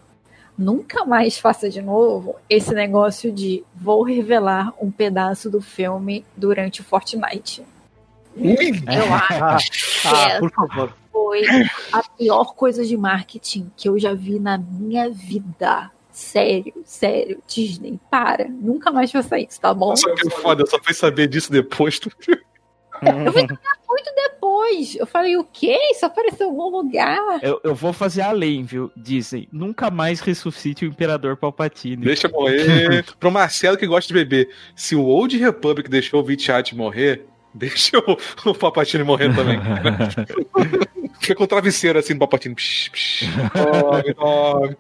[0.57, 6.82] nunca mais faça de novo esse negócio de vou revelar um pedaço do filme durante
[6.82, 7.64] o Fortnite.
[8.38, 10.94] Eu acho que ah, por favor.
[11.11, 11.44] foi
[11.94, 15.91] a pior coisa de marketing que eu já vi na minha vida.
[16.11, 18.48] Sério, sério, Disney, para.
[18.48, 19.95] Nunca mais faça isso, tá bom?
[19.95, 21.99] Só que é foda, eu só fui saber disso depois.
[23.01, 23.34] Eu
[23.95, 24.95] muito depois.
[24.95, 25.77] Eu falei, o quê?
[25.91, 27.39] Isso apareceu em algum lugar.
[27.41, 28.91] Eu, eu vou fazer além, viu?
[28.95, 32.03] Dizem, nunca mais ressuscite o Imperador Palpatine.
[32.05, 33.05] Deixa morrer.
[33.19, 37.97] Pro Marcelo que gosta de beber, se o Old Republic deixou o Vitiat morrer, deixa
[37.99, 39.59] o, o Palpatine morrer também.
[41.19, 42.53] Fica com o travesseiro assim do Palpatine.
[42.53, 43.23] Psh, psh.
[43.55, 44.77] Dorme, dorme.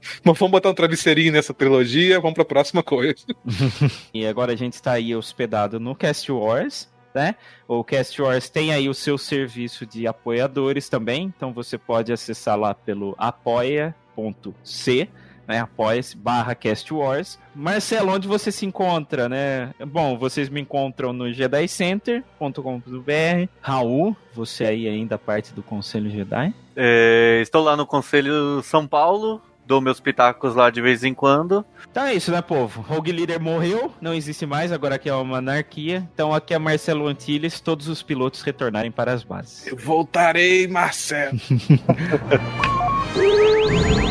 [0.24, 3.24] Mas vamos botar um travesseirinho nessa trilogia, vamos pra próxima coisa.
[4.12, 7.34] E agora a gente está aí hospedado no Cast Wars, né?
[7.66, 12.58] O Cast Wars tem aí o seu serviço de apoiadores também, então você pode acessar
[12.58, 15.08] lá pelo apoia.c,
[15.46, 15.60] né?
[15.60, 17.38] Apoia-se barra Cast Wars.
[17.54, 19.72] Marcelo, onde você se encontra, né?
[19.86, 23.48] Bom, vocês me encontram no jedicenter.com.br.
[23.60, 26.54] Raul, você aí ainda parte do Conselho Jedi.
[26.76, 29.40] É, estou lá no Conselho São Paulo,
[29.70, 31.64] dou meus pitacos lá de vez em quando.
[31.88, 32.80] Então é isso, né, povo?
[32.80, 36.08] Rogue Leader morreu, não existe mais, agora aqui é uma anarquia.
[36.12, 39.68] Então aqui é Marcelo Antilles, todos os pilotos retornarem para as bases.
[39.68, 41.38] Eu voltarei, Marcelo.